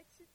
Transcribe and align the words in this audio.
2007. 0.00 0.28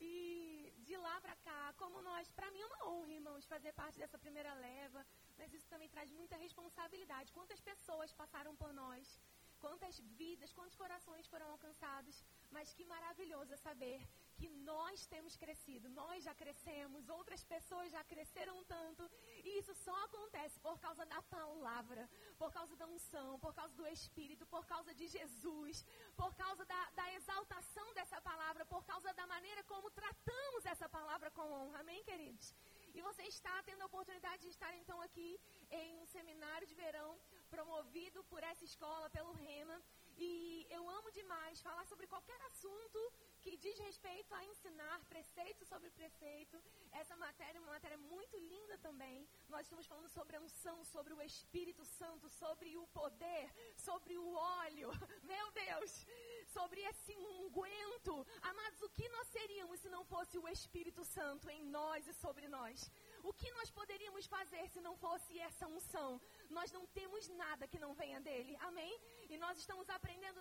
E 0.00 0.72
de 0.86 0.96
lá 0.96 1.20
para 1.20 1.36
cá, 1.36 1.74
como 1.76 2.02
nós, 2.02 2.30
para 2.30 2.50
mim 2.50 2.60
é 2.60 2.66
uma 2.66 2.88
honra, 2.88 3.12
irmãos, 3.12 3.46
fazer 3.46 3.72
parte 3.72 3.98
dessa 3.98 4.18
primeira 4.18 4.52
leva, 4.54 5.04
mas 5.36 5.52
isso 5.52 5.68
também 5.68 5.88
traz 5.88 6.10
muita 6.10 6.36
responsabilidade. 6.36 7.32
Quantas 7.32 7.60
pessoas 7.60 8.12
passaram 8.12 8.54
por 8.56 8.72
nós? 8.72 9.20
Quantas 9.58 9.98
vidas, 10.22 10.52
quantos 10.52 10.76
corações 10.76 11.26
foram 11.26 11.48
alcançados? 11.50 12.22
Mas 12.50 12.72
que 12.72 12.84
maravilhoso 12.84 13.52
é 13.52 13.56
saber 13.56 14.00
que 14.38 14.48
nós 14.70 15.06
temos 15.12 15.34
crescido, 15.42 15.86
nós 16.00 16.18
já 16.26 16.34
crescemos, 16.42 17.08
outras 17.18 17.42
pessoas 17.52 17.90
já 17.96 18.02
cresceram 18.12 18.56
tanto, 18.74 19.02
e 19.46 19.50
isso 19.60 19.74
só 19.86 19.96
acontece 20.04 20.56
por 20.66 20.76
causa 20.84 21.04
da 21.12 21.20
palavra, 21.36 22.02
por 22.42 22.50
causa 22.58 22.74
da 22.80 22.86
unção, 22.86 23.30
por 23.44 23.52
causa 23.58 23.74
do 23.80 23.86
Espírito, 23.96 24.46
por 24.54 24.64
causa 24.72 24.92
de 25.00 25.06
Jesus, 25.16 25.84
por 26.20 26.32
causa 26.42 26.64
da, 26.72 26.82
da 27.00 27.06
exaltação 27.18 27.86
dessa 27.98 28.20
palavra, 28.30 28.64
por 28.74 28.82
causa 28.92 29.12
da 29.20 29.26
maneira 29.34 29.62
como 29.72 29.90
tratamos 29.90 30.64
essa 30.72 30.88
palavra 30.88 31.30
com 31.30 31.46
honra. 31.58 31.80
Amém, 31.80 32.02
queridos? 32.10 32.54
E 32.94 33.00
você 33.08 33.24
está 33.34 33.54
tendo 33.68 33.82
a 33.82 33.90
oportunidade 33.90 34.42
de 34.42 34.50
estar 34.56 34.72
então 34.80 35.00
aqui 35.06 35.30
em 35.70 35.88
um 36.00 36.06
seminário 36.06 36.66
de 36.66 36.74
verão 36.74 37.10
promovido 37.54 38.22
por 38.24 38.42
essa 38.42 38.64
escola, 38.64 39.10
pelo 39.10 39.32
REMA. 39.32 39.78
E 40.18 40.66
eu 40.68 40.82
amo 40.90 41.10
demais 41.12 41.60
falar 41.60 41.84
sobre 41.86 42.06
qualquer 42.12 42.40
assunto 42.42 43.00
que 43.40 43.56
diz 43.56 43.78
respeito 43.78 44.34
a 44.34 44.44
ensinar 44.44 44.98
preceito 45.08 45.64
sobre 45.64 45.90
preceito. 45.90 46.60
Essa 46.90 47.16
matéria 47.16 47.58
é 47.58 47.60
uma 47.60 47.74
matéria 47.76 47.96
muito 47.96 48.36
linda 48.36 48.76
também. 48.78 49.28
Nós 49.48 49.62
estamos 49.62 49.86
falando 49.86 50.08
sobre 50.08 50.36
a 50.36 50.40
unção, 50.40 50.84
sobre 50.84 51.14
o 51.14 51.22
Espírito 51.22 51.84
Santo, 51.84 52.28
sobre 52.28 52.76
o 52.76 52.86
poder, 52.88 53.46
sobre 53.76 54.18
o 54.18 54.34
óleo. 54.34 54.90
Meu 55.22 55.46
Deus! 55.52 56.04
Sobre 56.48 56.80
esse 56.80 57.14
unguento. 57.16 58.26
Amados, 58.42 58.82
o 58.82 58.90
que 58.90 59.08
nós 59.10 59.28
seríamos 59.28 59.78
se 59.80 59.88
não 59.88 60.04
fosse 60.04 60.36
o 60.36 60.48
Espírito 60.48 61.04
Santo 61.04 61.48
em 61.48 61.62
nós 61.62 62.08
e 62.08 62.14
sobre 62.14 62.48
nós? 62.48 62.90
O 63.28 63.32
que 63.40 63.50
nós 63.56 63.70
poderíamos 63.78 64.24
fazer 64.34 64.62
se 64.74 64.80
não 64.84 64.94
fosse 64.96 65.32
essa 65.46 65.66
unção? 65.74 66.08
Nós 66.56 66.68
não 66.76 66.84
temos 66.98 67.28
nada 67.42 67.68
que 67.72 67.78
não 67.82 67.92
venha 68.00 68.20
dele. 68.26 68.56
Amém? 68.68 68.92
E 69.32 69.36
nós 69.42 69.58
estamos 69.62 69.86
aprendendo 69.96 70.40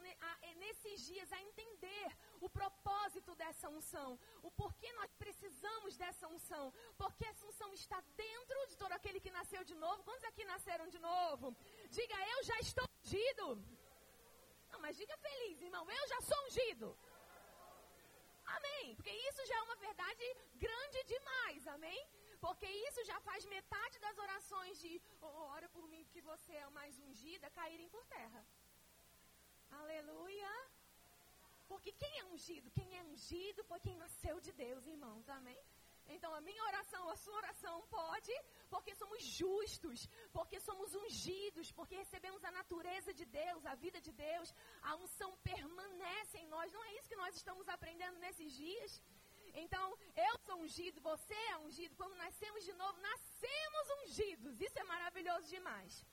nesses 0.64 1.06
dias 1.10 1.30
a 1.34 1.40
entender 1.48 2.08
o 2.40 2.50
propósito 2.50 3.36
dessa 3.42 3.68
unção. 3.78 4.10
O 4.42 4.50
porquê 4.62 4.90
nós 5.00 5.12
precisamos 5.24 5.98
dessa 6.04 6.28
unção. 6.36 6.66
Porque 7.02 7.26
essa 7.26 7.46
unção 7.46 7.74
está 7.74 8.00
dentro 8.24 8.60
de 8.70 8.78
todo 8.78 8.94
aquele 8.94 9.20
que 9.20 9.38
nasceu 9.40 9.64
de 9.72 9.76
novo. 9.76 10.06
Quantos 10.10 10.30
aqui 10.32 10.46
nasceram 10.46 10.88
de 10.88 11.00
novo? 11.00 11.54
Diga, 11.90 12.16
eu 12.34 12.40
já 12.52 12.58
estou 12.60 12.86
ungido. 13.04 13.48
Não, 14.72 14.80
mas 14.80 14.96
diga 14.96 15.18
feliz, 15.18 15.62
irmão. 15.62 15.86
Eu 16.00 16.08
já 16.08 16.22
sou 16.22 16.40
ungido. 16.46 16.98
Amém. 18.46 18.96
Porque 18.96 19.12
isso 19.30 19.46
já 19.46 19.58
é 19.58 19.62
uma 19.64 19.76
verdade 19.76 20.26
grande 20.56 21.04
demais. 21.04 21.68
Amém? 21.68 22.02
Porque 22.46 22.68
isso 22.88 23.04
já 23.06 23.20
faz 23.28 23.46
metade 23.46 24.00
das 24.00 24.18
orações 24.26 24.80
de 24.80 25.02
oh, 25.22 25.44
ora 25.56 25.68
por 25.70 25.88
mim 25.88 26.04
que 26.14 26.22
você 26.22 26.54
é 26.54 26.70
mais 26.70 27.00
ungida 27.00 27.50
caírem 27.50 27.90
por 27.90 28.04
terra. 28.06 28.46
Aleluia. 29.82 30.52
Porque 31.68 31.92
quem 31.92 32.20
é 32.20 32.26
ungido? 32.26 32.72
Quem 32.72 32.98
é 32.98 33.04
ungido 33.04 33.64
foi 33.64 33.80
quem 33.80 33.98
nasceu 33.98 34.40
de 34.40 34.52
Deus, 34.54 34.86
irmãos. 34.86 35.28
Amém? 35.30 35.60
Então 36.16 36.34
a 36.34 36.42
minha 36.48 36.64
oração, 36.64 37.10
a 37.10 37.16
sua 37.24 37.36
oração 37.42 37.76
pode, 37.88 38.34
porque 38.70 38.94
somos 38.96 39.22
justos, 39.40 40.08
porque 40.32 40.58
somos 40.60 40.94
ungidos, 40.96 41.72
porque 41.72 41.96
recebemos 42.04 42.44
a 42.44 42.52
natureza 42.52 43.14
de 43.14 43.26
Deus, 43.26 43.66
a 43.66 43.76
vida 43.76 44.00
de 44.08 44.12
Deus, 44.12 44.54
a 44.82 44.96
unção 44.96 45.32
permanece 45.52 46.38
em 46.38 46.48
nós. 46.48 46.72
Não 46.72 46.84
é 46.86 46.94
isso 46.98 47.10
que 47.10 47.22
nós 47.24 47.36
estamos 47.36 47.68
aprendendo 47.68 48.18
nesses 48.20 48.54
dias? 48.54 49.02
Então, 49.64 49.86
eu 50.16 50.38
sou 50.46 50.56
ungido, 50.64 51.02
você 51.02 51.34
é 51.52 51.58
ungido. 51.66 51.96
Quando 51.96 52.16
nascemos 52.16 52.64
de 52.64 52.74
novo, 52.74 52.98
nascemos 53.02 53.86
ungidos. 54.04 54.62
Isso 54.62 54.78
é 54.78 54.84
maravilhoso 54.84 55.48
demais. 55.48 56.06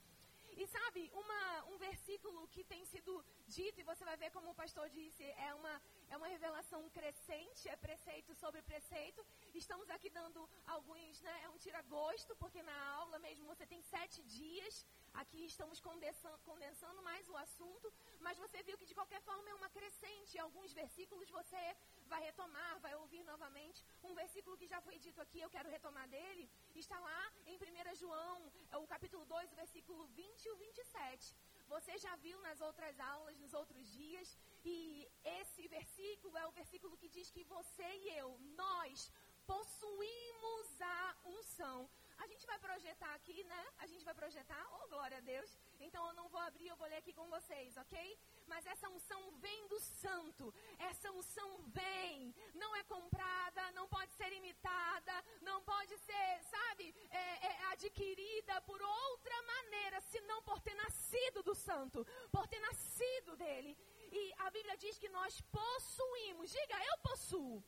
E 0.56 0.66
sabe, 0.68 1.10
uma, 1.12 1.64
um 1.72 1.76
versículo 1.78 2.46
que 2.48 2.62
tem 2.62 2.84
sido 2.84 3.12
dito, 3.46 3.80
e 3.80 3.88
você 3.90 4.04
vai 4.04 4.16
ver 4.16 4.30
como 4.30 4.50
o 4.50 4.54
pastor 4.54 4.88
disse, 4.88 5.24
é 5.48 5.52
uma, 5.54 5.82
é 6.08 6.16
uma 6.16 6.28
revelação 6.28 6.88
crescente, 6.90 7.68
é 7.68 7.76
preceito 7.76 8.34
sobre 8.36 8.62
preceito. 8.62 9.24
Estamos 9.52 9.90
aqui 9.90 10.10
dando 10.10 10.48
alguns, 10.66 11.20
né, 11.20 11.40
é 11.44 11.48
um 11.48 11.58
tira-gosto, 11.58 12.36
porque 12.36 12.62
na 12.62 12.78
aula 13.00 13.18
mesmo 13.18 13.46
você 13.46 13.66
tem 13.66 13.82
sete 13.82 14.22
dias. 14.22 14.86
Aqui 15.22 15.44
estamos 15.46 15.80
condensando, 15.80 16.38
condensando 16.44 17.00
mais 17.02 17.28
o 17.28 17.36
assunto, 17.36 17.92
mas 18.20 18.38
você 18.38 18.62
viu 18.62 18.76
que 18.78 18.86
de 18.90 18.94
qualquer 18.94 19.20
forma 19.22 19.48
é 19.48 19.54
uma 19.54 19.70
crescente. 19.70 20.38
Alguns 20.38 20.72
versículos 20.72 21.30
você 21.30 21.76
vai 22.06 22.20
retomar, 22.22 22.80
vai 22.80 22.94
ouvir 22.96 23.22
novamente. 23.24 23.84
Um 24.02 24.14
versículo 24.14 24.56
que 24.56 24.66
já 24.66 24.80
foi 24.80 24.98
dito 24.98 25.20
aqui, 25.20 25.40
eu 25.40 25.50
quero 25.50 25.68
retomar 25.68 26.08
dele, 26.08 26.50
está 26.74 26.98
lá 26.98 27.32
em 27.46 27.56
1 27.56 27.94
João, 27.94 28.52
é 28.72 28.76
o 28.76 28.86
capítulo 28.86 29.24
2, 29.24 29.52
o 29.52 29.56
versículo 29.56 30.04
20 30.06 30.43
o 30.50 30.56
27. 30.56 31.36
Você 31.68 31.96
já 31.98 32.14
viu 32.16 32.38
nas 32.40 32.60
outras 32.60 32.98
aulas, 33.00 33.38
nos 33.38 33.54
outros 33.54 33.90
dias, 33.92 34.38
e 34.64 35.08
esse 35.24 35.66
versículo 35.68 36.36
é 36.36 36.46
o 36.46 36.52
versículo 36.52 36.96
que 36.96 37.08
diz 37.08 37.30
que 37.30 37.44
você 37.44 37.88
e 38.04 38.18
eu, 38.18 38.38
nós, 38.56 39.10
possuímos 39.46 40.80
a 40.80 41.16
unção. 41.24 41.88
A 42.18 42.26
gente 42.26 42.46
vai 42.46 42.58
projetar 42.58 43.12
aqui, 43.14 43.44
né? 43.44 43.62
A 43.78 43.86
gente 43.86 44.04
vai 44.04 44.14
projetar, 44.14 44.62
oh 44.76 44.88
glória 44.88 45.18
a 45.18 45.20
Deus. 45.20 45.58
Então 45.80 46.06
eu 46.08 46.14
não 46.14 46.28
vou 46.28 46.40
abrir, 46.40 46.68
eu 46.68 46.76
vou 46.76 46.88
ler 46.88 46.96
aqui 46.96 47.12
com 47.12 47.28
vocês, 47.28 47.76
ok? 47.76 48.18
Mas 48.46 48.66
essa 48.66 48.88
unção 48.88 49.20
vem 49.44 49.66
do 49.68 49.80
santo. 49.80 50.52
Essa 50.78 51.10
unção 51.12 51.48
vem. 51.80 52.34
Não 52.54 52.74
é 52.76 52.82
comprada, 52.84 53.72
não 53.72 53.86
pode 53.88 54.12
ser 54.12 54.32
imitada, 54.32 55.14
não 55.42 55.62
pode 55.62 55.96
ser, 55.98 56.42
sabe, 56.44 56.94
é, 57.10 57.46
é 57.46 57.64
adquirida 57.72 58.60
por 58.62 58.80
outra 58.80 59.42
maneira, 59.42 60.00
senão 60.00 60.42
por 60.42 60.60
ter 60.60 60.74
nascido 60.74 61.42
do 61.42 61.54
santo, 61.54 62.06
por 62.30 62.46
ter 62.46 62.60
nascido 62.60 63.36
dele. 63.36 63.76
E 64.10 64.32
a 64.38 64.50
Bíblia 64.50 64.76
diz 64.76 64.98
que 64.98 65.08
nós 65.08 65.40
possuímos. 65.40 66.50
Diga, 66.50 66.76
eu 66.90 66.98
possuo. 66.98 67.64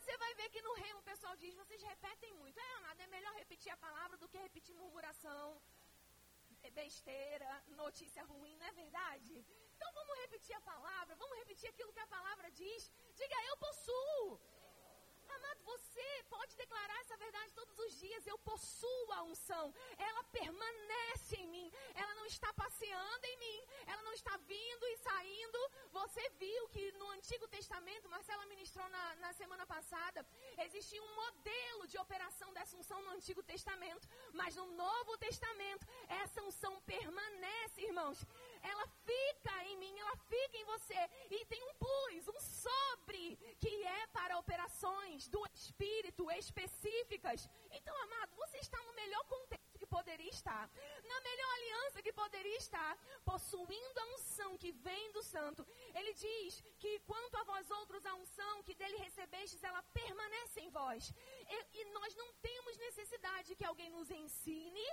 Você 0.00 0.16
vai 0.22 0.32
ver 0.38 0.48
que 0.54 0.62
no 0.66 0.72
reino 0.82 0.98
o 0.98 1.08
pessoal 1.10 1.34
diz, 1.42 1.54
vocês 1.62 1.82
repetem 1.82 2.32
muito. 2.42 2.58
É, 2.58 2.72
amado, 2.78 3.00
é 3.06 3.06
melhor 3.16 3.32
repetir 3.34 3.70
a 3.72 3.76
palavra 3.86 4.16
do 4.16 4.28
que 4.30 4.38
repetir 4.46 4.74
murmuração, 4.74 5.60
besteira, 6.78 7.50
notícia 7.82 8.22
ruim, 8.30 8.56
não 8.56 8.66
é 8.66 8.72
verdade? 8.72 9.34
Então 9.74 9.92
vamos 9.98 10.16
repetir 10.22 10.56
a 10.56 10.60
palavra, 10.72 11.14
vamos 11.16 11.36
repetir 11.42 11.68
aquilo 11.68 11.92
que 11.92 12.04
a 12.06 12.06
palavra 12.06 12.50
diz. 12.62 12.90
Diga, 13.20 13.36
eu 13.50 13.56
possuo. 13.66 14.40
Amado, 15.50 15.64
você 15.64 16.24
pode 16.28 16.56
declarar 16.56 17.00
essa 17.00 17.16
verdade 17.16 17.52
todos 17.54 17.76
os 17.78 17.92
dias. 17.98 18.26
Eu 18.26 18.38
possuo 18.38 19.12
a 19.12 19.22
unção. 19.22 19.74
Ela 19.98 20.22
permanece 20.24 21.36
em 21.36 21.48
mim. 21.48 21.72
Ela 21.94 22.14
não 22.14 22.26
está 22.26 22.52
passeando 22.52 23.24
em 23.24 23.36
mim. 23.36 23.58
Ela 23.86 24.02
não 24.02 24.12
está 24.12 24.36
vindo 24.36 24.86
e 24.86 24.96
saindo. 24.98 25.58
Você 25.90 26.28
viu 26.42 26.68
que 26.68 26.92
no 26.92 27.10
Antigo 27.10 27.48
Testamento, 27.48 28.08
Marcela 28.08 28.46
ministrou 28.46 28.88
na, 28.90 29.16
na 29.16 29.32
semana 29.32 29.66
passada, 29.66 30.24
existia 30.58 31.02
um 31.02 31.14
modelo 31.16 31.86
de 31.88 31.98
operação 31.98 32.52
dessa 32.52 32.76
unção 32.76 33.02
no 33.02 33.10
Antigo 33.10 33.42
Testamento. 33.42 34.08
Mas 34.32 34.54
no 34.54 34.66
Novo 34.66 35.18
Testamento, 35.18 35.86
essa 36.08 36.42
unção 36.42 36.80
permanece, 36.82 37.82
irmãos 37.82 38.24
ela 38.62 38.86
fica 39.04 39.64
em 39.64 39.76
mim, 39.78 39.98
ela 39.98 40.16
fica 40.16 40.56
em 40.56 40.64
você. 40.64 41.00
E 41.30 41.44
tem 41.46 41.62
um 41.62 41.74
plus, 41.74 42.28
um 42.28 42.40
sobre, 42.40 43.36
que 43.58 43.84
é 43.84 44.06
para 44.08 44.38
operações 44.38 45.28
do 45.28 45.42
Espírito 45.54 46.30
específicas. 46.30 47.48
Então, 47.70 47.94
amado, 48.02 48.36
você 48.36 48.58
está 48.58 48.78
no 48.82 48.92
melhor 48.94 49.24
contexto 49.26 49.78
que 49.78 49.86
poderia 49.86 50.30
estar, 50.30 50.70
na 51.10 51.20
melhor 51.28 51.50
aliança 51.54 52.02
que 52.02 52.12
poderia 52.12 52.56
estar, 52.56 52.92
possuindo 53.24 54.00
a 54.00 54.06
unção 54.14 54.58
que 54.58 54.72
vem 54.72 55.10
do 55.12 55.22
Santo. 55.22 55.66
Ele 55.94 56.12
diz 56.12 56.62
que 56.78 56.98
quanto 57.00 57.36
a 57.38 57.44
vós 57.44 57.70
outros, 57.70 58.04
a 58.04 58.14
unção 58.14 58.62
que 58.62 58.74
dele 58.74 58.98
recebestes, 58.98 59.62
ela 59.64 59.82
permanece 60.00 60.60
em 60.60 60.70
vós. 60.70 61.12
E, 61.48 61.80
e 61.80 61.84
nós 61.96 62.14
não 62.14 62.30
temos 62.48 62.76
necessidade 62.76 63.56
que 63.56 63.64
alguém 63.64 63.90
nos 63.90 64.10
ensine 64.10 64.86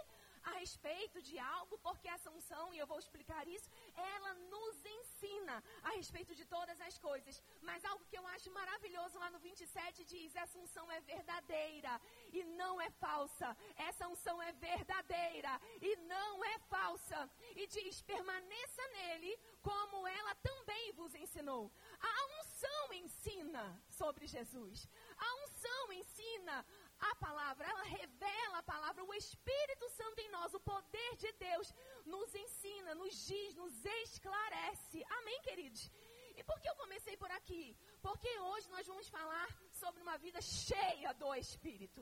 a 0.44 0.51
respeito 0.60 1.22
de 1.22 1.38
algo, 1.39 1.78
porque 1.80 2.07
essa 2.07 2.30
unção, 2.31 2.74
e 2.74 2.78
eu 2.78 2.88
vou 2.88 3.00
explicar 3.00 3.48
isso, 3.48 3.69
ela 4.13 4.34
nos 4.54 4.86
ensina 4.86 5.63
a 5.84 5.92
respeito 5.92 6.34
de 6.36 6.45
todas 6.45 6.80
as 6.81 6.98
coisas. 6.98 7.42
Mas 7.62 7.86
algo 7.86 8.06
que 8.06 8.18
eu 8.18 8.25
acho 8.28 8.51
maravilhoso 8.51 9.19
lá 9.19 9.30
no 9.30 9.39
27 9.39 10.06
diz: 10.06 10.36
essa 10.36 10.57
unção 10.60 10.92
é 10.92 11.00
verdadeira 11.01 12.00
e 12.31 12.44
não 12.44 12.80
é 12.81 12.89
falsa. 12.92 13.56
Essa 13.75 14.07
unção 14.07 14.42
é 14.42 14.51
verdadeira 14.54 15.60
e 15.81 15.95
não 16.13 16.44
é 16.44 16.60
falsa. 16.60 17.30
E 17.56 17.68
diz: 17.68 18.01
permaneça 18.01 18.88
nele, 18.90 19.38
como 19.62 20.07
ela 20.07 20.36
também 20.36 20.92
vos 20.94 21.13
ensinou. 21.16 21.72
A 22.00 22.13
unção 22.57 22.94
ensina 22.94 23.63
sobre 24.00 24.25
Jesus. 24.25 24.89
A 25.18 25.30
unção 25.44 25.94
ensina 25.94 26.65
a 27.00 27.13
palavra, 27.15 27.68
ela 27.71 27.83
revela 27.83 28.57
a 28.57 28.63
palavra, 28.63 29.04
o 29.04 29.13
Espírito 29.13 29.88
Santo 29.89 30.19
em 30.19 30.30
nós, 30.30 30.54
o 30.54 30.59
poder 30.59 31.15
de 31.24 31.31
Deus 31.33 31.74
nos 32.06 32.33
ensina, 32.33 32.95
nos 32.95 33.13
diz, 33.27 33.54
nos 33.56 33.86
esclarece. 34.04 35.06
Amém, 35.19 35.39
queridos? 35.42 35.92
E 36.36 36.44
por 36.44 36.59
que 36.59 36.69
eu 36.69 36.75
comecei 36.75 37.15
por 37.15 37.31
aqui? 37.31 37.77
Porque 38.01 38.31
hoje 38.39 38.69
nós 38.69 38.88
vamos 38.88 39.07
falar 39.07 39.50
sobre 39.71 40.01
uma 40.01 40.18
vida 40.18 40.42
cheia 40.42 41.13
do 41.13 41.33
Espírito. 41.36 42.01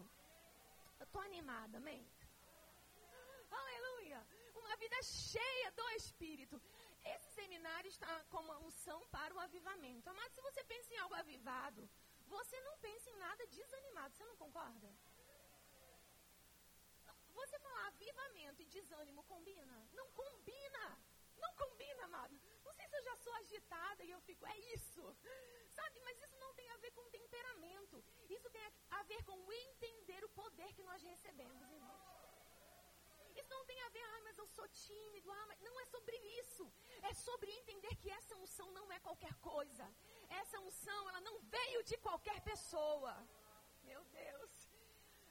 Eu 0.99 1.05
estou 1.05 1.21
animada, 1.21 1.77
amém? 1.77 2.01
Aleluia! 3.51 4.25
Uma 4.55 4.75
vida 4.77 5.01
cheia 5.03 5.71
do 5.71 5.87
Espírito. 6.01 6.61
Esse 7.13 7.29
seminário 7.33 7.87
está 7.87 8.23
como 8.29 8.51
unção 8.67 8.99
para 9.07 9.33
o 9.33 9.39
avivamento. 9.39 10.09
Amado, 10.09 10.33
se 10.33 10.41
você 10.41 10.63
pensa 10.63 10.93
em 10.93 10.97
algo 10.97 11.15
avivado, 11.15 11.89
você 12.27 12.59
não 12.61 12.77
pensa 12.79 13.09
em 13.09 13.17
nada 13.17 13.47
desanimado, 13.47 14.15
você 14.15 14.25
não 14.25 14.37
concorda? 14.37 14.89
Você 17.33 17.59
falar 17.59 17.87
avivamento 17.87 18.61
e 18.61 18.65
desânimo 18.65 19.23
combina? 19.23 19.77
Não 19.93 20.09
combina! 20.11 20.97
Não 21.37 21.53
combina, 21.55 22.05
amado. 22.05 22.39
Não 22.63 22.73
sei 22.73 22.87
se 22.87 22.95
eu 22.97 23.03
já 23.03 23.15
sou 23.17 23.33
agitada 23.33 24.03
e 24.03 24.11
eu 24.11 24.21
fico, 24.21 24.45
é 24.47 24.57
isso. 24.73 25.03
Sabe, 25.69 25.99
mas 25.99 26.17
isso 26.21 26.37
não 26.37 26.53
tem 26.53 26.69
a 26.71 26.77
ver 26.77 26.91
com 26.91 27.09
temperamento. 27.09 28.03
Isso 28.29 28.49
tem 28.49 28.61
a 28.89 29.03
ver 29.03 29.21
com 29.23 29.51
entender 29.51 30.23
o 30.23 30.29
poder 30.29 30.73
que 30.73 30.83
nós 30.83 31.01
recebemos, 31.03 31.69
irmãos. 31.69 32.14
Não 33.53 33.61
tem 33.65 33.79
a 33.83 33.89
ver, 33.89 34.05
ah, 34.15 34.21
mas 34.23 34.37
eu 34.37 34.47
sou 34.47 34.67
tímido, 34.69 35.31
ah, 35.31 35.45
mas 35.47 35.59
não 35.67 35.79
é 35.79 35.85
sobre 35.85 36.17
isso. 36.41 36.65
É 37.09 37.13
sobre 37.13 37.51
entender 37.59 37.95
que 38.01 38.09
essa 38.09 38.35
unção 38.43 38.71
não 38.71 38.91
é 38.91 38.99
qualquer 38.99 39.33
coisa. 39.35 39.85
Essa 40.41 40.59
unção, 40.59 41.09
ela 41.09 41.21
não 41.21 41.39
veio 41.55 41.83
de 41.83 41.97
qualquer 41.97 42.39
pessoa. 42.41 43.13
Meu 43.83 44.03
Deus. 44.05 44.53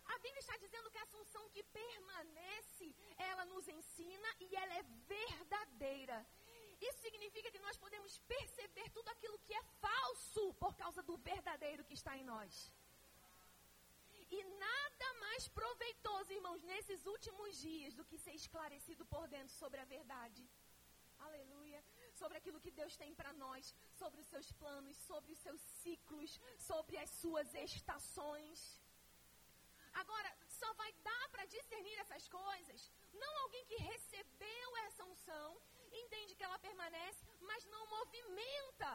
A 0.06 0.19
Bíblia 0.19 0.40
está 0.40 0.56
dizendo 0.56 0.90
que 0.90 0.99
essa 0.99 1.16
unção 1.16 1.49
que 1.50 1.62
permanece, 1.62 2.94
ela 3.16 3.44
nos 3.46 3.66
ensina 3.69 4.28
e 4.38 4.55
ela 4.55 4.75
é 4.75 4.82
verdadeira. 5.17 6.19
Isso 6.81 7.00
significa 7.00 7.50
que 7.50 7.64
nós 7.67 7.76
podemos 7.76 8.19
perceber 8.34 8.90
tudo 8.90 9.08
aquilo 9.08 9.38
que 9.38 9.55
é 9.55 9.62
falso 9.87 10.52
por 10.55 10.75
causa 10.76 11.02
do 11.02 11.17
verdadeiro 11.17 11.84
que 11.84 11.94
está 11.94 12.17
em 12.17 12.25
nós. 12.25 12.70
E 14.34 14.38
nada 14.66 15.08
mais 15.25 15.44
proveitoso, 15.60 16.32
irmãos, 16.38 16.62
nesses 16.72 17.00
últimos 17.14 17.50
dias 17.66 17.94
do 17.98 18.06
que 18.10 18.19
ser 18.25 18.34
esclarecido 18.42 19.04
por 19.14 19.26
dentro 19.34 19.54
sobre 19.62 19.81
a 19.81 19.90
verdade. 19.96 20.42
Aleluia 21.26 21.81
sobre 22.20 22.36
aquilo 22.38 22.62
que 22.64 22.76
Deus 22.81 22.96
tem 23.02 23.12
para 23.20 23.32
nós, 23.44 23.75
sobre 24.00 24.20
os 24.22 24.28
seus 24.32 24.48
planos, 24.60 24.96
sobre 25.10 25.31
os 25.34 25.40
seus 25.46 25.60
ciclos, 25.82 26.32
sobre 26.70 26.96
as 27.04 27.10
suas 27.20 27.48
estações. 27.54 28.58
Agora, 30.02 30.31
só 30.60 30.70
vai 30.75 30.92
dar 31.08 31.25
para 31.32 31.44
discernir 31.56 31.96
essas 32.04 32.26
coisas 32.40 32.90
não 33.22 33.32
alguém 33.42 33.64
que 33.66 33.76
recebeu 33.76 34.76
essa 34.86 35.04
unção, 35.04 35.48
entende 35.92 36.34
que 36.34 36.42
ela 36.42 36.58
permanece, 36.58 37.25
mas 37.40 37.64
não 37.66 37.86
movimenta. 37.86 38.92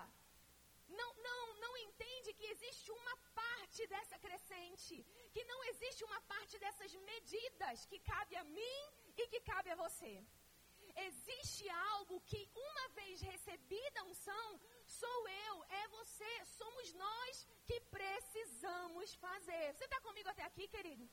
Não, 0.89 1.13
não, 1.27 1.55
não 1.63 1.77
entende 1.77 2.33
que 2.33 2.47
existe 2.47 2.91
uma 2.91 3.15
parte 3.41 3.85
dessa 3.87 4.17
crescente, 4.19 5.05
que 5.33 5.43
não 5.43 5.63
existe 5.65 6.03
uma 6.03 6.21
parte 6.21 6.57
dessas 6.57 6.93
medidas 7.11 7.85
que 7.85 7.99
cabe 7.99 8.35
a 8.35 8.43
mim 8.43 8.81
e 9.17 9.27
que 9.27 9.41
cabe 9.41 9.71
a 9.71 9.75
você 9.75 10.13
existe 11.07 11.69
algo 11.69 12.21
que, 12.21 12.49
uma 12.55 12.87
vez 12.89 13.21
recebida 13.21 13.99
a 13.99 14.05
unção, 14.05 14.59
sou 14.85 15.27
eu, 15.47 15.63
é 15.81 15.87
você, 15.89 16.45
somos 16.57 16.93
nós 16.93 17.47
que 17.67 17.79
precisamos 17.97 19.13
fazer. 19.15 19.73
Você 19.73 19.85
está 19.85 19.99
comigo 20.01 20.29
até 20.29 20.43
aqui, 20.43 20.67
querido? 20.67 21.09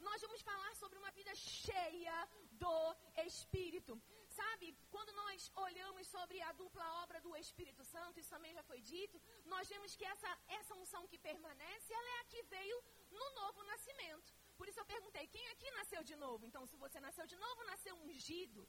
Nós 0.00 0.20
vamos 0.20 0.42
falar 0.42 0.74
sobre 0.76 0.98
uma 0.98 1.10
vida 1.10 1.34
cheia 1.34 2.28
do 2.52 2.96
Espírito. 3.26 4.00
Sabe, 4.40 4.66
quando 4.94 5.12
nós 5.22 5.50
olhamos 5.66 6.06
sobre 6.14 6.40
a 6.48 6.52
dupla 6.60 6.86
obra 7.02 7.18
do 7.20 7.32
Espírito 7.36 7.84
Santo, 7.84 8.18
isso 8.20 8.34
também 8.34 8.52
já 8.58 8.62
foi 8.70 8.80
dito, 8.80 9.20
nós 9.54 9.68
vemos 9.72 9.94
que 9.98 10.06
essa, 10.12 10.30
essa 10.58 10.74
unção 10.82 11.02
que 11.10 11.18
permanece, 11.30 11.92
ela 11.92 12.10
é 12.16 12.20
a 12.20 12.28
que 12.32 12.42
veio 12.54 12.78
no 13.18 13.26
novo 13.40 13.62
nascimento. 13.72 14.30
Por 14.58 14.68
isso 14.68 14.80
eu 14.80 14.92
perguntei, 14.94 15.26
quem 15.26 15.46
aqui 15.48 15.70
nasceu 15.72 16.02
de 16.10 16.16
novo? 16.24 16.46
Então, 16.46 16.64
se 16.66 16.76
você 16.84 16.98
nasceu 17.06 17.26
de 17.32 17.36
novo, 17.44 17.68
nasceu 17.72 17.94
ungido. 18.08 18.62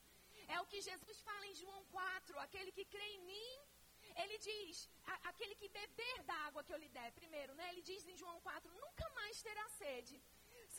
É 0.47 0.59
o 0.59 0.67
que 0.71 0.81
Jesus 0.89 1.19
fala 1.21 1.45
em 1.47 1.55
João 1.61 1.81
4: 1.85 2.39
aquele 2.39 2.71
que 2.77 2.85
crê 2.93 3.07
em 3.15 3.21
mim, 3.31 3.51
ele 4.21 4.37
diz, 4.49 4.89
a, 5.05 5.29
aquele 5.29 5.55
que 5.55 5.69
beber 5.69 6.23
da 6.23 6.37
água 6.47 6.63
que 6.63 6.73
eu 6.73 6.81
lhe 6.83 6.89
der, 6.89 7.11
primeiro, 7.21 7.55
né? 7.55 7.69
Ele 7.69 7.81
diz 7.81 8.05
em 8.07 8.17
João 8.17 8.39
4: 8.41 8.73
nunca 8.83 9.09
mais 9.19 9.41
terá 9.41 9.67
sede. 9.69 10.21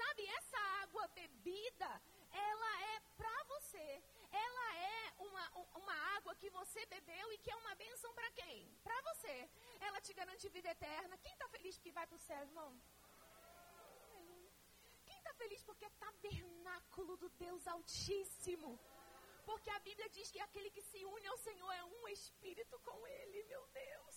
Sabe, 0.00 0.26
essa 0.38 0.60
água 0.82 1.06
bebida, 1.08 1.90
ela 2.32 2.72
é 2.94 3.00
para 3.16 3.44
você. 3.54 4.02
Ela 4.42 4.66
é 4.76 5.12
uma, 5.26 5.44
uma 5.82 5.96
água 6.16 6.34
que 6.40 6.50
você 6.58 6.80
bebeu 6.94 7.26
e 7.32 7.38
que 7.42 7.50
é 7.50 7.56
uma 7.62 7.74
bênção 7.84 8.12
para 8.18 8.30
quem? 8.38 8.56
Para 8.86 9.00
você. 9.08 9.36
Ela 9.80 10.00
te 10.00 10.12
garante 10.20 10.48
vida 10.56 10.70
eterna. 10.76 11.16
Quem 11.24 11.32
está 11.32 11.48
feliz 11.56 11.76
porque 11.76 11.96
vai 11.98 12.06
para 12.06 12.20
o 12.20 12.26
céu, 12.28 12.42
irmão? 12.50 12.70
Quem 15.06 15.16
está 15.20 15.34
feliz 15.42 15.62
porque 15.68 15.84
é 15.84 15.92
tabernáculo 16.06 17.16
do 17.22 17.28
Deus 17.44 17.66
Altíssimo? 17.74 18.72
Porque 19.50 19.70
a 19.70 19.80
Bíblia 19.88 20.08
diz 20.16 20.30
que 20.34 20.40
aquele 20.46 20.70
que 20.76 20.82
se 20.90 21.00
une 21.04 21.26
ao 21.26 21.38
Senhor 21.46 21.72
é 21.72 21.84
um 21.84 22.08
espírito 22.08 22.78
com 22.86 22.98
Ele, 23.06 23.42
meu 23.52 23.64
Deus. 23.82 24.16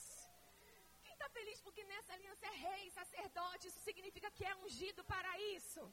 Quem 1.03 1.13
está 1.13 1.29
feliz 1.37 1.59
porque 1.65 1.83
nessa 1.91 2.13
aliança 2.13 2.45
é 2.47 2.55
rei, 2.67 2.89
sacerdote, 2.91 3.67
isso 3.67 3.81
significa 3.81 4.31
que 4.31 4.45
é 4.45 4.55
ungido 4.63 5.03
para 5.13 5.31
isso. 5.55 5.83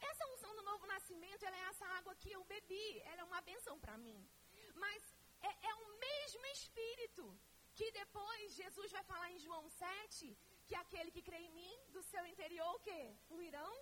Essa 0.00 0.26
unção 0.34 0.54
do 0.54 0.62
novo 0.62 0.86
nascimento, 0.86 1.44
ela 1.44 1.56
é 1.56 1.68
essa 1.70 1.86
água 1.98 2.14
que 2.16 2.32
eu 2.32 2.44
bebi, 2.44 3.00
ela 3.10 3.22
é 3.22 3.24
uma 3.24 3.40
benção 3.40 3.78
para 3.78 3.98
mim. 3.98 4.28
Mas 4.74 5.02
é, 5.42 5.68
é 5.70 5.74
o 5.74 5.98
mesmo 5.98 6.46
Espírito 6.46 7.24
que 7.74 7.90
depois 7.92 8.54
Jesus 8.54 8.90
vai 8.90 9.04
falar 9.04 9.30
em 9.30 9.38
João 9.38 9.68
7, 9.68 10.36
que 10.66 10.74
aquele 10.74 11.10
que 11.10 11.22
crê 11.22 11.38
em 11.38 11.50
mim, 11.50 11.74
do 11.90 12.02
seu 12.02 12.26
interior, 12.26 12.74
o 12.74 12.80
quê? 12.80 13.14
Fluirão 13.28 13.72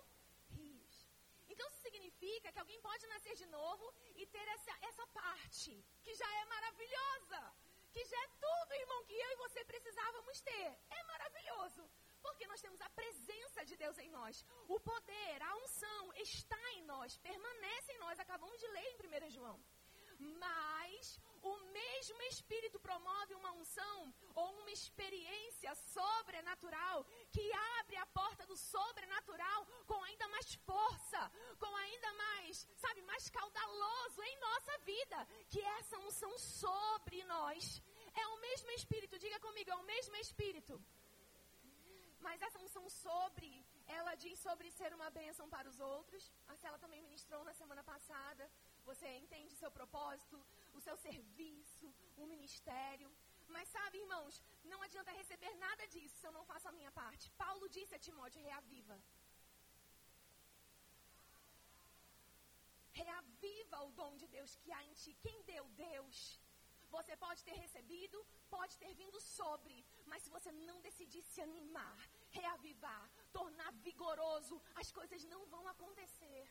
então 1.57 1.67
isso 1.69 1.81
significa 1.81 2.51
que 2.51 2.59
alguém 2.59 2.79
pode 2.81 3.05
nascer 3.07 3.35
de 3.35 3.47
novo 3.47 3.85
e 4.15 4.25
ter 4.27 4.47
essa, 4.55 4.73
essa 4.89 5.05
parte, 5.07 5.83
que 6.03 6.13
já 6.13 6.29
é 6.41 6.45
maravilhosa, 6.45 7.39
que 7.93 8.03
já 8.05 8.19
é 8.25 8.27
tudo, 8.45 8.73
irmão, 8.73 9.03
que 9.05 9.13
eu 9.13 9.31
e 9.31 9.35
você 9.37 9.63
precisávamos 9.65 10.39
ter. 10.41 10.69
É 10.97 11.03
maravilhoso, 11.03 11.89
porque 12.27 12.47
nós 12.51 12.61
temos 12.65 12.81
a 12.81 12.89
presença 13.01 13.65
de 13.69 13.75
Deus 13.83 13.97
em 13.97 14.09
nós. 14.09 14.45
O 14.67 14.79
poder, 14.79 15.37
a 15.49 15.55
unção 15.63 16.03
está 16.15 16.61
em 16.75 16.83
nós, 16.91 17.17
permanece 17.29 17.91
em 17.93 17.99
nós. 18.05 18.19
Acabamos 18.19 18.59
de 18.59 18.67
ler 18.75 18.87
em 18.91 19.27
1 19.27 19.29
João. 19.37 19.57
Mas 20.19 21.19
o 21.41 21.55
mesmo 21.79 22.21
Espírito 22.23 22.79
promove 22.79 23.33
uma 23.35 23.51
unção 23.51 24.13
ou 24.33 24.47
uma 24.61 24.71
experiência 24.71 25.73
sobrenatural 25.75 27.05
que 27.31 27.45
abre 27.79 27.97
a 27.97 28.05
porta 28.07 28.45
do 28.45 28.57
sobrenatural 28.57 29.59
com 29.85 29.99
ainda 30.03 30.27
mais 30.27 30.55
força, 30.69 31.21
com 31.59 31.73
ainda 31.83 32.13
mais, 32.13 32.67
sabe, 32.75 33.01
mais 33.03 33.29
caudaloso 33.29 34.21
em 34.23 34.39
nossa 34.39 34.77
vida, 34.79 35.27
que 35.49 35.61
é 35.61 35.79
essa 35.79 35.99
unção 35.99 36.37
sobre 36.37 37.23
nós. 37.25 37.81
É 38.15 38.27
o 38.27 38.39
mesmo 38.47 38.71
Espírito, 38.71 39.19
diga 39.19 39.39
comigo, 39.39 39.69
é 39.69 39.75
o 39.75 39.89
mesmo 39.93 40.15
Espírito. 40.17 40.81
Mas 42.25 42.41
essa 42.41 42.59
unção 42.65 42.85
sobre, 42.89 43.49
ela 43.97 44.13
diz 44.23 44.37
sobre 44.39 44.71
ser 44.71 44.91
uma 44.93 45.09
bênção 45.09 45.47
para 45.55 45.69
os 45.71 45.79
outros. 45.79 46.31
A 46.47 46.55
Cela 46.55 46.79
também 46.83 47.01
ministrou 47.01 47.43
na 47.43 47.53
semana 47.53 47.83
passada. 47.83 48.49
Você 48.89 49.07
entende 49.23 49.53
o 49.53 49.61
seu 49.63 49.71
propósito, 49.79 50.37
o 50.73 50.81
seu 50.87 50.95
serviço, 50.97 51.87
o 52.17 52.25
ministério. 52.25 53.09
Mas 53.55 53.67
sabe, 53.69 53.97
irmãos, 54.05 54.41
não 54.71 54.81
adianta 54.87 55.11
receber 55.11 55.53
nada 55.55 55.87
disso 55.93 56.17
se 56.17 56.27
eu 56.27 56.35
não 56.37 56.45
faço 56.51 56.67
a 56.67 56.75
minha 56.79 56.91
parte. 56.91 57.31
Paulo 57.43 57.69
disse 57.77 57.95
a 57.95 58.03
Timóteo: 58.07 58.41
reaviva. 58.49 58.97
Reaviva 63.01 63.83
o 63.87 63.91
dom 63.91 64.13
de 64.17 64.27
Deus 64.27 64.55
que 64.61 64.71
há 64.71 64.83
em 64.83 64.93
ti. 65.01 65.11
Quem 65.25 65.41
deu? 65.43 65.65
Deus. 65.87 66.17
Você 66.97 67.15
pode 67.25 67.41
ter 67.47 67.55
recebido, 67.63 68.17
pode 68.55 68.73
ter 68.81 68.91
vindo 69.01 69.19
sobre, 69.21 69.75
mas 70.09 70.23
se 70.23 70.29
você 70.35 70.51
não 70.67 70.77
decidir 70.87 71.23
se 71.33 71.41
animar, 71.47 71.99
reavivar, 72.37 73.05
tornar 73.31 73.71
vigoroso, 73.87 74.55
as 74.81 74.91
coisas 74.99 75.23
não 75.33 75.41
vão 75.53 75.63
acontecer. 75.75 76.43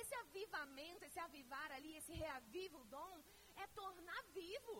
esse 0.00 0.14
avivamento, 0.14 1.04
esse 1.04 1.20
avivar 1.26 1.70
ali, 1.76 1.92
esse 1.96 2.12
reaviva 2.22 2.78
o 2.78 2.88
dom, 2.96 3.14
é 3.62 3.66
tornar 3.80 4.22
vivo. 4.40 4.76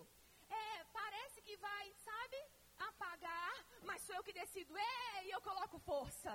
É, 0.49 0.85
parece 0.99 1.42
que 1.47 1.57
vai, 1.57 1.85
sabe, 2.09 2.38
apagar, 2.88 3.54
mas 3.88 4.02
sou 4.02 4.14
eu 4.16 4.25
que 4.28 4.33
decido. 4.33 4.75
e 5.25 5.30
eu 5.30 5.40
coloco 5.49 5.78
força. 5.90 6.33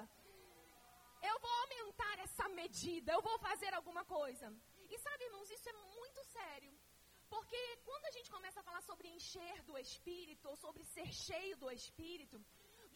Eu 1.29 1.38
vou 1.45 1.53
aumentar 1.62 2.15
essa 2.19 2.48
medida, 2.50 3.12
eu 3.13 3.22
vou 3.29 3.38
fazer 3.39 3.74
alguma 3.74 4.03
coisa. 4.17 4.48
E 4.93 4.98
sabe, 5.05 5.24
irmãos, 5.29 5.50
isso 5.50 5.69
é 5.69 5.74
muito 5.74 6.24
sério. 6.25 6.74
Porque 7.36 7.62
quando 7.88 8.06
a 8.10 8.13
gente 8.15 8.30
começa 8.36 8.60
a 8.60 8.68
falar 8.68 8.82
sobre 8.89 9.08
encher 9.15 9.58
do 9.70 9.75
Espírito, 9.86 10.46
ou 10.51 10.56
sobre 10.65 10.84
ser 10.96 11.10
cheio 11.27 11.56
do 11.63 11.70
Espírito, 11.80 12.38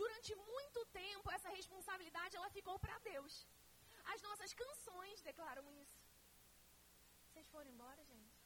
durante 0.02 0.32
muito 0.52 0.80
tempo 1.02 1.32
essa 1.38 1.50
responsabilidade 1.60 2.38
ela 2.40 2.50
ficou 2.58 2.76
para 2.84 2.98
Deus. 3.12 3.34
As 4.14 4.22
nossas 4.28 4.54
canções 4.62 5.26
declaram 5.30 5.66
isso. 5.82 6.00
Vocês 7.26 7.50
foram 7.56 7.70
embora, 7.76 8.02
gente? 8.12 8.38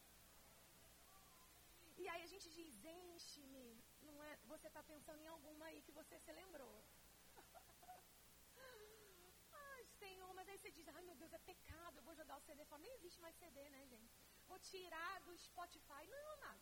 E 2.01 2.07
aí 2.13 2.21
a 2.23 2.31
gente 2.33 2.49
diz, 2.57 2.73
enche-me. 2.83 3.67
Não 4.07 4.15
é, 4.29 4.31
você 4.53 4.67
está 4.67 4.83
pensando 4.93 5.21
em 5.21 5.31
alguma 5.35 5.65
aí 5.67 5.79
que 5.83 5.97
você 5.99 6.17
se 6.25 6.31
lembrou. 6.41 6.75
Ai, 9.67 9.85
Senhor, 9.99 10.33
mas 10.33 10.49
aí 10.49 10.57
você 10.57 10.71
diz, 10.71 10.87
ai 10.87 11.03
meu 11.03 11.15
Deus, 11.15 11.31
é 11.31 11.37
pecado, 11.51 11.97
eu 11.97 12.03
vou 12.03 12.15
jogar 12.15 12.37
o 12.37 12.45
CD 12.47 12.65
fora. 12.65 12.81
Nem 12.81 12.93
existe 12.93 13.21
mais 13.21 13.35
CD, 13.35 13.69
né, 13.69 13.85
gente? 13.95 14.22
Tirar 14.59 15.19
do 15.21 15.37
Spotify. 15.37 16.05
Não, 16.07 16.37
nada. 16.37 16.61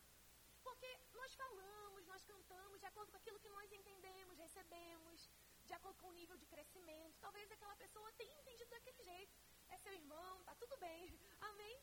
Porque 0.63 0.89
nós 1.13 1.33
falamos, 1.35 2.05
nós 2.07 2.23
cantamos 2.23 2.79
de 2.79 2.85
acordo 2.85 3.11
com 3.11 3.17
aquilo 3.17 3.39
que 3.39 3.49
nós 3.49 3.71
entendemos, 3.71 4.37
recebemos, 4.37 5.29
de 5.65 5.73
acordo 5.73 5.97
com 5.99 6.09
o 6.09 6.13
nível 6.13 6.37
de 6.37 6.45
crescimento. 6.45 7.19
Talvez 7.19 7.51
aquela 7.51 7.75
pessoa 7.75 8.11
tenha 8.13 8.37
entendido 8.39 8.69
daquele 8.69 9.03
jeito. 9.03 9.33
É 9.69 9.77
seu 9.77 9.93
irmão, 9.93 10.43
tá 10.43 10.55
tudo 10.55 10.75
bem. 10.77 11.17
Amém? 11.49 11.81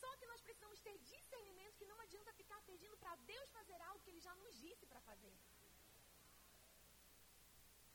Só 0.00 0.10
que 0.16 0.26
nós 0.26 0.40
precisamos 0.40 0.80
ter 0.80 0.98
discernimento 0.98 1.76
que 1.76 1.86
não 1.86 2.00
adianta 2.00 2.32
ficar 2.32 2.60
pedindo 2.62 2.96
para 2.98 3.14
Deus 3.32 3.50
fazer 3.50 3.80
algo 3.82 4.00
que 4.00 4.10
Ele 4.10 4.20
já 4.20 4.34
nos 4.36 4.54
disse 4.58 4.86
para 4.86 5.00
fazer. 5.00 5.34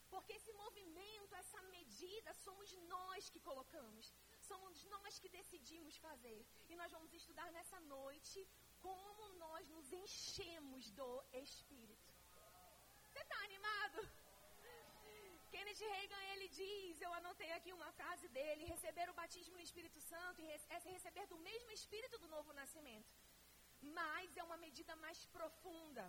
Porque 0.09 0.33
esse 0.33 0.53
movimento, 0.53 1.35
essa 1.35 1.61
medida, 1.63 2.33
somos 2.33 2.71
nós 2.93 3.29
que 3.29 3.39
colocamos. 3.39 4.13
Somos 4.49 4.83
nós 4.95 5.19
que 5.21 5.29
decidimos 5.39 5.95
fazer. 6.07 6.39
E 6.69 6.75
nós 6.81 6.91
vamos 6.95 7.13
estudar 7.19 7.49
nessa 7.57 7.79
noite 7.95 8.39
como 8.87 9.29
nós 9.45 9.65
nos 9.75 9.87
enchemos 10.01 10.91
do 10.99 11.11
Espírito. 11.45 12.11
Você 13.07 13.21
está 13.25 13.37
animado? 13.49 13.99
Kenneth 15.53 15.81
Reagan, 15.91 16.23
ele 16.33 16.47
diz, 16.59 17.01
eu 17.01 17.11
anotei 17.19 17.51
aqui 17.57 17.71
uma 17.73 17.91
frase 17.99 18.27
dele, 18.37 18.71
receber 18.73 19.07
o 19.09 19.17
batismo 19.19 19.55
no 19.57 19.65
Espírito 19.67 19.99
Santo 20.11 20.41
é 20.41 20.77
receber 20.95 21.25
do 21.33 21.37
mesmo 21.49 21.71
Espírito 21.71 22.17
do 22.23 22.27
novo 22.35 22.51
nascimento. 22.61 23.11
Mas 23.99 24.35
é 24.35 24.43
uma 24.43 24.57
medida 24.65 24.93
mais 25.05 25.19
profunda. 25.37 26.05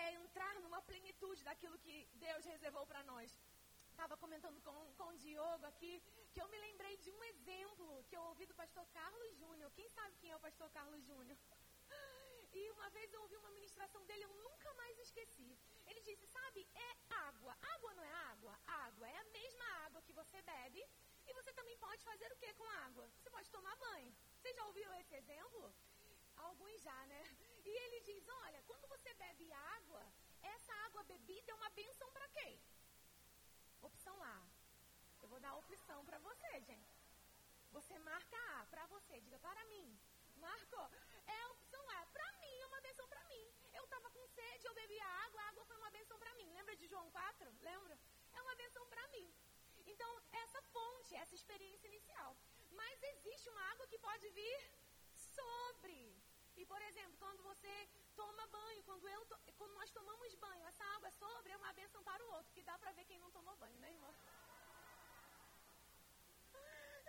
É 0.00 0.12
entrar 0.20 0.54
numa 0.60 0.80
plenitude 0.82 1.42
daquilo 1.48 1.78
que 1.84 1.96
Deus 2.26 2.44
reservou 2.52 2.84
para 2.86 3.02
nós. 3.04 3.34
Estava 3.90 4.16
comentando 4.24 4.60
com, 4.66 4.76
com 4.98 5.08
o 5.12 5.18
Diogo 5.24 5.64
aqui, 5.66 5.92
que 6.32 6.40
eu 6.42 6.48
me 6.48 6.58
lembrei 6.58 6.96
de 6.98 7.10
um 7.10 7.22
exemplo 7.24 8.04
que 8.08 8.16
eu 8.16 8.22
ouvi 8.30 8.46
do 8.46 8.54
pastor 8.54 8.86
Carlos 8.98 9.34
Júnior. 9.36 9.70
Quem 9.78 9.88
sabe 9.90 10.16
quem 10.20 10.30
é 10.30 10.36
o 10.36 10.40
pastor 10.46 10.68
Carlos 10.70 11.02
Júnior? 11.04 11.38
E 12.58 12.70
uma 12.70 12.88
vez 12.90 13.12
eu 13.12 13.20
ouvi 13.22 13.36
uma 13.36 13.50
ministração 13.50 14.04
dele, 14.06 14.24
eu 14.24 14.34
nunca 14.46 14.72
mais 14.74 14.98
esqueci. 14.98 15.50
Ele 15.86 16.00
disse, 16.00 16.26
sabe, 16.26 16.66
é 16.74 16.88
água. 17.26 17.56
Água 17.74 17.94
não 17.94 18.04
é 18.04 18.12
água? 18.32 18.58
Água 18.66 19.06
é 19.08 19.16
a 19.16 19.24
mesma 19.24 19.66
água 19.84 20.02
que 20.02 20.14
você 20.20 20.40
bebe. 20.42 20.82
E 21.26 21.32
você 21.34 21.52
também 21.52 21.76
pode 21.76 22.02
fazer 22.02 22.32
o 22.32 22.36
que 22.36 22.52
com 22.54 22.68
água? 22.86 23.06
Você 23.18 23.30
pode 23.30 23.50
tomar 23.50 23.76
banho. 23.76 24.12
Você 24.38 24.52
já 24.54 24.64
ouviu 24.64 24.92
esse 24.94 25.14
exemplo? 25.14 25.72
Alguns 26.36 26.80
já, 26.80 26.98
né? 27.06 27.22
E 27.64 27.70
ele 27.84 28.00
diz, 28.00 28.26
olha, 28.44 28.62
quando 28.62 28.88
você 28.88 29.12
bebe 29.14 29.52
água, 29.52 30.02
essa 30.54 30.72
água 30.86 31.02
bebida 31.04 31.52
é 31.52 31.54
uma 31.54 31.70
benção 31.70 32.10
para 32.12 32.28
quem? 32.30 32.58
Opção 33.82 34.16
A. 34.22 34.27
opção 35.68 36.02
para 36.06 36.18
você, 36.18 36.52
gente. 36.68 36.94
Você 37.76 37.98
marca 37.98 38.38
A 38.56 38.66
para 38.72 38.84
você, 38.86 39.20
diga 39.20 39.38
para 39.38 39.64
mim. 39.72 39.86
Marcou. 40.36 40.86
É 41.26 41.38
a 41.42 41.50
opção 41.50 41.82
A. 41.96 42.06
Para 42.16 42.28
mim, 42.40 42.54
é 42.64 42.66
uma 42.66 42.80
benção 42.80 43.06
para 43.12 43.22
mim. 43.24 43.44
Eu 43.74 43.84
estava 43.84 44.10
com 44.10 44.26
sede, 44.28 44.66
eu 44.66 44.74
bebi 44.80 44.98
a 44.98 45.10
água, 45.24 45.42
a 45.42 45.48
água 45.48 45.64
foi 45.66 45.76
uma 45.76 45.90
benção 45.90 46.18
para 46.18 46.34
mim. 46.38 46.48
Lembra 46.58 46.74
de 46.76 46.86
João 46.86 47.10
4? 47.10 47.52
Lembra? 47.60 47.98
É 48.32 48.40
uma 48.46 48.54
benção 48.54 48.86
para 48.86 49.06
mim. 49.08 49.28
Então, 49.92 50.10
essa 50.32 50.62
fonte, 50.74 51.14
essa 51.14 51.34
experiência 51.34 51.88
inicial. 51.88 52.34
Mas 52.70 53.02
existe 53.12 53.50
uma 53.50 53.64
água 53.72 53.86
que 53.86 53.98
pode 53.98 54.26
vir 54.30 54.58
sobre. 55.36 56.00
E, 56.56 56.64
por 56.64 56.80
exemplo, 56.88 57.16
quando 57.18 57.42
você 57.42 57.74
toma 58.16 58.46
banho, 58.46 58.82
quando, 58.84 59.06
eu 59.08 59.24
to, 59.26 59.38
quando 59.58 59.74
nós 59.74 59.90
tomamos 59.90 60.34
banho, 60.46 60.66
essa 60.66 60.84
água 60.96 61.10
sobre 61.10 61.52
é 61.52 61.56
uma 61.56 61.72
benção 61.72 62.02
para 62.02 62.24
o 62.24 62.30
outro, 62.36 62.52
que 62.52 62.62
dá 62.62 62.76
para 62.78 62.92
ver 62.92 63.04
quem 63.04 63.18
não 63.18 63.30
tomou 63.30 63.54
banho, 63.56 63.78
né, 63.78 63.90
irmão? 63.90 64.14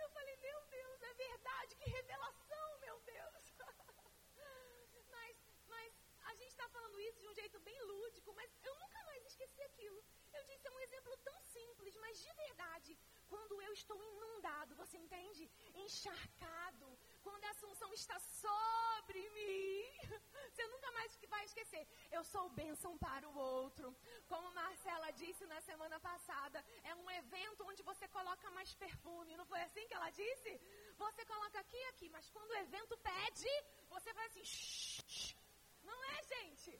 Eu 0.02 0.08
falei, 0.10 0.36
meu 0.36 0.60
Deus, 0.66 1.02
é 1.02 1.14
verdade, 1.14 1.74
que 1.76 1.90
revelação, 2.10 2.78
meu 2.80 2.98
Deus. 3.00 3.44
mas, 5.14 5.36
mas 5.68 5.92
a 6.30 6.34
gente 6.34 6.50
está 6.50 6.68
falando 6.68 7.00
isso 7.00 7.20
de 7.20 7.28
um 7.28 7.34
jeito 7.34 7.58
bem 7.60 7.80
lúdico, 7.82 8.34
mas 8.34 8.50
eu 8.64 8.74
nunca 8.82 9.02
mais 9.04 9.24
esqueci 9.24 9.62
aquilo. 9.62 10.02
Eu 10.32 10.44
disse, 10.44 10.66
é 10.66 10.70
um 10.72 10.80
exemplo 10.80 11.16
tão 11.18 11.38
simples, 11.42 11.94
mas 11.96 12.20
de 12.26 12.32
verdade, 12.32 12.98
quando 13.28 13.60
eu 13.62 13.72
estou 13.72 14.02
inundado, 14.02 14.74
você 14.74 14.98
entende? 14.98 15.48
Encharcado, 15.84 16.98
quando 17.22 17.44
a 17.44 17.50
Assunção 17.50 17.92
está 17.92 18.18
sobre 18.18 19.20
mim, 19.36 19.84
você 20.50 20.66
nunca 20.68 20.90
mais 20.92 21.18
vai 21.28 21.44
esquecer. 21.44 21.86
Eu 22.10 22.22
sou 22.24 22.48
bênção 22.50 22.92
para 22.98 23.28
o 23.28 23.36
outro. 23.36 23.94
Como 24.28 24.52
Marcela 24.52 25.10
disse 25.12 25.44
na 25.46 25.60
semana 25.60 25.98
passada, 26.00 26.64
é 26.84 26.94
um 26.94 27.10
evento 27.10 27.66
onde 27.70 27.82
você 27.82 28.06
coloca 28.08 28.50
mais 28.50 28.74
perfume. 28.74 29.36
Não 29.36 29.46
foi 29.46 29.60
assim 29.62 29.86
que 29.86 29.94
ela 29.94 30.10
disse? 30.10 30.60
Você 30.98 31.24
coloca 31.24 31.58
aqui 31.60 31.76
e 31.76 31.88
aqui, 31.92 32.08
mas 32.10 32.30
quando 32.30 32.50
o 32.50 32.60
evento 32.66 32.96
pede, 32.98 33.52
você 33.88 34.12
faz 34.14 34.30
assim. 34.30 34.44
Shh, 34.44 35.04
shh. 35.08 35.36
Não 35.82 36.04
é, 36.14 36.22
gente? 36.34 36.72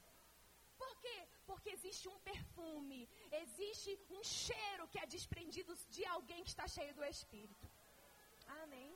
Por 0.77 0.95
quê? 1.03 1.27
Porque 1.45 1.69
existe 1.69 2.07
um 2.09 2.19
perfume, 2.19 3.07
existe 3.43 3.91
um 4.09 4.23
cheiro 4.23 4.87
que 4.87 4.99
é 4.99 5.05
desprendido 5.05 5.75
de 5.89 6.03
alguém 6.05 6.43
que 6.43 6.49
está 6.49 6.67
cheio 6.67 6.93
do 6.95 7.03
Espírito. 7.03 7.67
Amém? 8.63 8.89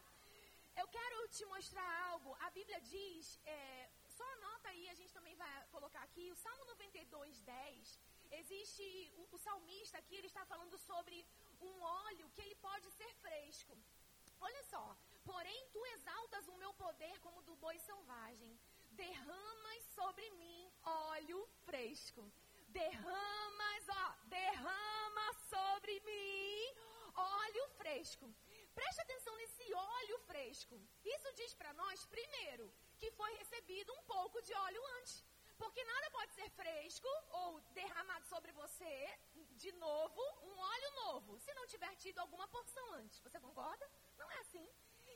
Eu 0.82 0.88
quero 0.88 1.28
te 1.30 1.46
mostrar 1.46 1.90
algo. 2.12 2.36
A 2.48 2.50
Bíblia 2.58 2.80
diz, 2.82 3.40
é, 3.46 3.90
só 4.18 4.26
anota 4.34 4.70
aí, 4.70 4.90
a 4.90 4.96
gente 5.00 5.14
também 5.14 5.36
vai 5.36 5.52
colocar 5.76 6.04
aqui, 6.04 6.32
o 6.32 6.36
Salmo 6.36 6.66
92, 6.66 7.42
10. 7.42 8.00
Existe, 8.32 8.86
o, 9.16 9.36
o 9.36 9.38
salmista 9.38 9.98
aqui, 9.98 10.16
ele 10.16 10.28
está 10.28 10.46
falando 10.46 10.78
sobre 10.78 11.26
um 11.62 11.82
óleo 11.82 12.30
que 12.34 12.42
ele 12.42 12.56
pode 12.56 12.90
ser 12.92 13.12
fresco. 13.16 13.78
Olha 14.40 14.64
só, 14.64 14.98
porém 15.24 15.70
tu 15.72 15.86
exaltas 15.94 16.48
o 16.48 16.58
meu 16.58 16.74
poder 16.74 17.20
como 17.20 17.42
do 17.44 17.56
boi 17.56 17.78
selvagem. 17.80 18.60
Derramas 18.92 19.84
sobre 19.94 20.30
mim 20.32 20.72
óleo 20.84 21.48
fresco. 21.66 22.32
Derramas, 22.68 23.86
ó, 23.90 24.16
derrama 24.26 25.28
sobre 25.50 26.00
mim 26.02 26.76
óleo 27.16 27.70
fresco. 27.78 28.34
Preste 28.80 29.02
atenção 29.02 29.36
nesse 29.38 29.74
óleo 29.74 30.18
fresco. 30.30 30.76
Isso 31.04 31.34
diz 31.34 31.54
para 31.54 31.74
nós, 31.74 32.06
primeiro, 32.06 32.66
que 33.00 33.10
foi 33.12 33.32
recebido 33.42 33.94
um 33.94 34.04
pouco 34.04 34.42
de 34.42 34.54
óleo 34.54 34.84
antes. 34.98 35.24
Porque 35.58 35.84
nada 35.86 36.12
pode 36.12 36.34
ser 36.34 36.50
fresco 36.50 37.08
ou 37.42 37.62
derramado 37.80 38.26
sobre 38.26 38.52
você, 38.52 38.96
de 39.64 39.72
novo, 39.74 40.22
um 40.44 40.58
óleo 40.74 40.92
novo, 41.04 41.40
se 41.40 41.54
não 41.54 41.66
tiver 41.66 41.96
tido 41.96 42.20
alguma 42.20 42.48
porção 42.48 42.88
antes. 42.96 43.20
Você 43.20 43.40
concorda? 43.40 43.90
Não 44.18 44.30
é 44.32 44.40
assim. 44.40 44.68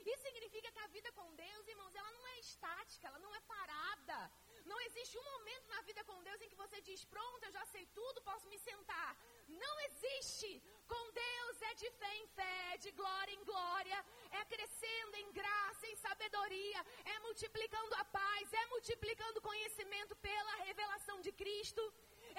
Isso 0.06 0.22
significa 0.22 0.72
que 0.72 0.78
a 0.78 0.86
vida 0.86 1.12
com 1.12 1.34
Deus, 1.34 1.68
irmãos, 1.68 1.94
ela 1.94 2.10
não 2.12 2.26
é 2.28 2.38
estática, 2.38 3.08
ela 3.08 3.18
não 3.18 3.34
é 3.34 3.40
parada. 3.40 4.32
Não 4.70 4.80
existe 4.88 5.18
um 5.18 5.26
momento 5.34 5.66
na 5.74 5.80
vida 5.88 6.02
com 6.08 6.22
Deus 6.28 6.40
em 6.40 6.50
que 6.50 6.60
você 6.62 6.80
diz: 6.88 7.00
Pronto, 7.14 7.44
eu 7.44 7.52
já 7.58 7.64
sei 7.74 7.84
tudo, 7.98 8.26
posso 8.30 8.46
me 8.52 8.58
sentar. 8.68 9.10
Não 9.64 9.74
existe. 9.86 10.50
Com 10.92 11.04
Deus 11.12 11.62
é 11.70 11.72
de 11.80 11.88
fé 12.00 12.12
em 12.20 12.26
fé, 12.38 12.76
de 12.84 12.90
glória 13.00 13.34
em 13.34 13.44
glória, 13.50 13.98
é 14.38 14.44
crescendo 14.52 15.14
em 15.22 15.28
graça, 15.38 15.86
em 15.86 15.96
sabedoria, 16.04 16.80
é 17.14 17.18
multiplicando 17.26 17.94
a 18.02 18.04
paz, 18.04 18.52
é 18.62 18.64
multiplicando 18.74 19.46
conhecimento 19.50 20.16
pela 20.28 20.54
revelação 20.68 21.20
de 21.26 21.32
Cristo. 21.42 21.82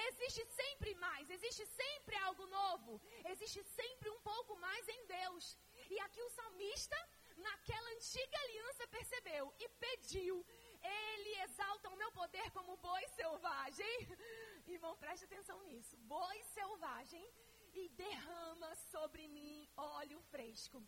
Existe 0.08 0.44
sempre 0.60 0.94
mais, 0.96 1.30
existe 1.30 1.66
sempre 1.82 2.16
algo 2.28 2.46
novo, 2.48 3.02
existe 3.34 3.62
sempre 3.80 4.10
um 4.10 4.20
pouco 4.32 4.56
mais 4.68 4.88
em 4.96 5.02
Deus. 5.06 5.58
E 5.90 6.00
aqui 6.00 6.22
o 6.22 6.30
salmista, 6.30 6.98
naquela 7.38 7.90
antiga 7.96 8.38
aliança, 8.46 8.88
percebeu 8.88 9.54
e 9.60 9.68
pediu 9.86 10.46
ele 10.84 11.42
exalta 11.42 11.90
o 11.90 11.96
meu 11.96 12.12
poder 12.12 12.50
como 12.52 12.78
boi 12.78 13.08
selvagem. 13.10 13.96
Irmão, 14.68 14.96
preste 14.98 15.26
atenção 15.26 15.62
nisso. 15.64 15.98
Boi 15.98 16.44
selvagem 16.44 17.26
e 17.74 17.90
derrama 17.90 18.76
sobre 18.92 19.28
mim 19.28 19.70
óleo 19.76 20.20
fresco. 20.32 20.82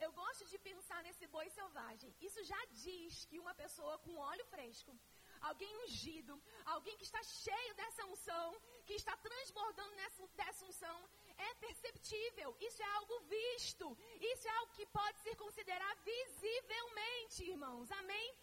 Eu 0.00 0.12
gosto 0.12 0.44
de 0.46 0.58
pensar 0.58 1.02
nesse 1.02 1.26
boi 1.26 1.48
selvagem. 1.50 2.14
Isso 2.20 2.42
já 2.44 2.60
diz 2.84 3.24
que 3.24 3.38
uma 3.38 3.54
pessoa 3.54 3.98
com 3.98 4.16
óleo 4.16 4.44
fresco, 4.46 4.96
alguém 5.40 5.76
ungido, 5.84 6.40
alguém 6.64 6.96
que 6.96 7.08
está 7.08 7.22
cheio 7.22 7.74
dessa 7.74 8.04
unção, 8.06 8.60
que 8.86 8.94
está 8.94 9.16
transbordando 9.16 9.94
nessa, 9.96 10.26
dessa 10.40 10.64
unção, 10.64 10.98
é 11.36 11.54
perceptível. 11.54 12.56
Isso 12.60 12.80
é 12.82 12.90
algo 12.98 13.20
visto. 13.36 13.96
Isso 14.20 14.46
é 14.46 14.50
algo 14.58 14.72
que 14.72 14.86
pode 14.86 15.18
ser 15.20 15.34
considerado 15.36 15.98
visivelmente, 16.02 17.50
irmãos. 17.50 17.90
Amém? 17.90 18.34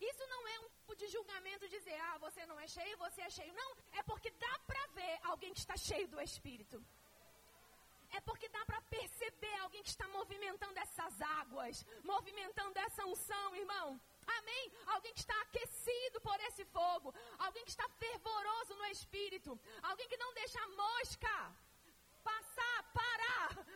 Isso 0.00 0.26
não 0.26 0.46
é 0.48 0.60
um 0.60 0.68
tipo 0.68 0.96
de 0.96 1.06
julgamento 1.08 1.68
dizer, 1.68 1.98
ah, 2.00 2.18
você 2.18 2.44
não 2.46 2.58
é 2.58 2.66
cheio, 2.66 2.96
você 2.98 3.20
é 3.22 3.30
cheio. 3.30 3.52
Não, 3.54 3.76
é 3.92 4.02
porque 4.02 4.30
dá 4.30 4.58
para 4.66 4.86
ver 4.88 5.18
alguém 5.22 5.52
que 5.52 5.60
está 5.60 5.76
cheio 5.76 6.08
do 6.08 6.20
Espírito. 6.20 6.84
É 8.10 8.20
porque 8.20 8.48
dá 8.48 8.64
para 8.64 8.80
perceber 8.82 9.54
alguém 9.56 9.82
que 9.82 9.88
está 9.88 10.06
movimentando 10.08 10.78
essas 10.78 11.20
águas, 11.20 11.84
movimentando 12.04 12.78
essa 12.78 13.04
unção, 13.04 13.56
irmão. 13.56 14.00
Amém? 14.38 14.72
Alguém 14.86 15.12
que 15.12 15.20
está 15.20 15.38
aquecido 15.42 16.20
por 16.20 16.38
esse 16.40 16.64
fogo, 16.66 17.14
alguém 17.38 17.64
que 17.64 17.70
está 17.70 17.88
fervoroso 17.88 18.74
no 18.74 18.86
espírito, 18.86 19.58
alguém 19.82 20.08
que 20.08 20.16
não 20.16 20.32
deixa 20.34 20.58
a 20.62 20.68
mosca 20.68 21.56
passar, 22.22 22.92
parar. 22.92 23.66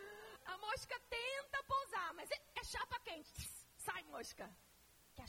A 0.46 0.58
mosca 0.58 0.98
tenta 1.08 1.62
pousar, 1.64 2.12
mas 2.14 2.30
é, 2.30 2.40
é 2.56 2.64
chapa 2.64 2.98
quente. 3.00 3.48
Sai, 3.76 4.02
mosca, 4.04 4.50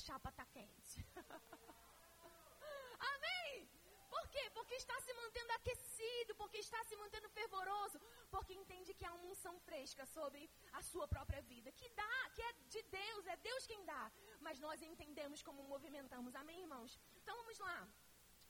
chapa 0.07 0.29
está 0.29 0.45
quente. 0.55 0.95
Amém? 3.11 3.69
Por 4.13 4.23
quê? 4.33 4.43
Porque 4.57 4.75
está 4.83 4.97
se 5.05 5.13
mantendo 5.21 5.51
aquecido, 5.57 6.31
porque 6.41 6.57
está 6.65 6.79
se 6.89 6.95
mantendo 7.01 7.29
fervoroso, 7.37 7.97
porque 8.33 8.53
entende 8.61 8.95
que 8.97 9.05
há 9.05 9.13
uma 9.13 9.29
unção 9.33 9.55
fresca 9.67 10.05
sobre 10.17 10.41
a 10.79 10.81
sua 10.91 11.07
própria 11.13 11.41
vida, 11.53 11.71
que 11.79 11.89
dá, 12.01 12.15
que 12.35 12.41
é 12.49 12.51
de 12.73 12.81
Deus, 12.99 13.27
é 13.33 13.37
Deus 13.49 13.65
quem 13.71 13.81
dá. 13.93 14.03
Mas 14.45 14.59
nós 14.65 14.81
entendemos 14.91 15.41
como 15.47 15.69
movimentamos. 15.73 16.35
Amém, 16.43 16.61
irmãos? 16.67 16.99
Então 17.21 17.35
vamos 17.41 17.59
lá. 17.67 17.79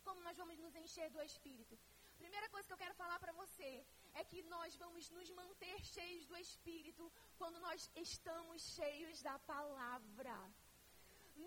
Como 0.05 0.21
nós 0.27 0.37
vamos 0.41 0.57
nos 0.57 0.75
encher 0.83 1.09
do 1.15 1.21
Espírito? 1.21 1.77
Primeira 2.17 2.47
coisa 2.49 2.67
que 2.67 2.73
eu 2.73 2.83
quero 2.83 2.95
falar 2.95 3.19
para 3.19 3.33
você 3.33 3.69
é 4.13 4.23
que 4.23 4.41
nós 4.55 4.75
vamos 4.75 5.09
nos 5.09 5.29
manter 5.41 5.77
cheios 5.95 6.25
do 6.31 6.37
Espírito 6.37 7.11
quando 7.37 7.59
nós 7.59 7.89
estamos 7.95 8.61
cheios 8.77 9.21
da 9.21 9.37
palavra. 9.53 10.37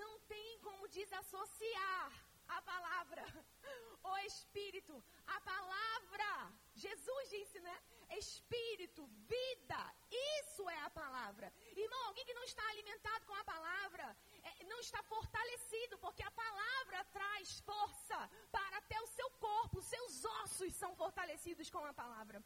Não 0.03 0.13
tem 0.21 0.59
como 0.61 0.89
desassociar 0.89 2.13
a 2.49 2.61
palavra, 2.63 3.25
o 4.13 4.17
Espírito, 4.19 5.03
a 5.27 5.41
palavra. 5.41 6.31
Jesus 6.75 7.31
disse, 7.31 7.61
né? 7.61 7.77
Espírito, 8.19 9.07
vida, 9.27 9.95
isso 10.43 10.69
é 10.69 10.79
a 10.83 10.91
palavra. 10.91 11.53
Irmão, 11.75 12.03
alguém 12.07 12.25
que 12.25 12.35
não 12.35 12.45
está 12.45 12.65
alimentado 12.69 13.25
com 13.27 13.35
a 13.35 13.45
palavra, 13.45 14.17
é, 14.43 14.65
não 14.65 14.79
está 14.81 15.03
fortalecido, 15.05 15.99
porque 15.99 16.23
a 16.23 16.31
palavra 16.31 17.05
traz 17.13 17.61
força 17.61 18.31
para 18.53 18.79
até 18.79 19.01
o 19.01 19.07
seu 19.07 19.31
corpo, 19.49 19.79
os 19.79 19.87
seus 19.87 20.25
ossos 20.43 20.75
são 20.75 20.95
fortalecidos 20.95 21.71
com 21.71 21.85
a 21.85 21.95
palavra. 21.95 22.43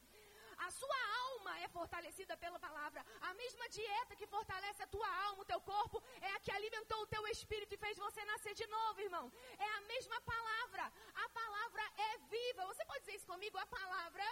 A 0.67 0.71
sua 0.71 1.00
alma 1.27 1.53
é 1.61 1.69
fortalecida 1.69 2.37
pela 2.37 2.59
palavra. 2.59 3.05
A 3.21 3.35
mesma 3.35 3.69
dieta 3.69 4.17
que 4.17 4.27
fortalece 4.27 4.83
a 4.83 4.87
tua 4.87 5.09
alma, 5.27 5.43
o 5.43 5.50
teu 5.53 5.61
corpo, 5.61 6.03
é 6.21 6.31
a 6.33 6.41
que 6.41 6.50
alimentou 6.50 7.00
o 7.03 7.07
teu 7.07 7.27
espírito 7.29 7.75
e 7.75 7.83
fez 7.85 7.97
você 7.97 8.25
nascer 8.25 8.55
de 8.55 8.67
novo, 8.67 9.00
irmão. 9.00 9.33
É 9.59 9.69
a 9.79 9.81
mesma 9.93 10.21
palavra. 10.33 10.93
A 11.15 11.29
palavra 11.29 11.83
é 12.09 12.19
viva. 12.35 12.67
Você 12.67 12.85
pode 12.85 13.00
dizer 13.00 13.17
isso 13.17 13.27
comigo? 13.27 13.57
A 13.59 13.67
palavra 13.67 14.27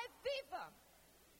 é 0.00 0.08
viva. 0.28 0.64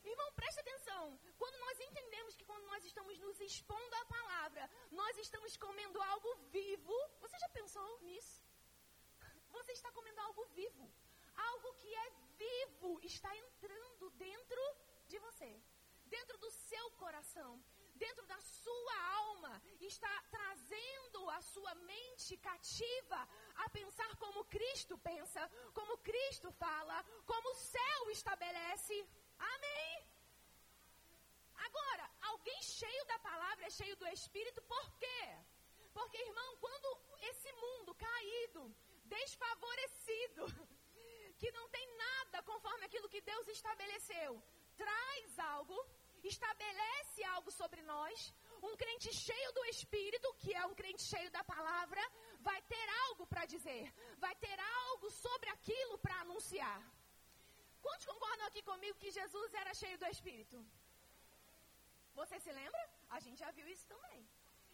Irmão, 0.05 0.33
preste 0.35 0.61
atenção. 0.61 1.18
Quando 1.38 1.57
nós 1.64 1.81
entendemos 1.81 2.37
que 2.37 2.44
quando 2.44 2.64
nós 2.66 2.85
estamos 2.85 3.18
nos 3.18 3.40
expondo 3.40 3.94
à 4.03 4.05
palavra, 4.05 4.70
nós 4.90 5.18
estamos 5.18 5.57
comendo 5.57 6.01
algo 6.03 6.35
vivo. 6.59 6.97
Você 7.20 7.37
já 7.38 7.49
pensou 7.49 8.01
nisso? 8.03 8.40
Você 9.51 9.73
está 9.73 9.90
comendo 9.90 10.20
algo 10.20 10.44
vivo. 10.61 10.85
Algo 11.37 11.72
que 11.75 11.94
é 11.94 12.11
vivo 12.38 13.01
está 13.03 13.35
entrando 13.37 14.11
dentro 14.11 14.61
de 15.09 15.18
você, 15.18 15.61
dentro 16.07 16.38
do 16.38 16.51
seu 16.51 16.90
coração, 16.92 17.62
dentro 17.94 18.27
da 18.27 18.40
sua 18.40 18.96
alma, 19.14 19.62
está 19.81 20.22
trazendo 20.31 21.31
a 21.31 21.40
sua 21.40 21.75
mente 21.75 22.37
cativa 22.37 23.29
a 23.57 23.68
pensar 23.70 24.16
como 24.16 24.44
Cristo 24.44 24.96
pensa, 24.99 25.51
como 25.72 25.99
Cristo 25.99 26.51
fala, 26.53 27.05
como 27.25 27.51
o 27.51 27.55
céu 27.55 28.11
estabelece. 28.11 29.07
Amém? 29.38 30.07
Agora, 31.55 32.11
alguém 32.20 32.62
cheio 32.62 33.05
da 33.07 33.18
palavra 33.18 33.66
é 33.66 33.70
cheio 33.70 33.96
do 33.96 34.07
Espírito, 34.09 34.62
por 34.62 34.90
quê? 34.99 35.22
Porque, 35.92 36.18
irmão, 36.18 36.57
quando 36.59 36.88
esse 37.31 37.51
mundo 37.53 37.94
caído, 37.94 38.75
desfavorecido, 39.05 40.44
que 41.40 41.51
não 41.59 41.66
tem 41.68 41.87
nada 42.07 42.42
conforme 42.51 42.85
aquilo 42.87 43.09
que 43.14 43.20
Deus 43.20 43.46
estabeleceu. 43.49 44.42
Traz 44.83 45.38
algo, 45.55 45.77
estabelece 46.35 47.25
algo 47.35 47.51
sobre 47.51 47.83
nós. 47.92 48.33
Um 48.68 48.75
crente 48.83 49.11
cheio 49.27 49.51
do 49.57 49.64
Espírito, 49.66 50.35
que 50.42 50.53
é 50.61 50.64
um 50.66 50.75
crente 50.81 51.03
cheio 51.03 51.31
da 51.31 51.42
palavra, 51.44 52.03
vai 52.40 52.61
ter 52.72 52.87
algo 53.07 53.27
para 53.27 53.44
dizer, 53.55 53.85
vai 54.25 54.35
ter 54.46 54.59
algo 54.83 55.11
sobre 55.11 55.49
aquilo 55.57 55.99
para 55.99 56.20
anunciar. 56.20 56.81
Quantos 57.85 58.07
concordam 58.12 58.46
aqui 58.46 58.62
comigo 58.62 58.99
que 58.99 59.11
Jesus 59.11 59.55
era 59.62 59.72
cheio 59.83 59.99
do 59.99 60.07
Espírito? 60.07 60.59
Você 62.20 62.37
se 62.40 62.53
lembra? 62.61 62.83
A 63.16 63.20
gente 63.20 63.38
já 63.44 63.51
viu 63.59 63.66
isso 63.68 63.87
também. 63.87 64.20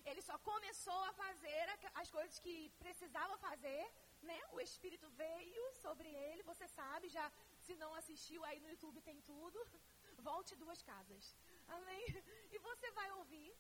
Ele 0.05 0.23
só 0.29 0.37
começou 0.51 1.01
a 1.05 1.13
fazer 1.13 1.65
as 1.95 2.11
coisas 2.11 2.39
que 2.45 2.55
precisava 2.79 3.37
fazer 3.39 3.83
né? 4.31 4.39
O 4.53 4.61
Espírito 4.61 5.09
veio 5.11 5.65
sobre 5.85 6.09
ele, 6.27 6.43
você 6.51 6.67
sabe, 6.69 7.09
já 7.09 7.27
se 7.67 7.75
não 7.83 7.93
assistiu 8.01 8.45
aí 8.45 8.59
no 8.61 8.71
YouTube 8.73 9.01
tem 9.11 9.21
tudo. 9.33 9.59
Volte 10.31 10.55
duas 10.65 10.83
casas. 10.83 11.37
Amém? 11.69 12.05
E 12.51 12.59
você 12.59 12.91
vai 12.93 13.11
ouvir. 13.21 13.53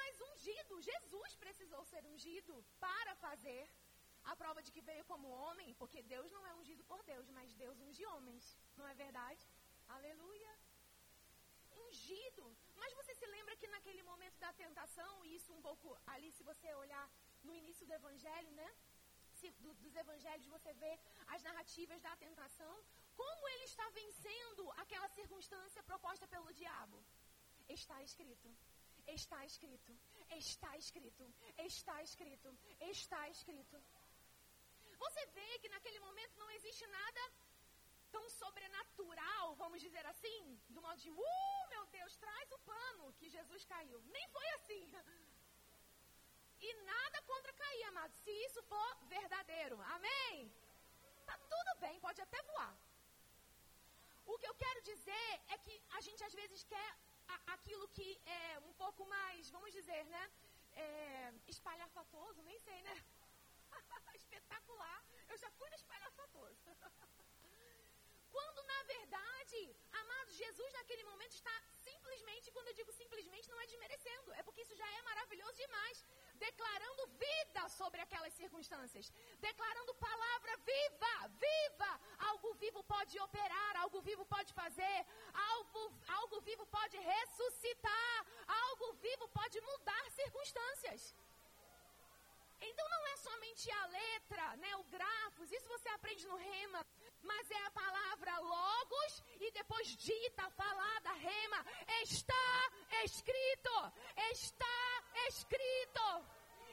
Mas 0.00 0.20
ungido, 0.28 0.80
Jesus 0.80 1.34
precisou 1.36 1.82
ser 1.84 2.04
ungido 2.12 2.54
para 2.78 3.14
fazer 3.16 3.62
a 4.30 4.34
prova 4.34 4.62
de 4.62 4.72
que 4.74 4.86
veio 4.90 5.04
como 5.10 5.28
homem, 5.28 5.74
porque 5.74 6.02
Deus 6.02 6.30
não 6.36 6.44
é 6.46 6.54
ungido 6.54 6.82
por 6.84 7.02
Deus, 7.04 7.28
mas 7.36 7.54
Deus 7.54 7.80
unge 7.80 8.04
homens. 8.12 8.44
Não 8.76 8.86
é 8.86 8.94
verdade? 8.94 9.44
Aleluia. 9.96 10.52
Ungido. 11.84 12.44
Mas 12.74 12.92
você 12.94 13.14
se 13.14 13.26
lembra 13.26 13.56
que 13.56 13.68
naquele 13.68 14.02
momento 14.02 14.38
da 14.38 14.52
tentação, 14.52 15.24
e 15.24 15.36
isso 15.36 15.52
um 15.52 15.62
pouco 15.68 15.96
ali, 16.06 16.30
se 16.32 16.42
você 16.42 16.74
olhar 16.74 17.06
no 17.44 17.54
início 17.54 17.86
do 17.86 17.94
evangelho, 18.00 18.50
né? 18.52 18.68
Do, 19.50 19.74
dos 19.74 19.94
evangelhos 19.94 20.46
você 20.46 20.72
vê 20.74 20.98
as 21.28 21.42
narrativas 21.42 22.00
da 22.02 22.14
tentação, 22.16 22.74
como 23.14 23.48
ele 23.48 23.64
está 23.64 23.88
vencendo 23.90 24.70
aquela 24.82 25.08
circunstância 25.08 25.82
proposta 25.82 26.26
pelo 26.28 26.52
diabo? 26.52 27.02
Está 27.68 28.02
escrito. 28.02 28.48
Está 29.06 29.44
escrito. 29.44 29.92
Está 30.30 30.76
escrito. 30.76 31.24
Está 31.58 32.02
escrito. 32.02 32.58
Está 32.80 33.28
escrito. 33.28 33.82
Você 34.98 35.26
vê 35.26 35.58
que 35.60 35.68
naquele 35.68 36.00
momento 36.00 36.38
não 36.38 36.50
existe 36.50 36.86
nada 36.86 37.20
tão 38.10 38.28
sobrenatural, 38.30 39.54
vamos 39.56 39.80
dizer 39.80 40.04
assim, 40.06 40.58
do 40.68 40.80
modo 40.80 40.98
de, 41.00 41.10
uh, 41.10 41.68
meu 41.68 41.84
Deus, 41.86 42.16
traz 42.16 42.52
o 42.52 42.58
pano 42.60 43.12
que 43.14 43.28
Jesus 43.28 43.64
caiu. 43.64 44.00
Nem 44.06 44.28
foi 44.28 44.48
assim. 44.56 44.90
E 46.68 46.72
nada 46.92 47.18
contra 47.30 47.52
cair, 47.62 47.84
amado, 47.90 48.14
se 48.24 48.32
isso 48.46 48.60
for 48.70 48.88
verdadeiro. 49.16 49.76
Amém? 49.96 50.50
Tá 51.28 51.36
tudo 51.52 51.72
bem, 51.84 52.00
pode 52.06 52.20
até 52.26 52.40
voar. 52.50 52.74
O 54.32 54.38
que 54.40 54.48
eu 54.50 54.54
quero 54.62 54.80
dizer 54.90 55.28
é 55.54 55.58
que 55.64 55.74
a 55.96 56.00
gente 56.06 56.22
às 56.28 56.34
vezes 56.40 56.64
quer 56.72 56.90
aquilo 57.54 57.86
que 57.96 58.08
é 58.40 58.58
um 58.68 58.72
pouco 58.82 59.04
mais, 59.16 59.50
vamos 59.56 59.70
dizer, 59.78 60.02
né? 60.14 60.24
É, 60.84 61.32
espalhafatoso, 61.54 62.42
nem 62.42 62.58
sei, 62.66 62.80
né? 62.88 62.96
Espetacular. 64.22 64.98
Eu 65.28 65.38
já 65.44 65.50
fui 65.58 65.68
no 65.70 65.76
espalhafatoso. 65.82 66.60
Quando, 68.34 68.62
na 68.72 68.80
verdade, 68.94 69.60
amado, 70.00 70.30
Jesus 70.42 70.72
naquele 70.72 71.04
momento 71.04 71.34
está 71.40 71.56
simplesmente, 71.88 72.50
quando 72.50 72.68
eu 72.68 72.74
digo 72.80 72.92
simplesmente, 72.92 73.50
não 73.50 73.60
é 73.60 73.66
desmerecendo, 73.66 74.32
é 74.34 74.42
porque 74.42 74.62
isso 74.62 74.76
já 74.82 74.88
é 74.98 75.02
maravilhoso 75.02 75.56
demais 75.64 76.04
declarando 76.36 77.06
vida 77.24 77.68
sobre 77.68 78.00
aquelas 78.00 78.32
circunstâncias, 78.40 79.12
declarando 79.38 79.94
palavra 79.94 80.56
viva, 80.70 81.14
viva. 81.46 82.00
Algo 82.30 82.54
vivo 82.54 82.82
pode 82.84 83.18
operar, 83.26 83.76
algo 83.76 84.00
vivo 84.00 84.24
pode 84.26 84.52
fazer, 84.52 84.98
algo, 85.52 85.82
algo 86.18 86.40
vivo 86.40 86.66
pode 86.66 86.96
ressuscitar, 86.98 88.26
algo 88.46 88.92
vivo 88.94 89.28
pode 89.28 89.60
mudar 89.60 90.04
circunstâncias. 90.10 91.14
Então 92.60 92.88
não 92.88 93.06
é 93.06 93.16
somente 93.16 93.70
a 93.70 93.86
letra, 93.86 94.56
né, 94.56 94.76
o 94.76 94.84
grafos, 94.84 95.52
isso 95.52 95.68
você 95.68 95.88
aprende 95.90 96.26
no 96.26 96.36
rema, 96.36 96.84
mas 97.26 97.50
é 97.50 97.64
a 97.66 97.70
palavra 97.70 98.38
logos 98.38 99.22
e 99.40 99.50
depois 99.50 99.88
dita, 99.96 100.50
falada, 100.50 101.12
rema. 101.12 101.64
Está 102.02 102.72
escrito, 103.04 103.92
está 104.32 104.76
escrito. 105.28 106.26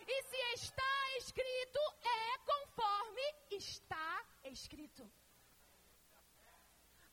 E 0.07 0.23
se 0.23 0.41
está 0.53 1.17
escrito, 1.17 1.79
é 2.03 2.37
conforme 2.39 3.21
está 3.51 4.25
escrito. 4.43 5.09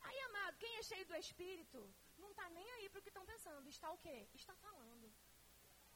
Aí, 0.02 0.18
amado, 0.20 0.58
quem 0.58 0.76
é 0.76 0.82
cheio 0.82 1.06
do 1.06 1.14
Espírito, 1.16 1.78
não 2.18 2.30
está 2.30 2.48
nem 2.50 2.68
aí 2.72 2.88
para 2.88 2.98
o 2.98 3.02
que 3.02 3.08
estão 3.08 3.24
pensando. 3.24 3.68
Está 3.68 3.90
o 3.92 3.98
quê? 3.98 4.26
Está 4.34 4.54
falando. 4.56 5.12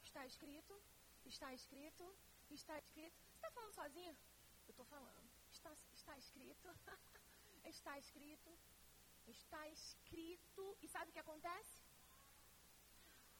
Está 0.03 0.25
escrito, 0.25 0.81
está 1.25 1.53
escrito, 1.53 2.15
está 2.49 2.77
escrito. 2.79 3.15
Você 3.27 3.35
está 3.35 3.51
falando 3.51 3.73
sozinho? 3.73 4.15
Eu 4.67 4.71
estou 4.71 4.85
falando. 4.85 5.29
Está, 5.51 5.71
está 5.93 6.17
escrito, 6.17 6.69
está 7.69 7.97
escrito, 7.97 8.51
está 9.27 9.67
escrito. 9.69 10.63
E 10.81 10.87
sabe 10.87 11.09
o 11.09 11.13
que 11.13 11.19
acontece? 11.25 11.75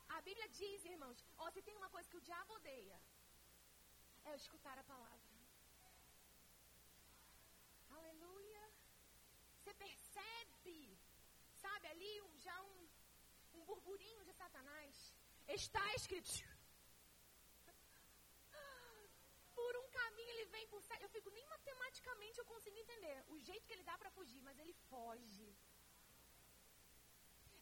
A 0.09 0.21
Bíblia 0.21 0.47
diz, 0.49 0.85
irmãos, 0.85 1.23
ó, 1.37 1.49
se 1.51 1.61
tem 1.61 1.75
uma 1.75 1.89
coisa 1.89 2.09
que 2.09 2.17
o 2.17 2.25
diabo 2.29 2.53
odeia, 2.53 2.99
é 4.25 4.35
escutar 4.35 4.77
a 4.79 4.83
palavra. 4.83 5.33
Aleluia. 7.97 8.63
Você 9.57 9.73
percebe, 9.73 10.97
sabe, 11.55 11.87
ali 11.87 12.21
um, 12.21 12.39
já 12.39 12.57
um, 12.61 12.87
um 13.55 13.65
burburinho 13.65 14.23
de 14.23 14.33
Satanás. 14.33 15.13
Está 15.47 15.85
escrito. 15.95 16.31
Por 19.53 19.75
um 19.77 19.85
por 20.75 21.01
Eu 21.05 21.09
fico, 21.15 21.29
nem 21.37 21.45
matematicamente 21.55 22.39
eu 22.39 22.47
consigo 22.53 22.77
entender 22.83 23.17
o 23.33 23.37
jeito 23.49 23.67
que 23.67 23.75
ele 23.77 23.89
dá 23.91 23.97
para 24.01 24.15
fugir, 24.17 24.41
mas 24.47 24.59
ele 24.63 24.75
foge. 24.89 25.49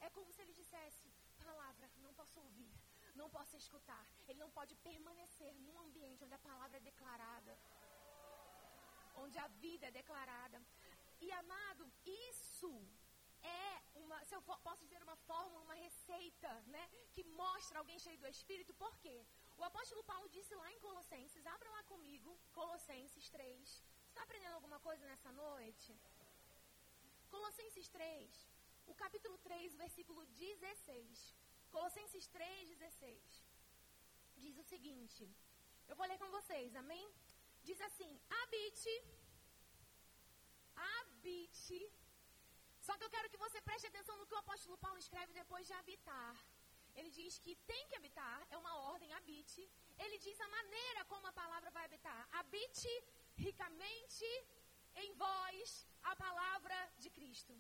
É 0.06 0.10
como 0.17 0.32
se 0.34 0.41
ele 0.43 0.54
dissesse: 0.62 1.06
palavra, 1.47 1.89
não 2.06 2.13
posso 2.21 2.39
ouvir 2.45 2.73
não 3.19 3.30
possa 3.30 3.56
escutar. 3.63 4.04
Ele 4.28 4.39
não 4.43 4.52
pode 4.58 4.76
permanecer 4.89 5.54
num 5.65 5.80
ambiente 5.86 6.23
onde 6.26 6.36
a 6.39 6.45
palavra 6.49 6.78
é 6.78 6.88
declarada, 6.91 7.54
onde 9.23 9.38
a 9.45 9.47
vida 9.65 9.88
é 9.88 9.91
declarada. 9.91 10.60
E 11.21 11.32
amado, 11.32 11.91
isso 12.06 12.71
é 13.41 13.82
uma, 13.95 14.23
se 14.26 14.36
eu 14.36 14.41
posso 14.41 14.84
dizer 14.86 15.02
uma 15.04 15.15
fórmula, 15.28 15.62
uma 15.67 15.80
receita, 15.86 16.52
né, 16.76 16.84
que 17.13 17.23
mostra 17.23 17.80
alguém 17.80 17.99
cheio 17.99 18.17
do 18.17 18.28
Espírito. 18.28 18.73
Por 18.73 18.95
quê? 18.97 19.17
O 19.63 19.65
apóstolo 19.65 20.04
Paulo 20.04 20.28
disse 20.36 20.54
lá 20.62 20.69
em 20.73 20.80
Colossenses, 20.86 21.45
abra 21.45 21.69
lá 21.76 21.84
comigo, 21.91 22.30
Colossenses 22.52 23.30
3. 23.30 23.69
Você 23.69 24.10
está 24.10 24.23
aprendendo 24.23 24.56
alguma 24.56 24.78
coisa 24.88 25.06
nessa 25.12 25.32
noite? 25.32 25.91
Colossenses 27.34 27.88
3, 27.88 28.49
o 28.88 28.93
capítulo 29.04 29.38
3, 29.38 29.76
versículo 29.84 30.26
16. 30.26 31.34
Colossenses 31.71 32.28
3,16 32.28 33.39
diz 34.43 34.58
o 34.58 34.67
seguinte. 34.73 35.23
Eu 35.88 35.95
vou 35.95 36.08
ler 36.12 36.19
com 36.23 36.30
vocês, 36.38 36.76
amém? 36.84 37.06
Diz 37.63 37.80
assim: 37.88 38.12
habite, 38.41 38.95
habite. 40.89 41.80
Só 42.82 42.97
que 42.97 43.06
eu 43.06 43.13
quero 43.15 43.30
que 43.30 43.43
você 43.45 43.62
preste 43.62 43.88
atenção 43.88 44.17
no 44.17 44.28
que 44.28 44.36
o 44.36 44.43
apóstolo 44.43 44.78
Paulo 44.86 44.99
escreve 45.06 45.32
depois 45.41 45.65
de 45.65 45.73
habitar. 45.80 46.36
Ele 46.95 47.12
diz 47.19 47.39
que 47.43 47.53
tem 47.71 47.84
que 47.88 47.95
habitar, 47.99 48.39
é 48.49 48.58
uma 48.58 48.73
ordem, 48.91 49.13
habite. 49.19 49.62
Ele 50.03 50.17
diz 50.25 50.39
a 50.39 50.49
maneira 50.58 51.06
como 51.06 51.27
a 51.27 51.38
palavra 51.41 51.69
vai 51.71 51.86
habitar. 51.86 52.21
Habite 52.39 52.91
ricamente 53.45 54.29
em 55.03 55.13
vós 55.13 55.88
a 56.12 56.15
palavra 56.15 56.77
de 56.97 57.10
Cristo. 57.10 57.56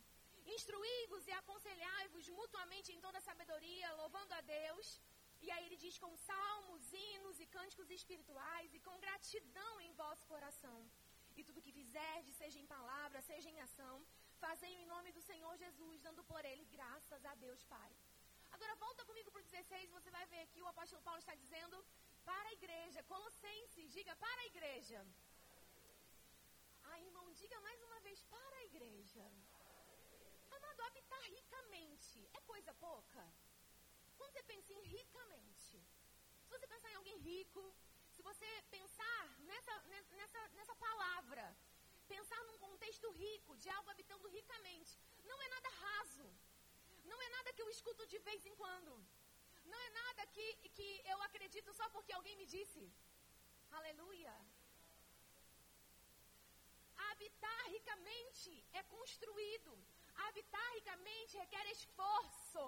Instruí-vos 0.45 1.25
e 1.27 1.31
aconselhai-vos 1.31 2.27
mutuamente 2.29 2.91
em 2.91 2.99
toda 3.05 3.21
sabedoria, 3.21 3.93
louvando 4.01 4.33
a 4.33 4.41
Deus. 4.41 4.99
E 5.41 5.49
aí 5.51 5.65
ele 5.65 5.77
diz 5.85 5.97
com 6.03 6.11
salmos, 6.15 6.91
hinos 6.93 7.39
e 7.39 7.45
cânticos 7.55 7.89
espirituais 7.89 8.73
e 8.73 8.79
com 8.79 8.99
gratidão 9.05 9.73
em 9.81 9.93
vosso 9.93 10.25
coração. 10.33 10.79
E 11.35 11.43
tudo 11.43 11.61
que 11.65 11.77
fizerdes, 11.79 12.35
seja 12.35 12.59
em 12.59 12.67
palavra, 12.67 13.21
seja 13.21 13.49
em 13.49 13.59
ação, 13.59 13.95
fazei 14.45 14.73
em 14.81 14.85
nome 14.85 15.11
do 15.11 15.21
Senhor 15.29 15.53
Jesus, 15.57 16.01
dando 16.01 16.23
por 16.31 16.43
ele 16.45 16.65
graças 16.65 17.25
a 17.25 17.33
Deus 17.35 17.63
Pai. 17.63 17.91
Agora 18.55 18.75
volta 18.85 19.05
comigo 19.09 19.31
para 19.31 19.41
o 19.41 19.49
16, 19.51 19.91
você 19.97 20.09
vai 20.17 20.25
ver 20.33 20.41
aqui 20.45 20.61
o 20.61 20.71
apóstolo 20.73 21.01
Paulo 21.07 21.19
está 21.19 21.35
dizendo 21.43 21.77
para 22.29 22.47
a 22.49 22.53
igreja, 22.59 23.03
Colossenses, 23.11 23.91
diga 23.97 24.15
para 24.15 24.41
a 24.41 24.49
igreja. 24.53 24.99
Ah, 26.89 26.99
irmão, 27.07 27.25
diga 27.33 27.59
mais 27.61 27.81
uma 27.81 27.99
vez 28.01 28.21
para 28.35 28.55
a 28.57 28.65
igreja 28.71 29.25
habitar 30.93 31.21
ricamente 31.37 32.19
é 32.33 32.41
coisa 32.41 32.71
pouca? 32.75 33.23
Quando 34.17 34.31
você 34.33 34.43
pensa 34.43 34.71
em 34.73 34.81
ricamente, 34.97 35.75
se 36.43 36.49
você 36.49 36.67
pensar 36.67 36.89
em 36.91 36.95
alguém 36.95 37.17
rico, 37.17 37.61
se 38.15 38.21
você 38.21 38.47
pensar 38.69 39.21
nessa, 39.49 39.75
nessa, 40.17 40.47
nessa 40.49 40.75
palavra, 40.75 41.45
pensar 42.07 42.41
num 42.45 42.59
contexto 42.59 43.09
rico, 43.11 43.57
de 43.57 43.69
algo 43.69 43.89
habitando 43.89 44.27
ricamente, 44.27 44.99
não 45.23 45.41
é 45.41 45.47
nada 45.49 45.69
raso. 45.69 46.27
Não 47.11 47.19
é 47.25 47.29
nada 47.37 47.53
que 47.53 47.61
eu 47.63 47.69
escuto 47.75 48.05
de 48.13 48.19
vez 48.27 48.45
em 48.45 48.55
quando. 48.61 48.91
Não 49.71 49.79
é 49.87 49.89
nada 50.01 50.25
que, 50.35 50.47
que 50.75 50.89
eu 51.13 51.19
acredito 51.27 51.73
só 51.79 51.87
porque 51.95 52.13
alguém 52.13 52.35
me 52.41 52.47
disse. 52.55 52.83
Aleluia. 53.79 54.33
Habitar 57.09 57.63
ricamente 57.75 58.51
é 58.73 58.83
construído. 58.95 59.71
Habitar 60.25 60.69
ricamente 60.73 61.37
requer 61.43 61.65
esforço. 61.71 62.65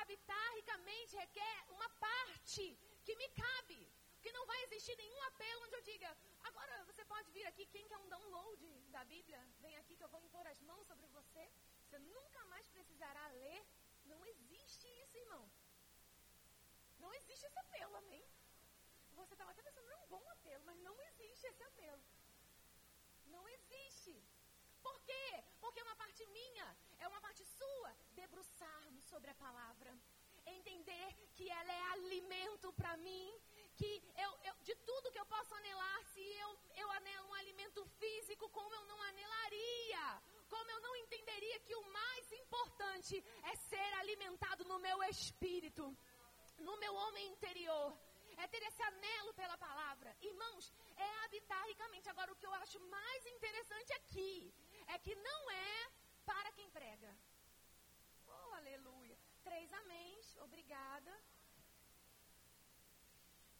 Habitar 0.00 0.48
ricamente 0.54 1.16
requer 1.16 1.56
uma 1.76 1.88
parte 2.06 2.64
que 3.04 3.16
me 3.16 3.28
cabe. 3.42 3.80
Que 4.22 4.32
não 4.32 4.46
vai 4.50 4.58
existir 4.64 4.96
nenhum 4.96 5.22
apelo 5.22 5.64
onde 5.64 5.76
eu 5.76 5.82
diga, 5.82 6.10
agora 6.42 6.84
você 6.86 7.04
pode 7.04 7.30
vir 7.30 7.44
aqui, 7.46 7.66
quem 7.66 7.86
quer 7.86 7.98
um 7.98 8.08
download 8.08 8.62
da 8.94 9.04
Bíblia, 9.04 9.40
vem 9.60 9.76
aqui 9.76 9.96
que 9.96 10.04
eu 10.04 10.08
vou 10.08 10.20
impor 10.20 10.46
as 10.46 10.60
mãos 10.62 10.86
sobre 10.86 11.06
você. 11.08 11.44
Você 11.94 12.00
nunca 12.00 12.44
mais 12.46 12.66
precisará 12.76 13.24
ler. 13.28 13.58
Não 14.12 14.20
existe 14.30 14.86
isso, 15.02 15.16
irmão. 15.16 15.44
Não 16.98 17.10
existe 17.14 17.46
esse 17.46 17.58
apelo, 17.60 17.94
amém? 17.94 18.24
Você 19.18 19.34
estava 19.34 19.52
até 19.52 19.62
pensando, 19.62 19.86
não 19.86 19.92
é 19.92 20.00
um 20.02 20.08
bom 20.14 20.24
apelo, 20.30 20.64
mas 20.64 20.76
não 20.80 20.96
existe 21.02 21.46
esse 21.46 21.62
apelo. 21.62 22.02
Não 23.34 23.48
existe. 23.48 24.14
Por 24.82 24.96
quê? 25.02 25.44
Porque 25.60 25.78
é 25.78 25.84
uma 25.84 25.94
parte 25.94 26.26
minha, 26.38 26.66
é 26.98 27.06
uma 27.06 27.20
parte 27.20 27.44
sua, 27.44 27.96
debruçarmos 28.22 29.04
sobre 29.04 29.30
a 29.30 29.40
palavra. 29.46 29.96
Entender 30.58 31.08
que 31.36 31.48
ela 31.48 31.72
é 31.72 31.82
alimento 31.92 32.72
para 32.72 32.96
mim, 32.96 33.40
que 33.76 33.92
eu, 34.16 34.32
eu, 34.48 34.54
de 34.68 34.74
tudo 34.90 35.12
que 35.12 35.20
eu 35.20 35.26
posso 35.26 35.54
anelar, 35.54 36.04
se 36.06 36.26
eu, 36.44 36.58
eu 36.74 36.90
anelo 36.90 37.28
um 37.28 37.34
alimento 37.34 37.86
físico, 38.00 38.48
como 38.48 38.74
eu 38.74 38.84
não 38.86 39.00
anelaria, 39.02 40.06
como 40.54 40.70
eu 40.70 40.80
não 40.86 40.94
entenderia 41.02 41.58
que 41.66 41.74
o 41.74 41.84
mais 41.98 42.32
importante 42.42 43.14
é 43.50 43.54
ser 43.70 43.90
alimentado 44.02 44.64
no 44.70 44.78
meu 44.86 44.98
espírito, 45.12 45.84
no 46.66 46.76
meu 46.82 46.94
homem 47.02 47.26
interior, 47.32 47.88
é 48.42 48.46
ter 48.52 48.62
esse 48.68 48.82
anelo 48.82 49.32
pela 49.40 49.56
palavra. 49.56 50.16
Irmãos, 50.20 50.72
é 50.96 51.08
habitar 51.24 51.64
ricamente. 51.72 52.08
Agora, 52.08 52.32
o 52.32 52.36
que 52.36 52.46
eu 52.46 52.54
acho 52.62 52.78
mais 52.96 53.26
interessante 53.34 53.92
aqui 54.00 54.32
é 54.94 54.98
que 54.98 55.14
não 55.28 55.40
é 55.50 55.90
para 56.24 56.52
quem 56.52 56.68
prega. 56.70 57.12
Oh, 58.26 58.50
aleluia. 58.60 59.16
Três 59.42 59.72
améns, 59.82 60.36
obrigada. 60.46 61.12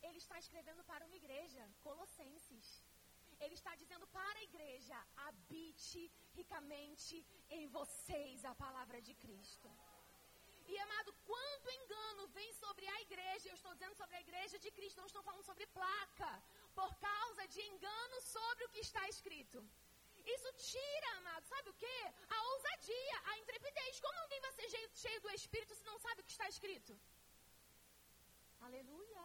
Ele 0.03 0.19
está 0.19 0.39
escrevendo 0.39 0.85
para 0.85 1.07
uma 1.07 1.17
igreja, 1.23 1.63
Colossenses. 1.83 2.84
Ele 3.45 3.57
está 3.61 3.73
dizendo 3.83 4.07
para 4.19 4.39
a 4.39 4.47
igreja: 4.51 4.97
habite 5.27 6.03
ricamente 6.39 7.17
em 7.59 7.67
vocês 7.79 8.45
a 8.53 8.55
palavra 8.65 9.01
de 9.09 9.15
Cristo. 9.25 9.71
E 10.73 10.75
amado, 10.85 11.11
quanto 11.31 11.75
engano 11.79 12.23
vem 12.37 12.51
sobre 12.63 12.87
a 12.95 13.01
igreja, 13.07 13.49
eu 13.49 13.57
estou 13.61 13.73
dizendo 13.75 13.97
sobre 14.01 14.17
a 14.17 14.25
igreja 14.27 14.59
de 14.65 14.71
Cristo, 14.77 15.01
não 15.01 15.11
estou 15.11 15.23
falando 15.27 15.45
sobre 15.51 15.67
placa, 15.79 16.31
por 16.79 16.91
causa 17.09 17.47
de 17.55 17.61
engano 17.73 18.21
sobre 18.35 18.65
o 18.65 18.71
que 18.75 18.85
está 18.89 19.03
escrito. 19.15 19.59
Isso 20.35 20.51
tira, 20.71 21.09
amado, 21.19 21.45
sabe 21.55 21.69
o 21.71 21.79
quê? 21.83 21.99
A 22.37 22.39
ousadia, 22.53 23.17
a 23.31 23.39
intrepidez. 23.43 24.01
Como 24.05 24.21
alguém 24.21 24.41
vai 24.47 24.53
ser 24.53 24.69
cheio 25.03 25.21
do 25.21 25.31
Espírito 25.39 25.75
se 25.75 25.85
não 25.91 25.99
sabe 25.99 26.21
o 26.21 26.25
que 26.25 26.37
está 26.37 26.49
escrito? 26.49 26.99
Aleluia. 28.69 29.25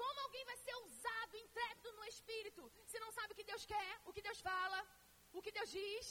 Como 0.00 0.20
alguém 0.20 0.44
vai 0.50 0.56
ser 0.64 0.74
ousado, 0.82 1.36
intrépido 1.44 1.92
no 1.92 2.04
Espírito 2.04 2.62
se 2.90 2.98
não 3.00 3.10
sabe 3.16 3.32
o 3.32 3.36
que 3.36 3.39
Deus 3.50 3.64
quer, 3.72 3.92
o 4.08 4.12
que 4.12 4.22
Deus 4.28 4.40
fala, 4.50 4.80
o 5.32 5.42
que 5.44 5.52
Deus 5.58 5.70
diz? 5.70 6.08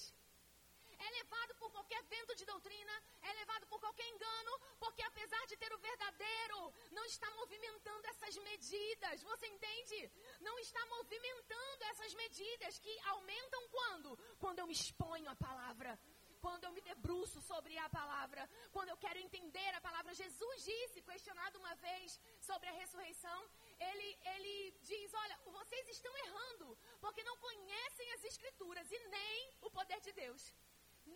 é 1.00 1.10
levado 1.12 1.56
por 1.56 1.70
qualquer 1.72 2.02
vento 2.14 2.36
de 2.36 2.46
doutrina, 2.46 2.96
é 3.22 3.32
levado 3.34 3.66
por 3.68 3.80
qualquer 3.80 4.08
engano, 4.14 4.54
porque 4.84 5.02
apesar 5.02 5.44
de 5.48 5.56
ter 5.58 5.72
o 5.74 5.80
verdadeiro, 5.90 6.74
não 6.92 7.06
está 7.06 7.30
movimentando 7.32 8.06
essas 8.08 8.36
medidas. 8.50 9.24
Você 9.24 9.48
entende? 9.48 10.12
Não 10.42 10.56
está 10.60 10.86
movimentando 10.98 11.84
essas 11.92 12.14
medidas 12.14 12.80
que 12.80 13.00
aumentam 13.14 13.64
quando? 13.70 14.18
Quando 14.38 14.60
eu 14.60 14.68
me 14.68 14.74
exponho 14.74 15.30
à 15.30 15.36
palavra 15.36 15.98
quando 16.42 16.64
eu 16.64 16.72
me 16.72 16.82
debruço 16.82 17.40
sobre 17.42 17.78
a 17.78 17.90
palavra, 17.90 18.50
quando 18.72 18.90
eu 18.90 18.98
quero 18.98 19.20
entender 19.20 19.72
a 19.76 19.82
palavra. 19.82 20.14
Jesus 20.14 20.64
disse, 20.64 21.02
questionado 21.02 21.60
uma 21.60 21.76
vez 21.76 22.18
sobre 22.40 22.70
a 22.70 22.78
ressurreição, 22.82 23.40
ele, 23.80 24.10
ele 24.34 24.72
diz: 24.90 25.14
Olha, 25.14 25.38
vocês 25.58 25.88
estão 25.96 26.14
errando, 26.26 26.78
porque 27.00 27.24
não 27.24 27.38
conhecem 27.38 28.12
as 28.14 28.24
Escrituras 28.32 28.92
e 28.92 29.00
nem 29.18 29.54
o 29.62 29.72
poder 29.78 30.00
de 30.02 30.12
Deus. 30.12 30.54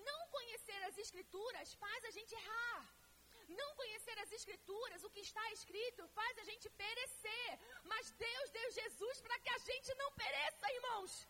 Não 0.10 0.20
conhecer 0.36 0.80
as 0.90 0.98
Escrituras 0.98 1.74
faz 1.74 2.06
a 2.06 2.12
gente 2.18 2.34
errar. 2.42 2.82
Não 3.60 3.70
conhecer 3.76 4.18
as 4.20 4.32
Escrituras, 4.32 5.04
o 5.04 5.10
que 5.10 5.20
está 5.20 5.44
escrito, 5.52 6.08
faz 6.20 6.38
a 6.40 6.44
gente 6.44 6.70
perecer. 6.70 7.60
Mas 7.84 8.12
Deus 8.12 8.50
deu 8.58 8.72
Jesus 8.72 9.22
para 9.22 9.40
que 9.40 9.50
a 9.50 9.60
gente 9.70 9.94
não 9.96 10.10
pereça, 10.14 10.74
irmãos. 10.80 11.28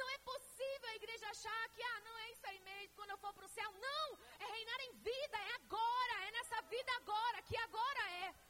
Não 0.00 0.08
é 0.10 0.18
possível 0.18 0.88
a 0.88 0.98
igreja 1.00 1.28
achar 1.28 1.68
que, 1.74 1.82
ah, 1.82 2.00
não 2.00 2.16
é 2.18 2.30
isso 2.30 2.46
aí 2.46 2.60
mesmo, 2.60 2.94
quando 2.96 3.10
eu 3.10 3.18
for 3.18 3.32
para 3.34 3.46
o 3.46 3.54
céu. 3.56 3.70
Não! 3.86 4.06
É 4.38 4.46
reinar 4.56 4.80
em 4.86 4.92
vida, 5.08 5.38
é 5.38 5.54
agora, 5.60 6.14
é 6.26 6.30
nessa 6.30 6.60
vida 6.74 6.92
agora, 7.00 7.42
que 7.42 7.56
agora 7.56 8.02
é. 8.24 8.47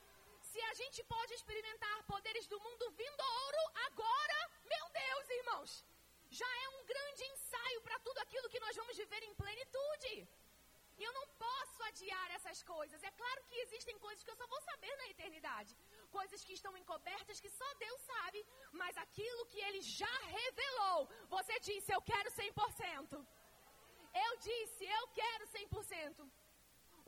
Se 0.58 0.64
a 0.70 0.74
gente 0.78 1.00
pode 1.10 1.32
experimentar 1.34 1.96
poderes 2.12 2.46
do 2.52 2.58
mundo 2.64 2.84
vindo 3.00 3.24
ouro 3.42 3.60
agora, 3.86 4.38
meu 4.72 4.86
Deus, 5.02 5.28
irmãos, 5.36 5.70
já 6.40 6.50
é 6.64 6.68
um 6.70 6.80
grande 6.92 7.22
ensaio 7.32 7.80
para 7.86 7.98
tudo 8.06 8.18
aquilo 8.24 8.50
que 8.52 8.62
nós 8.64 8.74
vamos 8.80 8.96
viver 9.02 9.22
em 9.26 9.36
plenitude. 9.42 10.14
E 10.98 11.04
eu 11.08 11.12
não 11.18 11.26
posso 11.44 11.80
adiar 11.90 12.28
essas 12.38 12.60
coisas. 12.72 13.04
É 13.10 13.12
claro 13.20 13.44
que 13.44 13.60
existem 13.66 13.96
coisas 14.06 14.24
que 14.24 14.32
eu 14.32 14.40
só 14.42 14.48
vou 14.54 14.60
saber 14.62 14.92
na 14.96 15.08
eternidade 15.14 15.76
coisas 16.18 16.42
que 16.46 16.56
estão 16.58 16.74
encobertas 16.82 17.40
que 17.44 17.54
só 17.60 17.70
Deus 17.84 18.00
sabe, 18.12 18.44
mas 18.72 18.98
aquilo 19.06 19.46
que 19.52 19.60
Ele 19.66 19.80
já 20.00 20.16
revelou, 20.40 21.08
você 21.36 21.60
disse, 21.60 21.92
eu 21.92 22.02
quero 22.12 22.30
100%. 22.32 23.24
Eu 24.26 24.32
disse, 24.50 24.84
eu 24.98 25.06
quero 25.20 25.46
100%. 25.46 26.28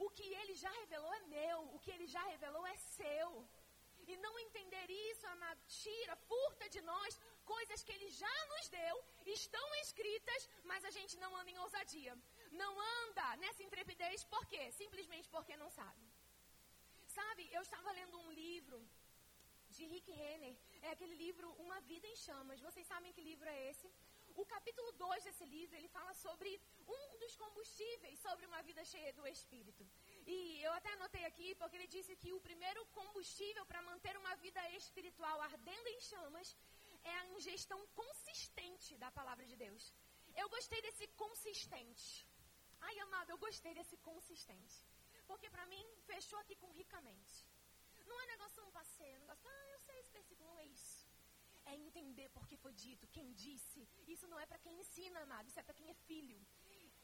O 0.05 0.09
que 0.17 0.29
Ele 0.41 0.55
já 0.65 0.73
revelou 0.83 1.13
é 1.19 1.23
meu, 1.37 1.59
o 1.75 1.79
que 1.83 1.91
Ele 1.95 2.07
já 2.15 2.23
revelou 2.35 2.65
é 2.75 2.77
seu. 2.99 3.31
E 4.11 4.17
não 4.25 4.33
entender 4.45 4.87
isso, 5.09 5.25
amado, 5.35 5.61
tira, 5.83 6.15
furta 6.29 6.69
de 6.75 6.81
nós 6.93 7.19
coisas 7.55 7.83
que 7.87 7.93
Ele 7.97 8.09
já 8.23 8.37
nos 8.53 8.69
deu, 8.79 8.97
estão 9.39 9.67
escritas, 9.85 10.49
mas 10.71 10.85
a 10.91 10.93
gente 10.99 11.15
não 11.23 11.31
anda 11.41 11.51
em 11.51 11.59
ousadia. 11.65 12.15
Não 12.63 12.73
anda 13.01 13.27
nessa 13.43 13.63
intrepidez, 13.69 14.25
por 14.35 14.45
quê? 14.53 14.65
Simplesmente 14.83 15.29
porque 15.35 15.57
não 15.63 15.71
sabe. 15.81 16.05
Sabe, 17.19 17.43
eu 17.57 17.63
estava 17.63 17.93
lendo 17.99 18.19
um 18.25 18.31
livro 18.45 18.79
de 19.75 19.85
Rick 19.93 20.11
Renner. 20.23 20.55
É 20.83 20.91
aquele 20.93 21.17
livro 21.25 21.49
Uma 21.65 21.81
Vida 21.93 22.07
em 22.13 22.17
Chamas. 22.25 22.61
Vocês 22.69 22.87
sabem 22.93 23.13
que 23.13 23.29
livro 23.31 23.49
é 23.49 23.59
esse? 23.71 23.89
O 24.37 24.45
capítulo 24.47 24.93
2 24.93 25.25
desse 25.25 25.45
livro, 25.45 25.77
ele 25.77 25.88
fala 25.88 26.12
sobre 26.14 26.61
um 26.87 27.19
dos 27.19 27.35
combustíveis 27.37 28.19
sobre 28.21 28.47
uma 28.47 28.62
vida 28.62 28.85
cheia 28.85 29.12
do 29.12 29.27
Espírito. 29.27 29.87
E 30.27 30.62
eu 30.62 30.73
até 30.73 30.93
anotei 30.93 31.25
aqui, 31.25 31.55
porque 31.55 31.77
ele 31.77 31.87
disse 31.87 32.16
que 32.16 32.33
o 32.33 32.40
primeiro 32.40 32.85
combustível 32.87 33.64
para 33.66 33.83
manter 33.83 34.16
uma 34.16 34.35
vida 34.37 34.62
espiritual 34.71 35.40
ardendo 35.43 35.88
em 35.88 36.01
chamas 36.01 36.57
é 37.05 37.14
a 37.19 37.27
ingestão 37.37 37.81
consistente 37.95 38.97
da 38.99 39.11
palavra 39.11 39.47
de 39.47 39.57
Deus. 39.57 39.93
Eu 40.37 40.49
gostei 40.49 40.81
desse 40.83 41.07
consistente. 41.09 42.27
Ai, 42.81 42.99
amado, 43.01 43.31
eu 43.31 43.38
gostei 43.38 43.75
desse 43.75 43.97
consistente. 43.99 44.77
Porque 45.27 45.49
para 45.51 45.66
mim, 45.66 45.85
fechou 46.07 46.38
aqui 46.40 46.57
com 46.57 46.71
ricamente. 46.73 47.47
Não 48.07 48.21
é 48.21 48.27
negócio 48.27 48.64
um 48.64 48.71
passeio, 48.71 49.14
é 49.14 49.19
negócio, 49.19 49.49
ah, 49.49 49.69
eu 49.75 49.79
sei 49.79 49.99
esse 50.01 50.11
versículo, 50.11 50.49
não 50.49 50.59
é 50.59 50.66
isso. 50.66 51.00
É 51.71 51.75
entender 51.87 52.29
porque 52.37 52.57
foi 52.65 52.73
dito, 52.87 53.13
quem 53.17 53.33
disse. 53.45 53.81
Isso 54.15 54.27
não 54.33 54.39
é 54.45 54.47
para 54.51 54.63
quem 54.65 54.79
ensina, 54.83 55.21
amado, 55.21 55.49
isso 55.49 55.61
é 55.61 55.63
para 55.69 55.79
quem 55.81 55.89
é 55.91 55.95
filho. 56.09 56.41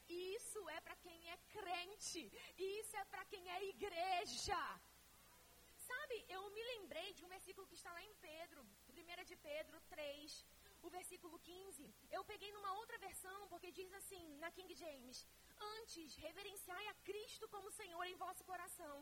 Isso 0.09 0.61
é 0.69 0.79
para 0.85 0.95
quem 1.05 1.19
é 1.33 1.37
crente. 1.55 2.23
Isso 2.57 2.95
é 3.01 3.05
para 3.05 3.23
quem 3.25 3.49
é 3.55 3.65
igreja. 3.75 4.61
Sabe, 5.89 6.15
eu 6.27 6.41
me 6.55 6.63
lembrei 6.73 7.13
de 7.13 7.23
um 7.25 7.29
versículo 7.35 7.67
que 7.67 7.75
está 7.79 7.91
lá 7.93 8.03
em 8.03 8.13
Pedro, 8.15 8.61
1 8.89 9.23
de 9.29 9.35
Pedro 9.37 9.79
3, 9.89 10.45
o 10.83 10.89
versículo 10.89 11.39
15. 11.39 11.93
Eu 12.11 12.23
peguei 12.25 12.51
numa 12.51 12.73
outra 12.73 12.97
versão, 12.97 13.47
porque 13.47 13.71
diz 13.71 13.91
assim, 13.93 14.25
na 14.37 14.51
King 14.51 14.73
James: 14.75 15.25
Antes, 15.77 16.15
reverenciai 16.15 16.87
a 16.89 16.95
Cristo 17.09 17.47
como 17.49 17.71
Senhor 17.71 18.03
em 18.05 18.15
vosso 18.15 18.43
coração, 18.43 18.95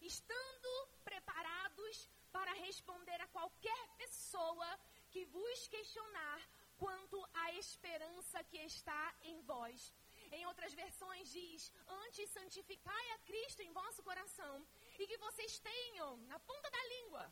estando 0.00 0.72
preparados 1.04 2.08
para 2.32 2.52
responder 2.54 3.20
a 3.20 3.28
qualquer 3.28 3.88
pessoa 3.96 4.68
que 5.12 5.24
vos 5.36 5.68
questionar 5.68 6.40
quanto 6.82 7.18
à 7.44 7.46
esperança 7.62 8.42
que 8.50 8.58
está 8.72 9.02
em 9.30 9.40
vós. 9.42 9.92
Em 10.36 10.44
outras 10.50 10.72
versões 10.82 11.30
diz: 11.30 11.72
Antes 12.04 12.30
santificai 12.30 13.06
a 13.12 13.18
Cristo 13.28 13.60
em 13.62 13.72
vosso 13.80 14.02
coração, 14.02 14.54
e 14.98 15.06
que 15.06 15.18
vocês 15.26 15.58
tenham 15.70 16.10
na 16.32 16.38
ponta 16.50 16.70
da 16.76 16.84
língua, 16.94 17.24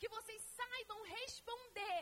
que 0.00 0.08
vocês 0.16 0.42
saibam 0.58 1.00
responder 1.18 2.00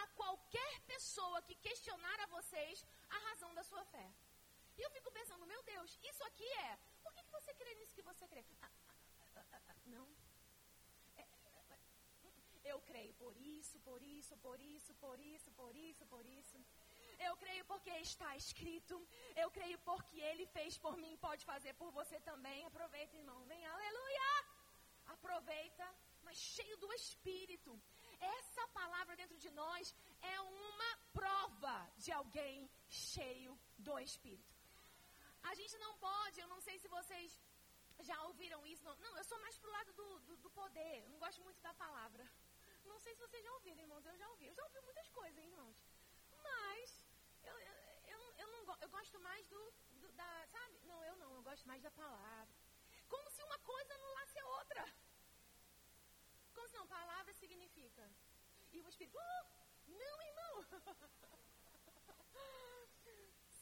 a 0.00 0.06
qualquer 0.20 0.80
pessoa 0.92 1.42
que 1.42 1.54
questionar 1.56 2.18
a 2.20 2.30
vocês 2.36 2.86
a 3.10 3.18
razão 3.28 3.52
da 3.54 3.64
sua 3.64 3.84
fé. 3.86 4.08
E 4.78 4.82
eu 4.82 4.90
fico 4.90 5.10
pensando, 5.10 5.44
meu 5.46 5.62
Deus, 5.64 5.98
isso 6.02 6.22
aqui 6.24 6.48
é. 6.70 6.78
Por 7.02 7.12
que, 7.12 7.22
você 7.32 7.52
crê 7.54 7.74
nisso 7.74 7.94
que 7.94 8.02
você 8.02 8.28
crê? 8.28 8.44
Ah, 8.62 8.70
ah, 9.36 9.60
ah, 9.68 9.76
não. 9.86 10.06
Eu 12.72 12.78
creio 12.90 13.14
por 13.22 13.34
isso, 13.56 13.76
por 13.88 14.00
isso, 14.16 14.34
por 14.46 14.58
isso, 14.74 14.92
por 15.04 15.18
isso, 15.34 15.50
por 15.60 15.74
isso, 15.88 16.04
por 16.12 16.24
isso. 16.40 16.58
Eu 17.26 17.34
creio 17.42 17.64
porque 17.70 17.92
está 18.08 18.30
escrito. 18.42 18.96
Eu 19.42 19.48
creio 19.56 19.78
porque 19.90 20.18
Ele 20.30 20.46
fez 20.56 20.78
por 20.84 20.96
mim, 21.02 21.22
pode 21.26 21.44
fazer 21.52 21.72
por 21.80 21.90
você 21.98 22.18
também. 22.30 22.64
Aproveita, 22.64 23.16
irmão. 23.22 23.40
Vem, 23.52 23.64
aleluia! 23.74 24.28
Aproveita, 25.16 25.86
mas 26.26 26.36
cheio 26.56 26.76
do 26.84 26.92
Espírito. 26.92 27.72
Essa 28.20 28.66
palavra 28.80 29.16
dentro 29.16 29.38
de 29.44 29.50
nós 29.62 29.94
é 30.34 30.40
uma 30.40 30.90
prova 31.18 31.76
de 32.04 32.12
alguém 32.20 32.70
cheio 32.88 33.58
do 33.78 33.98
Espírito. 33.98 34.54
A 35.50 35.54
gente 35.54 35.76
não 35.78 35.92
pode, 35.98 36.40
eu 36.40 36.48
não 36.48 36.60
sei 36.60 36.78
se 36.78 36.88
vocês 36.88 37.40
já 38.00 38.20
ouviram 38.24 38.66
isso. 38.66 38.84
Não, 38.84 38.96
não 38.96 39.16
eu 39.16 39.24
sou 39.24 39.40
mais 39.40 39.56
pro 39.58 39.70
lado 39.70 39.92
do, 39.92 40.18
do, 40.20 40.36
do, 40.36 40.50
poder. 40.50 41.02
Eu 41.02 41.08
não 41.10 41.18
gosto 41.18 41.42
muito 41.42 41.60
da 41.60 41.72
palavra. 41.74 42.28
Não 42.88 42.98
sei 43.04 43.14
se 43.14 43.20
vocês 43.20 43.44
já 43.44 43.52
ouviram, 43.52 43.80
irmãos. 43.82 44.04
Eu 44.06 44.16
já 44.16 44.28
ouvi. 44.30 44.46
Eu 44.46 44.54
já 44.54 44.64
ouvi 44.64 44.80
muitas 44.80 45.08
coisas, 45.10 45.44
irmãos. 45.44 45.76
Mas 46.42 47.04
eu, 47.44 47.56
eu, 47.58 47.74
eu, 48.14 48.20
eu, 48.42 48.48
não, 48.54 48.76
eu 48.80 48.88
gosto 48.88 49.18
mais 49.20 49.46
do, 49.48 49.60
do, 50.00 50.12
da. 50.12 50.30
Sabe? 50.46 50.80
Não, 50.90 51.04
eu 51.04 51.16
não. 51.16 51.34
Eu 51.36 51.42
gosto 51.42 51.66
mais 51.66 51.82
da 51.82 51.90
palavra. 51.90 52.54
Como 53.08 53.30
se 53.30 53.42
uma 53.42 53.58
coisa 53.58 53.94
anulasse 53.94 54.38
a 54.38 54.46
outra. 54.58 54.84
Como 56.54 56.68
se 56.68 56.76
não, 56.76 56.86
palavra 56.86 57.32
significa. 57.34 58.10
E 58.72 58.80
o 58.80 58.88
Espírito. 58.88 59.18
Uh, 59.18 59.44
não, 60.02 60.22
irmão. 60.30 60.54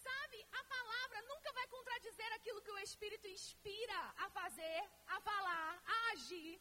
Sabe, 0.07 0.47
a 0.61 0.65
palavra 0.65 1.23
nunca 1.23 1.53
vai 1.53 1.67
contradizer 1.67 2.33
aquilo 2.33 2.63
que 2.63 2.71
o 2.71 2.79
Espírito 2.79 3.27
inspira 3.27 4.01
a 4.25 4.31
fazer, 4.31 4.81
a 5.07 5.21
falar, 5.21 5.83
a 5.85 6.13
agir. 6.13 6.61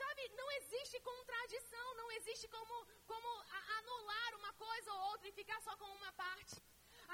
Sabe, 0.00 0.22
não 0.40 0.48
existe 0.58 0.96
contradição, 1.10 1.86
não 2.00 2.08
existe 2.18 2.46
como, 2.56 2.74
como 3.10 3.28
anular 3.78 4.30
uma 4.40 4.52
coisa 4.64 4.92
ou 4.94 5.00
outra 5.12 5.28
e 5.28 5.38
ficar 5.40 5.60
só 5.66 5.76
com 5.76 5.88
uma 6.00 6.12
parte. 6.24 6.56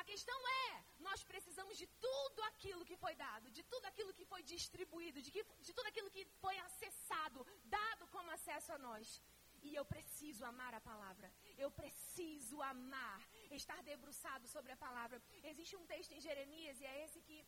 A 0.00 0.02
questão 0.10 0.38
é, 0.66 0.84
nós 0.98 1.22
precisamos 1.30 1.78
de 1.82 1.86
tudo 2.06 2.42
aquilo 2.50 2.84
que 2.88 2.96
foi 3.04 3.14
dado, 3.14 3.50
de 3.58 3.62
tudo 3.72 3.86
aquilo 3.90 4.12
que 4.18 4.26
foi 4.32 4.42
distribuído, 4.42 5.22
de, 5.22 5.30
que, 5.30 5.42
de 5.66 5.72
tudo 5.72 5.86
aquilo 5.86 6.10
que 6.10 6.24
foi 6.42 6.56
acessado, 6.58 7.46
dado 7.78 8.06
como 8.08 8.30
acesso 8.30 8.72
a 8.72 8.78
nós. 8.78 9.22
E 9.62 9.74
eu 9.74 9.84
preciso 9.84 10.44
amar 10.44 10.72
a 10.74 10.80
palavra. 10.90 11.32
Eu 11.56 11.70
preciso 11.70 12.60
amar 12.60 13.20
estar 13.50 13.80
debruçado 13.82 14.46
sobre 14.48 14.72
a 14.72 14.76
palavra. 14.76 15.22
Existe 15.42 15.76
um 15.76 15.86
texto 15.86 16.12
em 16.12 16.20
Jeremias, 16.20 16.80
e 16.80 16.84
é 16.84 17.04
esse 17.04 17.20
que 17.28 17.38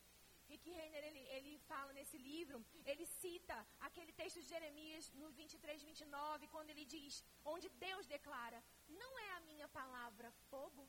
Rick 0.50 0.70
Renner, 0.70 1.04
ele, 1.04 1.22
ele 1.36 1.58
fala 1.70 1.92
nesse 1.92 2.18
livro, 2.18 2.64
ele 2.84 3.04
cita 3.20 3.56
aquele 3.80 4.12
texto 4.12 4.40
de 4.40 4.48
Jeremias 4.54 5.10
no 5.14 5.30
23, 5.32 5.82
29, 5.82 6.48
quando 6.48 6.70
ele 6.70 6.84
diz, 6.84 7.24
onde 7.44 7.68
Deus 7.86 8.06
declara, 8.06 8.62
não 8.88 9.18
é 9.18 9.30
a 9.36 9.40
minha 9.40 9.68
palavra 9.68 10.30
fogo? 10.50 10.88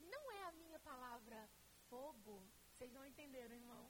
Não 0.00 0.24
é 0.32 0.42
a 0.44 0.52
minha 0.52 0.78
palavra 0.80 1.48
fogo? 1.88 2.42
Vocês 2.72 2.92
não 2.92 3.06
entenderam, 3.06 3.54
irmão? 3.54 3.84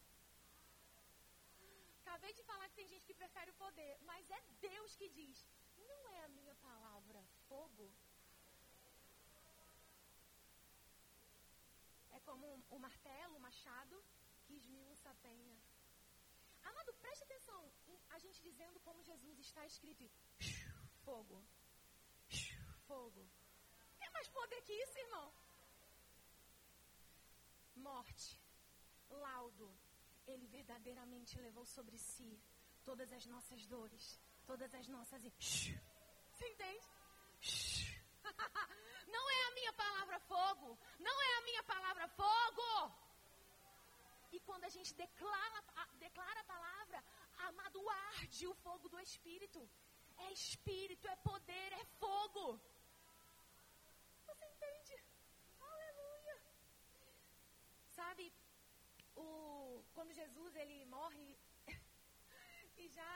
Acabei 2.02 2.32
de 2.34 2.42
falar 2.42 2.68
que 2.68 2.76
tem 2.80 2.88
gente 2.88 3.06
que 3.06 3.20
prefere 3.22 3.50
o 3.50 3.60
poder, 3.64 3.98
mas 4.02 4.30
é 4.30 4.40
Deus 4.60 4.94
que 4.96 5.08
diz, 5.08 5.46
não 5.88 6.08
é 6.08 6.24
a 6.24 6.28
minha 6.28 6.54
palavra 6.56 7.24
fogo? 7.48 7.90
o 12.74 12.78
martelo, 12.78 13.36
o 13.36 13.40
machado, 13.40 13.96
que 15.04 15.10
esmiuça 15.10 15.10
a 15.10 15.14
penha. 15.14 15.56
Amado, 16.64 16.92
preste 16.94 17.24
atenção 17.24 17.72
a 18.10 18.18
gente 18.18 18.40
dizendo 18.40 18.80
como 18.80 19.02
Jesus 19.02 19.38
está 19.38 19.64
escrito: 19.66 20.10
fogo, 21.04 21.44
fogo. 22.86 23.28
Tem 23.98 24.10
mais 24.10 24.28
poder 24.28 24.62
que 24.62 24.72
isso, 24.72 24.98
irmão? 24.98 25.32
Morte, 27.76 28.40
laudo. 29.10 29.68
Ele 30.26 30.46
verdadeiramente 30.46 31.38
levou 31.38 31.66
sobre 31.66 31.98
si 31.98 32.40
todas 32.82 33.12
as 33.12 33.26
nossas 33.26 33.66
dores, 33.66 34.18
todas 34.46 34.72
as 34.74 34.88
nossas. 34.88 35.22
Você 35.22 36.48
entende? 36.48 36.86
Não 39.14 39.30
é 39.30 39.40
a 39.48 39.54
minha 39.54 39.72
palavra 39.74 40.18
fogo. 40.20 40.78
Não 40.98 41.22
é 41.22 41.36
a 41.36 41.42
minha 41.42 41.62
palavra 41.64 42.08
fogo. 42.08 43.04
E 44.34 44.40
quando 44.46 44.64
a 44.68 44.72
gente 44.76 44.92
declara, 45.04 45.58
declara 46.06 46.40
a 46.40 46.50
palavra, 46.52 46.98
amado, 47.48 47.80
arde 47.88 48.46
o 48.52 48.54
fogo 48.64 48.88
do 48.92 48.98
Espírito. 49.08 49.60
É 50.24 50.32
Espírito, 50.32 51.06
é 51.14 51.16
poder, 51.30 51.68
é 51.82 51.84
fogo. 52.02 52.44
Você 54.28 54.46
entende? 54.54 54.94
Aleluia. 55.70 56.36
Sabe, 57.98 58.26
o, 59.16 59.26
quando 59.94 60.18
Jesus 60.22 60.56
ele 60.62 60.78
morre 60.96 61.28
e 62.82 62.88
já 62.88 63.12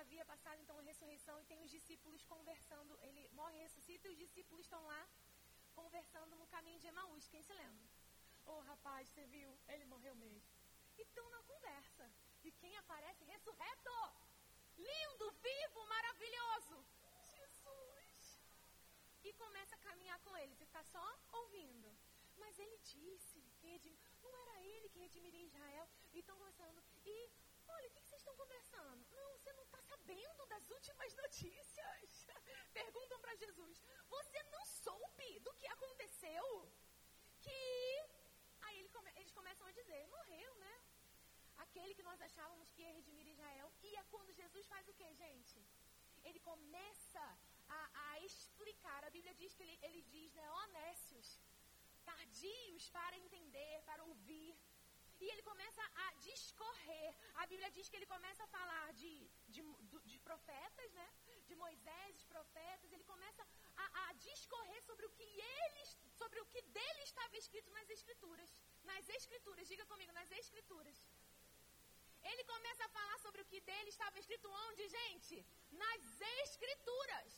havia 0.00 0.24
passado 0.32 0.60
então 0.60 0.78
a 0.78 0.82
ressurreição 0.90 1.40
e 1.40 1.48
tem 1.52 1.62
os 1.62 1.70
discípulos 1.70 2.24
conversando. 2.34 2.98
Ele 3.08 3.28
morre 3.40 3.56
e 3.58 3.62
ressuscita 3.62 4.08
e 4.08 4.12
os 4.12 4.18
discípulos 4.18 4.66
estão 4.66 4.84
lá 4.92 5.02
conversando 5.74 6.36
no 6.36 6.46
caminho 6.48 6.80
de 6.80 6.88
Emaús. 6.94 7.28
Quem 7.28 7.42
se 7.42 7.54
lembra? 7.54 7.88
Oh, 8.46 8.60
rapaz, 8.60 9.08
você 9.08 9.24
viu? 9.26 9.50
Ele 9.68 9.84
morreu 9.84 10.14
mesmo. 10.16 10.49
Estão 11.02 11.28
na 11.30 11.42
conversa. 11.42 12.10
E 12.44 12.52
quem 12.52 12.76
aparece? 12.76 13.24
Ressurreto! 13.24 13.96
Lindo, 14.76 15.30
vivo, 15.48 15.86
maravilhoso! 15.86 16.84
Jesus! 17.34 18.40
E 19.22 19.32
começa 19.34 19.74
a 19.74 19.84
caminhar 19.88 20.18
com 20.20 20.36
eles. 20.36 20.60
E 20.60 20.64
está 20.64 20.82
só 20.84 21.04
ouvindo. 21.32 21.90
Mas 22.36 22.58
ele 22.58 22.78
disse 22.78 23.40
que 23.60 23.98
não 24.22 24.34
era 24.42 24.60
ele 24.62 24.88
que 24.88 24.98
redimiria 24.98 25.44
Israel. 25.44 25.88
E 26.12 26.20
estão 26.20 26.36
conversando. 26.38 26.82
E 27.04 27.30
Olha, 27.76 27.88
o 27.88 27.90
que, 27.92 28.00
vocês 28.00 28.20
estão 28.20 28.34
conversando? 28.36 29.06
Não, 29.18 29.28
você 29.38 29.52
não 29.52 29.62
está 29.62 29.80
sabendo 29.82 30.46
das 30.46 30.68
últimas 30.70 31.14
notícias. 31.22 32.26
Perguntam 32.72 33.20
para 33.20 33.34
Jesus. 33.36 33.80
Você 34.08 34.42
não 34.54 34.64
soube 34.66 35.38
do 35.40 35.54
que 35.54 35.66
aconteceu? 35.66 36.44
Que. 37.40 37.60
Aí 38.62 38.78
ele 38.80 38.88
come... 38.88 39.10
eles 39.16 39.32
começam 39.32 39.66
a 39.66 39.72
dizer: 39.72 40.06
morreu, 40.08 40.54
né? 40.56 40.69
Aquele 41.70 41.94
que 41.98 42.06
nós 42.10 42.20
achávamos 42.28 42.72
que 42.72 42.82
ia 42.82 42.92
redimir 42.98 43.26
Israel. 43.34 43.68
E 43.88 43.90
é 44.00 44.02
quando 44.12 44.38
Jesus 44.40 44.66
faz 44.72 44.88
o 44.88 44.94
que, 44.98 45.08
gente? 45.24 45.58
Ele 46.28 46.40
começa 46.40 47.24
a, 47.78 47.80
a, 48.06 48.20
explicar. 48.28 49.00
A 49.04 49.10
Bíblia 49.16 49.34
diz 49.42 49.54
que 49.54 49.62
ele, 49.66 49.78
ele 49.88 50.02
diz, 50.14 50.32
né? 50.38 50.46
Honécios, 50.62 51.28
tardios 52.04 52.90
para 52.96 53.16
entender, 53.24 53.82
para 53.88 54.02
ouvir 54.04 54.52
e 55.20 55.26
ele 55.32 55.42
começa 55.42 55.82
a 56.04 56.12
discorrer. 56.26 57.08
A 57.42 57.46
Bíblia 57.46 57.70
diz 57.76 57.88
que 57.88 57.96
ele 57.98 58.06
começa 58.14 58.42
a 58.44 58.52
falar 58.56 58.86
de, 59.00 59.12
de, 59.54 59.62
de 60.10 60.18
profetas, 60.28 60.90
né? 60.92 61.08
De 61.48 61.54
Moisés, 61.54 62.18
de 62.20 62.24
profetas. 62.34 62.90
Ele 62.90 63.04
começa 63.04 63.46
a, 63.76 63.86
a, 64.04 64.12
discorrer 64.14 64.82
sobre 64.82 65.04
o 65.06 65.10
que 65.18 65.28
ele, 65.58 65.84
sobre 66.20 66.40
o 66.40 66.46
que 66.46 66.62
dele 66.78 67.02
estava 67.02 67.36
escrito 67.36 67.70
nas 67.78 67.90
Escrituras. 67.90 68.54
Nas 68.82 69.08
Escrituras, 69.10 69.68
diga 69.68 69.84
comigo, 69.92 70.12
nas 70.12 70.30
Escrituras. 70.30 71.02
Ele 72.30 72.44
começa 72.52 72.84
a 72.84 72.94
falar 72.96 73.18
sobre 73.24 73.40
o 73.42 73.48
que 73.50 73.60
dele 73.68 73.90
estava 73.90 74.18
escrito 74.18 74.48
onde, 74.66 74.88
gente? 74.98 75.36
Nas 75.82 76.04
Escrituras. 76.42 77.32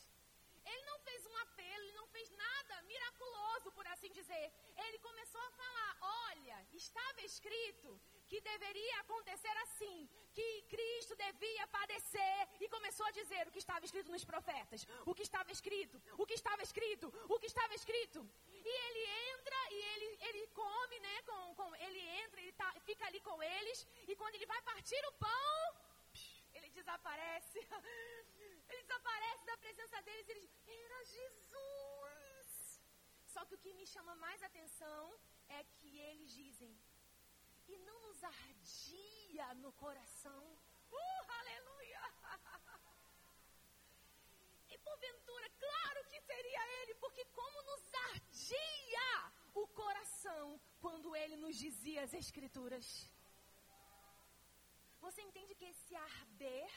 Ele 0.70 0.84
não 0.90 0.98
fez 1.06 1.26
um 1.26 1.36
apelo, 1.44 1.84
ele 1.84 1.98
não 2.00 2.06
fez 2.14 2.30
nada 2.30 2.82
miraculoso, 2.82 3.72
por 3.72 3.86
assim 3.92 4.12
dizer. 4.20 4.46
Ele 4.84 4.98
começou 5.08 5.40
a 5.40 5.52
falar: 5.62 5.90
olha, 6.28 6.58
estava 6.72 7.20
escrito 7.22 8.00
que 8.32 8.40
deveria 8.40 8.94
acontecer 9.00 9.54
assim, 9.64 9.98
que 10.36 10.46
Cristo 10.72 11.14
devia 11.24 11.64
padecer, 11.78 12.38
e 12.62 12.66
começou 12.74 13.04
a 13.06 13.10
dizer 13.18 13.42
o 13.46 13.52
que 13.54 13.62
estava 13.64 13.84
escrito 13.88 14.10
nos 14.14 14.24
profetas, 14.30 14.86
o 15.10 15.14
que 15.16 15.24
estava 15.28 15.50
escrito, 15.56 15.96
o 16.22 16.24
que 16.28 16.36
estava 16.40 16.62
escrito, 16.68 17.06
o 17.34 17.38
que 17.40 17.48
estava 17.52 17.74
escrito. 17.74 18.20
E 18.70 18.72
ele 18.84 19.02
entra 19.32 19.58
e 19.76 19.78
ele, 19.92 20.08
ele 20.28 20.46
come, 20.60 20.98
né? 21.06 21.16
Com, 21.28 21.40
com, 21.58 21.68
ele 21.86 22.02
entra, 22.22 22.40
ele 22.40 22.52
tá, 22.52 22.70
fica 22.88 23.04
ali 23.08 23.20
com 23.28 23.36
eles, 23.42 23.86
e 24.08 24.16
quando 24.16 24.34
ele 24.36 24.46
vai 24.54 24.62
partir 24.62 25.02
o 25.10 25.12
pão, 25.26 25.62
ele 26.54 26.70
desaparece. 26.70 27.60
Ele 28.72 28.82
desaparece 28.84 29.44
da 29.44 29.56
presença 29.58 30.00
deles 30.00 30.26
e 30.28 30.32
eles, 30.34 30.50
era 30.66 31.04
Jesus. 31.04 32.80
Só 33.26 33.44
que 33.44 33.54
o 33.54 33.58
que 33.58 33.74
me 33.74 33.86
chama 33.86 34.14
mais 34.14 34.42
atenção 34.42 35.02
é 35.46 35.62
que 35.76 35.90
eles 36.08 36.32
dizem, 36.32 36.72
e 37.74 37.78
não 37.88 37.98
nos 38.06 38.22
ardia 38.24 39.54
no 39.62 39.72
coração. 39.84 40.42
Uh, 40.90 41.32
aleluia! 41.40 42.02
E 44.74 44.78
porventura, 44.78 45.46
claro 45.64 46.00
que 46.10 46.18
seria 46.22 46.62
ele, 46.80 46.94
porque 46.94 47.24
como 47.38 47.62
nos 47.70 47.82
ardia 48.10 49.32
o 49.54 49.66
coração 49.68 50.58
quando 50.80 51.14
ele 51.14 51.36
nos 51.36 51.56
dizia 51.56 52.02
as 52.02 52.14
escrituras. 52.14 52.86
Você 55.04 55.20
entende 55.20 55.54
que 55.54 55.66
esse 55.66 55.94
arder, 55.94 56.70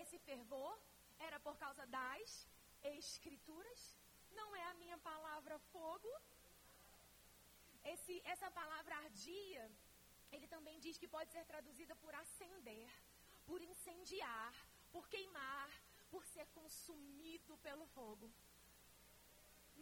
esse 0.00 0.18
fervor, 0.18 0.78
era 1.18 1.40
por 1.40 1.56
causa 1.56 1.84
das 1.86 2.46
escrituras? 2.82 3.80
Não 4.30 4.54
é 4.54 4.64
a 4.66 4.74
minha 4.74 4.98
palavra 4.98 5.58
fogo? 5.72 6.10
Esse, 7.92 8.20
essa 8.24 8.50
palavra 8.50 8.96
ardia, 8.96 9.64
ele 10.34 10.48
também 10.54 10.78
diz 10.84 10.96
que 10.98 11.08
pode 11.16 11.30
ser 11.32 11.44
traduzida 11.44 11.94
por 11.96 12.12
acender, 12.14 12.88
por 13.46 13.60
incendiar, 13.62 14.54
por 14.92 15.08
queimar, 15.08 15.70
por 16.10 16.24
ser 16.34 16.46
consumido 16.58 17.56
pelo 17.58 17.86
fogo. 17.98 18.30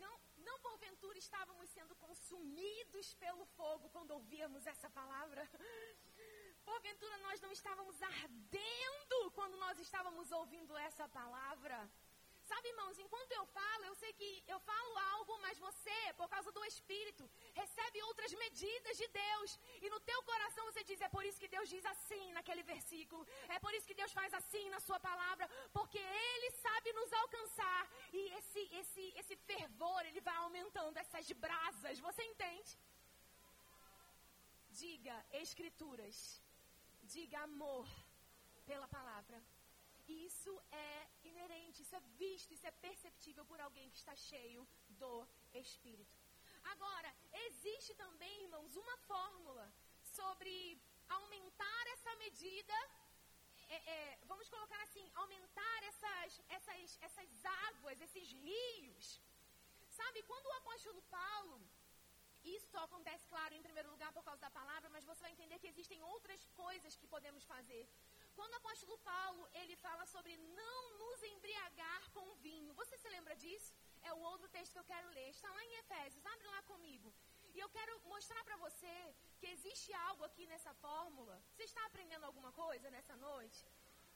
Não, 0.02 0.14
não 0.38 0.58
porventura 0.60 1.18
estávamos 1.18 1.68
sendo 1.70 1.94
consumidos 1.96 3.14
pelo 3.14 3.44
fogo 3.58 3.88
quando 3.90 4.12
ouvíamos 4.12 4.66
essa 4.66 4.88
palavra? 4.90 5.42
Porventura 6.64 7.18
nós 7.18 7.40
não 7.40 7.52
estávamos 7.58 8.00
ardendo 8.02 9.30
quando 9.38 9.56
nós 9.64 9.78
estávamos 9.78 10.30
ouvindo 10.40 10.76
essa 10.76 11.08
palavra. 11.08 11.78
Sabe, 12.50 12.68
irmãos, 12.68 12.98
enquanto 12.98 13.32
eu 13.32 13.44
falo, 13.46 13.84
eu 13.84 13.94
sei 13.94 14.12
que 14.12 14.30
eu 14.46 14.58
falo 14.60 14.98
algo, 15.14 15.38
mas 15.40 15.58
você, 15.58 15.98
por 16.16 16.28
causa 16.28 16.50
do 16.52 16.64
Espírito, 16.64 17.28
recebe 17.54 17.91
outras 18.22 18.32
medidas 18.44 18.96
de 19.02 19.08
Deus. 19.08 19.50
E 19.84 19.90
no 19.94 20.00
teu 20.10 20.20
coração 20.30 20.64
você 20.66 20.82
diz: 20.90 21.00
é 21.00 21.08
por 21.08 21.24
isso 21.28 21.40
que 21.42 21.52
Deus 21.56 21.68
diz 21.74 21.84
assim 21.94 22.24
naquele 22.38 22.62
versículo. 22.62 23.26
É 23.56 23.58
por 23.64 23.72
isso 23.74 23.88
que 23.90 23.98
Deus 24.02 24.12
faz 24.20 24.32
assim 24.40 24.68
na 24.74 24.80
sua 24.86 25.00
palavra. 25.08 25.48
Porque 25.78 25.98
Ele 25.98 26.50
sabe 26.64 26.92
nos 27.00 27.12
alcançar. 27.22 27.82
E 28.12 28.22
esse, 28.38 28.62
esse, 28.80 29.04
esse 29.20 29.36
fervor, 29.50 30.00
ele 30.06 30.20
vai 30.20 30.36
aumentando 30.36 30.96
essas 31.04 31.30
brasas. 31.46 31.98
Você 32.08 32.22
entende? 32.32 32.72
Diga 34.82 35.16
Escrituras 35.42 36.18
diga 37.14 37.40
amor 37.40 37.86
pela 38.64 38.86
palavra. 38.88 39.42
Isso 40.08 40.52
é 40.70 41.08
inerente, 41.24 41.82
isso 41.82 41.96
é 41.96 42.00
visto, 42.22 42.52
isso 42.54 42.66
é 42.66 42.70
perceptível 42.70 43.44
por 43.44 43.60
alguém 43.60 43.90
que 43.90 43.96
está 43.96 44.14
cheio 44.14 44.66
do 45.02 45.26
Espírito. 45.52 46.21
Agora, 46.64 47.14
existe 47.46 47.94
também, 47.94 48.42
irmãos, 48.42 48.76
uma 48.76 48.96
fórmula 49.08 49.72
sobre 50.02 50.80
aumentar 51.08 51.86
essa 51.94 52.14
medida, 52.16 52.74
é, 53.68 53.76
é, 53.94 54.18
vamos 54.24 54.48
colocar 54.48 54.80
assim, 54.82 55.10
aumentar 55.14 55.82
essas, 55.84 56.40
essas, 56.48 56.98
essas 57.00 57.44
águas, 57.68 58.00
esses 58.00 58.30
rios. 58.32 59.20
Sabe, 59.88 60.22
quando 60.22 60.46
o 60.46 60.52
apóstolo 60.52 61.02
Paulo 61.02 61.60
isso 62.44 62.68
só 62.70 62.80
acontece, 62.84 63.24
claro, 63.26 63.54
em 63.54 63.62
primeiro 63.62 63.90
lugar 63.90 64.12
por 64.12 64.24
causa 64.24 64.40
da 64.40 64.50
palavra, 64.50 64.90
mas 64.90 65.04
você 65.04 65.22
vai 65.22 65.32
entender 65.32 65.58
que 65.60 65.68
existem 65.68 66.02
outras 66.02 66.44
coisas 66.62 66.96
que 66.96 67.06
podemos 67.06 67.44
fazer. 67.44 67.88
Quando 68.34 68.52
o 68.54 68.56
apóstolo 68.56 68.98
Paulo, 68.98 69.48
ele 69.54 69.76
fala 69.76 70.04
sobre 70.06 70.36
não 70.36 70.98
nos 70.98 71.22
embriagar 71.22 72.10
com 72.10 72.34
vinho. 72.36 72.74
Você 72.74 72.96
se 72.98 73.08
lembra 73.10 73.36
disso? 73.36 73.72
É 74.08 74.12
o 74.12 74.20
outro 74.32 74.48
texto 74.48 74.72
que 74.72 74.82
eu 74.82 74.90
quero 74.92 75.08
ler. 75.10 75.28
Está 75.30 75.50
lá 75.56 75.64
em 75.64 75.74
Efésios. 75.82 76.26
Abre 76.34 76.48
lá 76.54 76.62
comigo. 76.62 77.12
E 77.54 77.58
eu 77.60 77.68
quero 77.76 78.00
mostrar 78.14 78.42
para 78.44 78.56
você 78.56 78.94
que 79.38 79.46
existe 79.54 79.92
algo 80.08 80.24
aqui 80.24 80.46
nessa 80.46 80.72
fórmula. 80.74 81.36
Você 81.52 81.64
está 81.64 81.84
aprendendo 81.86 82.24
alguma 82.24 82.52
coisa 82.52 82.90
nessa 82.90 83.16
noite? 83.16 83.64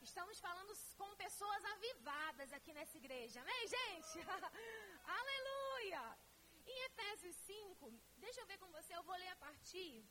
Estamos 0.01 0.39
falando 0.39 0.73
com 0.97 1.15
pessoas 1.15 1.63
avivadas 1.73 2.53
aqui 2.53 2.71
nessa 2.73 2.97
igreja, 2.97 3.41
amém, 3.41 3.67
gente? 3.67 4.19
Aleluia! 5.19 6.17
Em 6.65 6.77
Efésios 6.85 7.35
5, 7.35 7.91
deixa 8.17 8.41
eu 8.41 8.47
ver 8.47 8.57
com 8.57 8.69
você, 8.71 8.95
eu 8.95 9.03
vou 9.03 9.15
ler 9.15 9.29
a 9.29 9.35
partir. 9.37 10.05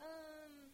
Hum, 0.00 0.72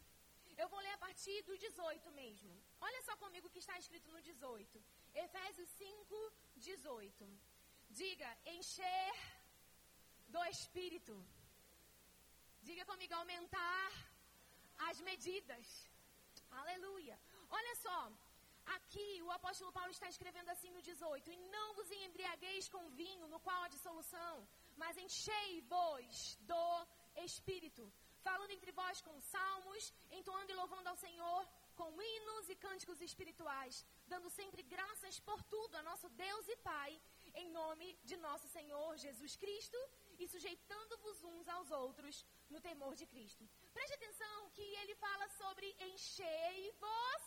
eu 0.57 0.69
vou 0.69 0.81
ler 0.81 0.93
a 0.95 0.99
partir 0.99 1.43
do 1.43 1.57
18 1.57 2.11
mesmo. 2.13 2.53
Olha 2.81 3.03
só 3.03 3.17
comigo 3.17 3.47
o 3.47 3.51
que 3.51 3.65
está 3.65 3.79
escrito 3.79 4.11
no 4.11 4.23
18. 4.23 4.83
Efésios 5.15 5.69
5, 5.71 6.33
18. 6.57 7.29
Diga, 7.91 8.31
encher 8.47 9.13
do 10.29 10.43
Espírito. 10.45 11.15
Diga 12.63 12.85
comigo, 12.85 13.15
aumentar 13.15 13.93
as 14.89 15.01
medidas. 15.01 15.67
Aleluia. 16.51 17.19
Olha 17.51 17.75
só, 17.77 18.13
aqui 18.77 19.23
o 19.23 19.31
apóstolo 19.31 19.73
Paulo 19.73 19.91
está 19.91 20.09
escrevendo 20.09 20.51
assim 20.51 20.71
no 20.71 20.83
18: 20.83 21.31
E 21.31 21.37
não 21.55 21.75
vos 21.75 21.91
embriagueis 21.91 22.69
com 22.69 22.91
vinho, 22.91 23.27
no 23.29 23.41
qual 23.41 23.63
há 23.63 23.69
dissolução, 23.69 24.47
mas 24.77 24.97
enchei-vos 25.05 26.37
do 26.53 26.87
Espírito, 27.29 27.91
falando 28.23 28.51
entre 28.51 28.73
vós 28.73 29.01
com 29.01 29.21
salmos, 29.21 29.93
entoando 30.11 30.53
e 30.53 30.61
louvando 30.61 30.89
ao 30.89 30.97
Senhor 30.97 31.43
com 31.79 31.91
hinos 32.03 32.49
e 32.49 32.57
cânticos 32.57 33.01
espirituais, 33.01 33.75
dando 34.13 34.29
sempre 34.39 34.63
graças 34.75 35.21
por 35.21 35.41
tudo 35.45 35.77
a 35.77 35.83
nosso 35.83 36.09
Deus 36.25 36.49
e 36.49 36.57
Pai, 36.57 36.91
em 37.43 37.49
nome 37.51 37.89
de 38.11 38.17
nosso 38.27 38.49
Senhor 38.57 38.91
Jesus 39.07 39.37
Cristo, 39.43 39.79
e 40.19 40.27
sujeitando-vos 40.27 41.23
uns 41.33 41.49
aos 41.57 41.71
outros 41.71 42.25
no 42.51 42.61
temor 42.69 42.95
de 43.01 43.07
Cristo. 43.07 43.49
Preste 43.73 43.95
atenção 43.95 44.51
que 44.57 44.67
ele 44.81 44.95
fala 45.07 45.29
sobre 45.41 45.67
enchei-vos. 45.91 47.27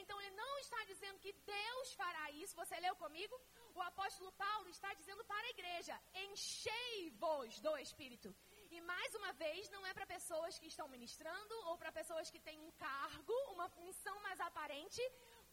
Então 0.00 0.18
ele 0.20 0.36
não 0.42 0.58
está 0.58 0.80
dizendo 0.90 1.18
que 1.24 1.32
Deus 1.54 1.88
fará 2.00 2.30
isso. 2.42 2.56
Você 2.56 2.76
leu 2.80 2.94
comigo? 2.96 3.34
O 3.74 3.82
apóstolo 3.82 4.32
Paulo 4.44 4.68
está 4.68 4.90
dizendo 4.94 5.24
para 5.24 5.46
a 5.46 5.54
igreja: 5.56 6.00
enchei-vos 6.26 7.60
do 7.60 7.76
Espírito. 7.86 8.34
E 8.70 8.80
mais 8.80 9.14
uma 9.14 9.32
vez, 9.34 9.68
não 9.68 9.84
é 9.86 9.92
para 9.92 10.06
pessoas 10.06 10.58
que 10.58 10.68
estão 10.72 10.88
ministrando 10.88 11.54
ou 11.68 11.76
para 11.76 11.92
pessoas 11.92 12.30
que 12.30 12.40
têm 12.40 12.58
um 12.58 12.70
cargo, 12.72 13.34
uma 13.56 13.68
função 13.68 14.16
mais 14.22 14.40
aparente. 14.40 15.02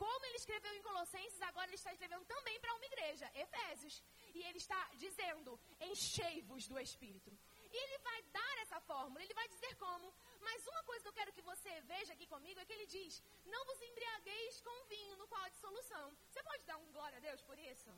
Como 0.03 0.25
ele 0.25 0.37
escreveu 0.41 0.73
em 0.75 0.81
Colossenses, 0.87 1.41
agora 1.41 1.67
ele 1.67 1.79
está 1.79 1.91
escrevendo 1.91 2.25
também 2.33 2.57
para 2.61 2.73
uma 2.77 2.85
igreja, 2.91 3.29
Efésios. 3.45 3.95
E 4.33 4.39
ele 4.47 4.59
está 4.65 4.81
dizendo: 5.03 5.59
enchei-vos 5.89 6.67
do 6.71 6.79
Espírito. 6.79 7.31
E 7.73 7.77
ele 7.83 7.97
vai 8.09 8.19
dar 8.37 8.55
essa 8.63 8.79
fórmula, 8.89 9.23
ele 9.23 9.39
vai 9.41 9.47
dizer 9.55 9.73
como. 9.75 10.13
Mas 10.47 10.65
uma 10.67 10.83
coisa 10.83 11.03
que 11.03 11.09
eu 11.09 11.17
quero 11.19 11.33
que 11.37 11.41
você 11.41 11.73
veja 11.93 12.13
aqui 12.13 12.27
comigo 12.35 12.59
é 12.59 12.65
que 12.65 12.75
ele 12.77 12.87
diz: 12.97 13.21
Não 13.53 13.65
vos 13.65 13.81
embriagueis 13.89 14.61
com 14.61 14.85
vinho 14.93 15.17
no 15.17 15.27
qual 15.27 15.43
há 15.43 15.49
dissolução. 15.49 16.05
Você 16.29 16.41
pode 16.43 16.63
dar 16.63 16.77
um 16.77 16.91
glória 16.93 17.17
a 17.17 17.25
Deus 17.27 17.41
por 17.41 17.59
isso? 17.59 17.91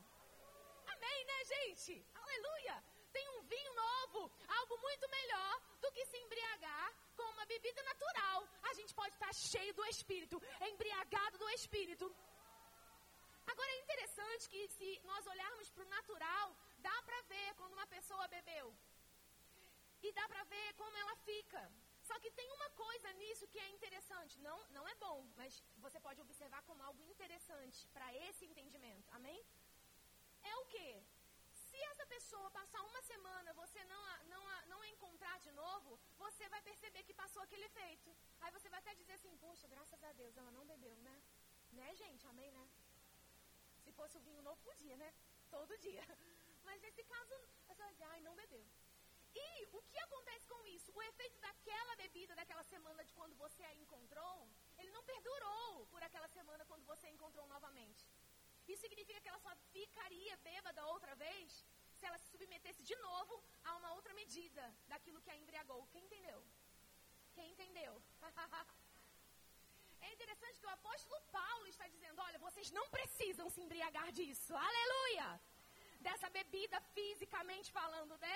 Amém, 0.95 1.19
né, 1.31 1.39
gente? 1.53 1.93
Aleluia! 2.23 2.83
Tem 3.11 3.25
um 3.35 3.41
vinho 3.53 3.73
novo, 3.75 4.19
algo 4.59 4.77
muito 4.87 5.07
melhor 5.17 5.53
do 5.81 5.91
que 5.91 6.05
se 6.05 6.17
embriagar 6.17 6.87
com 7.15 7.27
uma 7.35 7.45
bebida 7.45 7.81
natural. 7.83 8.47
A 8.69 8.73
gente 8.73 8.93
pode 8.93 9.13
estar 9.15 9.33
cheio 9.33 9.73
do 9.73 9.85
Espírito, 9.85 10.41
embriagado 10.71 11.37
do 11.37 11.49
Espírito. 11.49 12.05
Agora 13.53 13.71
é 13.71 13.79
interessante 13.83 14.49
que 14.49 14.67
se 14.77 14.89
nós 15.03 15.25
olharmos 15.33 15.69
para 15.69 15.83
o 15.83 15.93
natural, 15.97 16.55
dá 16.87 16.97
para 17.03 17.21
ver 17.33 17.53
quando 17.55 17.73
uma 17.73 17.87
pessoa 17.87 18.27
bebeu. 18.27 18.67
E 20.03 20.11
dá 20.13 20.27
para 20.27 20.43
ver 20.43 20.73
como 20.81 20.97
ela 20.97 21.15
fica. 21.29 21.61
Só 22.01 22.19
que 22.19 22.31
tem 22.31 22.49
uma 22.51 22.69
coisa 22.71 23.11
nisso 23.13 23.47
que 23.47 23.59
é 23.59 23.69
interessante. 23.69 24.39
Não, 24.39 24.57
não 24.69 24.87
é 24.87 24.95
bom, 24.95 25.27
mas 25.35 25.63
você 25.77 25.99
pode 25.99 26.21
observar 26.21 26.61
como 26.63 26.83
algo 26.83 27.03
interessante 27.03 27.87
para 27.95 28.13
esse 28.27 28.45
entendimento. 28.45 29.07
Amém? 29.11 29.39
É 30.43 30.55
o 30.57 30.65
quê? 30.65 31.03
Se 31.81 31.85
essa 31.93 32.05
pessoa 32.05 32.47
passar 32.51 32.81
uma 32.83 33.01
semana, 33.01 33.53
você 33.59 33.83
não 33.85 34.01
a, 34.09 34.17
não, 34.31 34.41
a, 34.55 34.57
não 34.71 34.79
a 34.83 34.87
encontrar 34.87 35.39
de 35.45 35.51
novo, 35.53 35.99
você 36.19 36.47
vai 36.53 36.61
perceber 36.61 37.01
que 37.07 37.19
passou 37.21 37.41
aquele 37.41 37.65
efeito. 37.69 38.15
Aí 38.39 38.51
você 38.55 38.69
vai 38.69 38.79
até 38.81 38.93
dizer 38.99 39.13
assim, 39.13 39.35
poxa, 39.37 39.67
graças 39.67 40.03
a 40.03 40.11
Deus, 40.13 40.37
ela 40.37 40.51
não 40.51 40.63
bebeu, 40.63 40.95
né? 41.07 41.15
Né, 41.71 41.95
gente? 41.95 42.27
Amém, 42.27 42.51
né? 42.51 42.69
Se 43.83 43.91
fosse 43.93 44.15
o 44.19 44.21
vinho 44.27 44.43
novo, 44.43 44.61
podia, 44.61 44.95
né? 44.95 45.11
Todo 45.49 45.75
dia. 45.79 46.05
Mas 46.67 46.79
nesse 46.83 47.03
caso, 47.03 47.33
você 47.65 47.81
vai 47.83 47.91
dizer, 47.93 48.03
ai, 48.11 48.21
não 48.21 48.35
bebeu. 48.35 48.63
E 49.33 49.67
o 49.71 49.81
que 49.81 49.97
acontece 49.97 50.45
com 50.53 50.63
isso? 50.67 50.93
O 50.93 51.01
efeito 51.01 51.39
daquela 51.39 51.95
bebida, 51.95 52.35
daquela 52.35 52.63
semana 52.75 53.03
de 53.03 53.13
quando 53.15 53.35
você 53.37 53.63
a 53.63 53.73
encontrou, 53.73 54.47
ele 54.77 54.91
não 54.91 55.03
perdurou 55.03 55.87
por 55.87 56.03
aquela 56.03 56.27
semana 56.27 56.63
quando 56.65 56.85
você 56.85 57.07
a 57.07 57.15
encontrou 57.17 57.47
novamente. 57.47 58.07
Isso 58.67 58.81
significa 58.81 59.19
que 59.19 59.29
ela 59.29 59.39
só 59.39 59.55
ficaria 59.73 60.37
bêbada 60.37 60.85
outra 60.85 61.15
vez 61.15 61.65
se 62.01 62.07
ela 62.09 62.19
se 62.21 62.29
submetesse 62.33 62.83
de 62.91 62.95
novo 63.07 63.33
a 63.69 63.71
uma 63.79 63.91
outra 63.97 64.13
medida 64.21 64.63
daquilo 64.91 65.21
que 65.23 65.31
a 65.33 65.37
embriagou. 65.41 65.81
Quem 65.93 66.03
entendeu? 66.07 66.39
Quem 67.35 67.47
entendeu? 67.53 67.93
é 70.07 70.09
interessante 70.15 70.59
que 70.61 70.69
o 70.69 70.75
apóstolo 70.79 71.19
Paulo 71.39 71.67
está 71.73 71.87
dizendo: 71.95 72.19
olha, 72.27 72.39
vocês 72.47 72.69
não 72.79 72.85
precisam 72.97 73.47
se 73.55 73.61
embriagar 73.65 74.09
disso. 74.19 74.53
Aleluia! 74.67 75.29
dessa 76.05 76.27
bebida 76.37 76.77
fisicamente 76.95 77.67
falando, 77.79 78.13
né? 78.25 78.35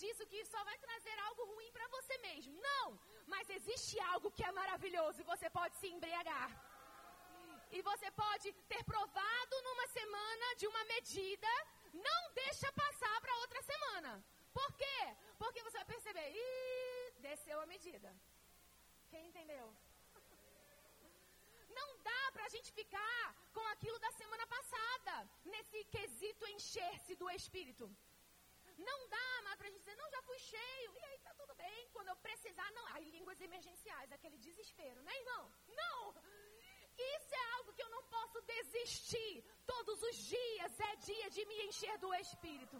Disso 0.00 0.26
que 0.30 0.40
só 0.52 0.60
vai 0.68 0.76
trazer 0.86 1.16
algo 1.26 1.42
ruim 1.52 1.70
para 1.76 1.86
você 1.96 2.14
mesmo. 2.28 2.52
Não! 2.68 2.86
Mas 3.32 3.48
existe 3.58 3.96
algo 4.12 4.32
que 4.36 4.44
é 4.48 4.52
maravilhoso 4.60 5.20
e 5.20 5.30
você 5.32 5.48
pode 5.58 5.76
se 5.76 5.88
embriagar. 5.94 6.48
E 7.76 7.80
você 7.90 8.10
pode 8.22 8.52
ter 8.72 8.82
provado 8.84 9.62
numa 9.66 9.86
semana 9.98 10.46
de 10.56 10.66
uma 10.72 10.84
medida, 10.94 11.52
não 12.08 12.20
deixa 12.42 12.70
passar 12.72 13.16
para 13.20 13.38
outra 13.42 13.60
semana. 13.62 14.12
Por 14.58 14.70
quê? 14.80 15.00
Porque 15.38 15.62
você 15.62 15.76
vai 15.78 15.88
perceber, 15.94 16.28
ih, 16.30 17.12
desceu 17.28 17.58
a 17.60 17.66
medida. 17.74 18.10
Quem 19.10 19.26
entendeu? 19.28 19.66
Não 21.78 21.88
dá 22.08 22.22
para 22.32 22.44
a 22.46 22.52
gente 22.54 22.72
ficar 22.72 23.24
com 23.52 23.64
aquilo 23.74 23.98
da 23.98 24.10
semana 24.12 24.46
passada, 24.46 25.14
nesse 25.44 25.84
quesito 25.96 26.46
encher-se 26.54 27.14
do 27.14 27.28
Espírito. 27.30 27.86
Não 28.78 28.98
dá 29.08 29.28
mais 29.44 29.56
para 29.56 29.68
a 29.68 29.70
gente 29.70 29.80
dizer, 29.84 29.96
não, 29.96 30.10
já 30.10 30.22
fui 30.22 30.38
cheio, 30.38 30.90
e 30.98 31.04
aí 31.04 31.18
tá 31.26 31.32
tudo 31.34 31.54
bem, 31.54 31.88
quando 31.94 32.08
eu 32.08 32.16
precisar, 32.16 32.70
não. 32.72 32.86
Aí 32.94 33.04
línguas 33.10 33.40
emergenciais, 33.40 34.12
aquele 34.12 34.38
desespero, 34.38 35.02
né, 35.02 35.14
irmão? 35.22 35.52
Não! 35.68 36.14
Isso 36.98 37.34
é 37.34 37.44
algo 37.56 37.72
que 37.72 37.82
eu 37.82 37.90
não 37.90 38.02
posso 38.04 38.40
desistir. 38.42 39.44
Todos 39.66 40.02
os 40.02 40.16
dias 40.16 40.80
é 40.80 40.96
dia 40.96 41.30
de 41.30 41.44
me 41.46 41.66
encher 41.66 41.98
do 41.98 42.12
Espírito. 42.14 42.78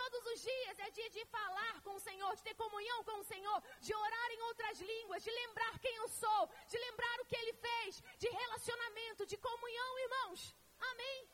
Todos 0.00 0.26
os 0.32 0.40
dias 0.42 0.78
é 0.78 0.90
dia 0.90 1.10
de 1.10 1.24
falar 1.26 1.80
com 1.82 1.94
o 1.96 2.04
Senhor, 2.08 2.34
de 2.36 2.42
ter 2.42 2.54
comunhão 2.54 3.02
com 3.02 3.16
o 3.18 3.28
Senhor, 3.32 3.58
de 3.80 3.92
orar 3.94 4.30
em 4.30 4.42
outras 4.48 4.80
línguas, 4.80 5.24
de 5.24 5.30
lembrar 5.30 5.74
quem 5.80 5.94
eu 5.96 6.08
sou, 6.08 6.42
de 6.68 6.78
lembrar 6.86 7.16
o 7.20 7.26
que 7.30 7.36
Ele 7.36 7.54
fez, 7.66 8.00
de 8.22 8.28
relacionamento, 8.28 9.26
de 9.26 9.36
comunhão, 9.48 9.98
irmãos. 10.06 10.54
Amém? 10.90 11.28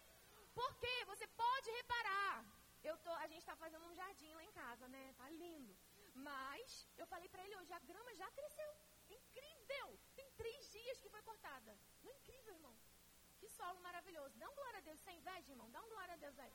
Porque 0.55 0.93
você 1.05 1.27
pode 1.27 1.71
reparar, 1.71 2.45
eu 2.83 2.97
tô, 2.99 3.11
a 3.11 3.27
gente 3.27 3.43
está 3.45 3.57
fazendo 3.57 3.85
um 3.87 3.95
jardim 3.95 4.33
lá 4.35 4.45
em 4.45 4.53
casa, 4.53 4.89
né? 4.89 5.15
Tá 5.19 5.29
lindo. 5.31 5.77
Mas 6.15 6.87
eu 6.97 7.07
falei 7.07 7.29
para 7.29 7.45
ele 7.45 7.57
hoje, 7.57 7.73
a 7.73 7.79
grama 7.81 8.15
já 8.15 8.31
cresceu. 8.31 8.73
Incrível! 9.11 9.99
Três 10.37 10.71
dias 10.71 11.01
que 11.01 11.09
foi 11.09 11.23
cortada. 11.23 11.79
Não 12.03 12.11
é 12.11 12.17
incrível, 12.17 12.55
irmão? 12.55 12.77
Que 13.39 13.49
solo 13.49 13.81
maravilhoso. 13.81 14.39
Dá 14.39 14.49
um 14.49 14.55
glória 14.55 14.79
a 14.79 14.83
Deus. 14.83 15.01
Sem 15.01 15.19
inveja, 15.19 15.51
irmão? 15.51 15.71
Dá 15.71 15.83
um 15.83 15.89
glória 15.89 16.15
a 16.15 16.17
Deus 16.17 16.39
aí 16.39 16.55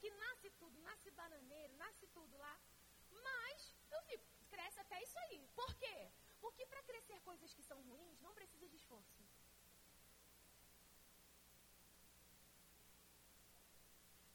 que 0.00 0.10
nasce 0.10 0.48
tudo, 0.60 0.80
nasce 0.88 1.10
bananeiro, 1.10 1.74
nasce 1.76 2.06
tudo 2.08 2.36
lá. 2.36 2.54
Mas, 3.10 3.74
eu 3.90 4.02
fico, 4.02 4.24
cresce 4.50 4.78
até 4.80 5.02
isso 5.02 5.18
aí. 5.24 5.48
Por 5.54 5.74
quê? 5.74 6.10
Porque 6.40 6.64
para 6.66 6.82
crescer 6.82 7.18
coisas 7.20 7.52
que 7.54 7.62
são 7.62 7.80
ruins, 7.82 8.20
não 8.20 8.34
precisa 8.34 8.68
de 8.68 8.76
esforço. 8.76 9.24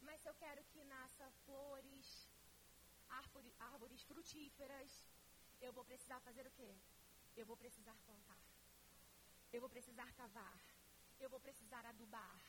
Mas 0.01 0.19
se 0.21 0.27
eu 0.29 0.35
quero 0.35 0.63
que 0.65 0.83
nasça 0.83 1.31
flores, 1.45 2.27
árvore, 3.07 3.53
árvores 3.59 4.01
frutíferas, 4.03 5.05
eu 5.61 5.71
vou 5.71 5.85
precisar 5.85 6.19
fazer 6.21 6.45
o 6.47 6.51
quê? 6.51 6.75
Eu 7.35 7.45
vou 7.45 7.57
precisar 7.57 7.95
plantar. 8.05 8.41
Eu 9.53 9.61
vou 9.61 9.69
precisar 9.69 10.11
cavar. 10.13 10.59
Eu 11.19 11.29
vou 11.29 11.39
precisar 11.39 11.85
adubar. 11.85 12.41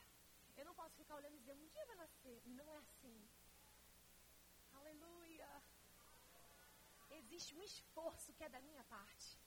Eu 0.56 0.64
não 0.64 0.74
posso 0.74 0.96
ficar 0.96 1.16
olhando 1.16 1.36
e 1.36 1.38
dizer, 1.38 1.54
um 1.54 1.68
dia 1.68 1.86
vai 1.86 1.96
nascer. 1.96 2.42
Não 2.46 2.68
é 2.70 2.76
assim. 2.76 3.18
Aleluia. 4.74 5.50
Existe 7.20 7.54
um 7.54 7.62
esforço 7.62 8.32
que 8.34 8.44
é 8.44 8.48
da 8.48 8.60
minha 8.60 8.84
parte. 8.84 9.38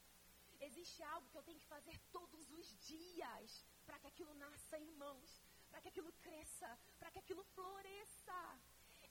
Existe 0.67 1.03
algo 1.03 1.29
que 1.29 1.37
eu 1.37 1.43
tenho 1.43 1.59
que 1.59 1.73
fazer 1.75 1.97
todos 2.11 2.49
os 2.57 2.67
dias 2.87 3.65
para 3.85 3.99
que 3.99 4.07
aquilo 4.07 4.33
nasça 4.35 4.77
em 4.79 4.91
mãos, 5.03 5.41
para 5.69 5.81
que 5.81 5.89
aquilo 5.89 6.11
cresça, 6.27 6.69
para 6.99 7.11
que 7.11 7.19
aquilo 7.19 7.43
floresça. 7.55 8.39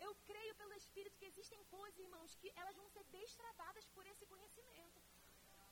Eu 0.01 0.15
creio 0.31 0.55
pelo 0.55 0.75
Espírito 0.75 1.19
que 1.19 1.27
existem 1.33 1.63
coisas, 1.65 1.99
irmãos, 1.99 2.35
que 2.37 2.51
elas 2.57 2.77
vão 2.77 2.89
ser 2.89 3.05
destravadas 3.05 3.87
por 3.89 4.05
esse 4.07 4.27
conhecimento 4.27 5.04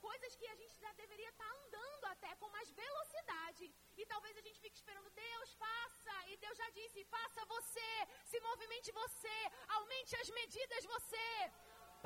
coisas 0.07 0.37
que 0.41 0.47
a 0.53 0.57
gente 0.61 0.77
já 0.85 0.93
deveria 1.03 1.31
estar 1.33 1.51
tá 1.51 1.57
andando 1.59 2.05
até 2.15 2.31
com 2.41 2.49
mais 2.57 2.69
velocidade. 2.83 3.65
E 4.01 4.07
talvez 4.13 4.35
a 4.37 4.45
gente 4.47 4.63
fique 4.65 4.77
esperando, 4.81 5.11
Deus 5.27 5.51
faça. 5.65 6.17
E 6.31 6.37
Deus 6.45 6.57
já 6.63 6.69
disse, 6.79 7.09
faça 7.17 7.51
você, 7.55 7.91
se 8.31 8.41
movimente 8.49 8.91
você, 9.03 9.39
aumente 9.79 10.15
as 10.23 10.31
medidas 10.41 10.91
você. 10.95 11.29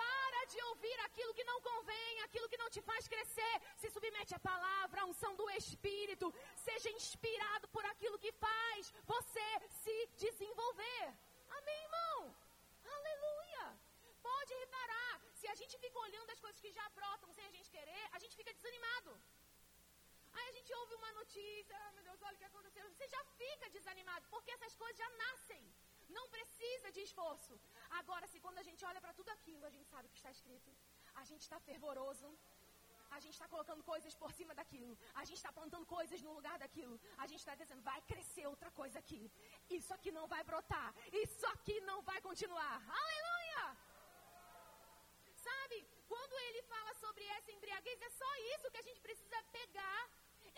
Para 0.02 0.40
de 0.52 0.58
ouvir 0.70 0.98
aquilo 1.06 1.34
que 1.36 1.48
não 1.50 1.58
convém, 1.68 2.20
aquilo 2.26 2.48
que 2.50 2.62
não 2.62 2.70
te 2.74 2.82
faz 2.88 3.08
crescer. 3.12 3.54
Se 3.80 3.88
submete 3.94 4.34
à 4.38 4.40
palavra, 4.50 5.02
à 5.02 5.06
unção 5.12 5.32
do 5.40 5.48
Espírito. 5.60 6.26
Seja 6.66 6.90
inspirado 6.98 7.66
por 7.76 7.84
aquilo 7.92 8.22
que 8.24 8.32
faz 8.46 8.92
você 9.14 9.48
se 9.82 9.96
desenvolver. 10.24 11.04
Amém, 11.58 11.80
irmão? 11.86 12.18
Aleluia! 12.96 13.64
Pode 14.28 14.52
reparar, 14.64 15.05
se 15.46 15.52
a 15.54 15.58
gente 15.62 15.74
fica 15.82 15.98
olhando 16.06 16.30
as 16.34 16.40
coisas 16.44 16.60
que 16.62 16.70
já 16.76 16.86
brotam 16.98 17.32
sem 17.34 17.44
a 17.48 17.52
gente 17.56 17.68
querer, 17.74 18.04
a 18.16 18.18
gente 18.22 18.34
fica 18.38 18.52
desanimado. 18.58 19.10
Aí 20.36 20.46
a 20.48 20.54
gente 20.56 20.70
ouve 20.78 20.94
uma 21.00 21.10
notícia, 21.18 21.76
ah, 21.82 21.92
meu 21.96 22.02
Deus, 22.06 22.22
olha 22.28 22.36
o 22.36 22.40
que 22.40 22.48
aconteceu. 22.52 22.84
Você 22.94 23.06
já 23.14 23.22
fica 23.40 23.66
desanimado, 23.76 24.24
porque 24.32 24.50
essas 24.56 24.74
coisas 24.82 24.98
já 25.04 25.08
nascem. 25.24 25.62
Não 26.16 26.24
precisa 26.34 26.90
de 26.96 27.00
esforço. 27.08 27.54
Agora, 28.00 28.26
se 28.32 28.40
quando 28.44 28.58
a 28.62 28.66
gente 28.68 28.84
olha 28.90 29.00
para 29.04 29.14
tudo 29.20 29.30
aquilo, 29.36 29.64
a 29.70 29.72
gente 29.76 29.88
sabe 29.94 30.08
o 30.08 30.12
que 30.14 30.20
está 30.22 30.32
escrito. 30.38 30.72
A 31.22 31.24
gente 31.30 31.42
está 31.46 31.60
fervoroso. 31.68 32.28
A 33.16 33.20
gente 33.24 33.34
está 33.38 33.48
colocando 33.54 33.82
coisas 33.92 34.14
por 34.22 34.30
cima 34.38 34.52
daquilo. 34.60 34.98
A 35.14 35.24
gente 35.28 35.38
está 35.42 35.52
plantando 35.58 35.86
coisas 35.96 36.20
no 36.26 36.32
lugar 36.38 36.58
daquilo. 36.64 37.00
A 37.24 37.26
gente 37.30 37.42
está 37.44 37.54
dizendo, 37.62 37.88
vai 37.92 38.00
crescer 38.12 38.46
outra 38.54 38.70
coisa 38.80 38.98
aqui. 39.04 39.22
Isso 39.78 39.94
aqui 39.98 40.10
não 40.18 40.26
vai 40.34 40.42
brotar. 40.50 40.90
Isso 41.24 41.46
aqui 41.54 41.80
não 41.90 42.00
vai 42.10 42.20
continuar. 42.28 42.76
Aleluia! 43.00 43.35
Quando 46.08 46.38
ele 46.46 46.62
fala 46.62 46.94
sobre 46.94 47.24
essa 47.36 47.52
embriaguez, 47.52 48.00
é 48.02 48.10
só 48.10 48.30
isso 48.54 48.70
que 48.70 48.78
a 48.78 48.86
gente 48.88 49.00
precisa 49.00 49.42
pegar 49.58 50.10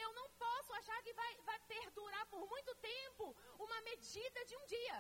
eu 0.05 0.13
não 0.19 0.29
posso 0.45 0.73
achar 0.75 0.99
que 1.03 1.13
vai, 1.13 1.31
vai 1.49 1.59
perdurar 1.75 2.25
por 2.27 2.47
muito 2.49 2.75
tempo 2.77 3.25
uma 3.59 3.81
medida 3.83 4.45
de 4.45 4.57
um 4.57 4.67
dia. 4.67 4.99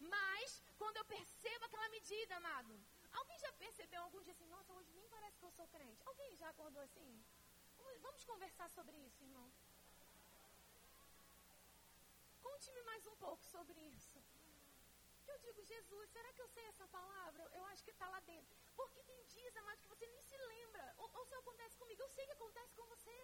Mas, 0.00 0.62
quando 0.78 0.96
eu 0.96 1.04
percebo 1.04 1.64
aquela 1.64 1.88
medida, 1.90 2.36
amado, 2.36 2.72
alguém 3.12 3.38
já 3.38 3.52
percebeu 3.52 4.02
algum 4.02 4.22
dia 4.22 4.32
assim, 4.32 4.46
nossa, 4.46 4.72
hoje 4.72 4.90
nem 4.94 5.08
parece 5.08 5.38
que 5.38 5.44
eu 5.44 5.52
sou 5.52 5.66
crente? 5.68 6.02
Alguém 6.06 6.34
já 6.36 6.48
acordou 6.48 6.82
assim? 6.82 7.10
Vamos 8.00 8.24
conversar 8.24 8.68
sobre 8.70 8.96
isso, 8.96 9.22
irmão. 9.22 9.52
Conte-me 12.42 12.82
mais 12.82 13.06
um 13.06 13.16
pouco 13.16 13.44
sobre 13.44 13.78
isso. 13.80 14.18
Eu 15.28 15.38
digo, 15.38 15.62
Jesus, 15.64 16.10
será 16.10 16.32
que 16.32 16.42
eu 16.42 16.48
sei 16.48 16.64
essa 16.66 16.86
palavra? 16.88 17.48
Eu 17.52 17.64
acho 17.66 17.84
que 17.84 17.90
está 17.90 18.08
lá 18.08 18.20
dentro. 18.20 18.61
Porque 18.80 19.02
tem 19.10 19.20
dias, 19.34 19.56
amado, 19.56 19.80
que 19.82 19.92
você 19.94 20.06
nem 20.06 20.22
se 20.30 20.36
lembra. 20.52 20.84
Ou, 20.98 21.10
ou 21.18 21.24
se 21.26 21.34
acontece 21.34 21.76
comigo, 21.82 22.02
eu 22.02 22.12
sei 22.16 22.26
que 22.26 22.38
acontece 22.38 22.74
com 22.78 22.86
você. 22.94 23.18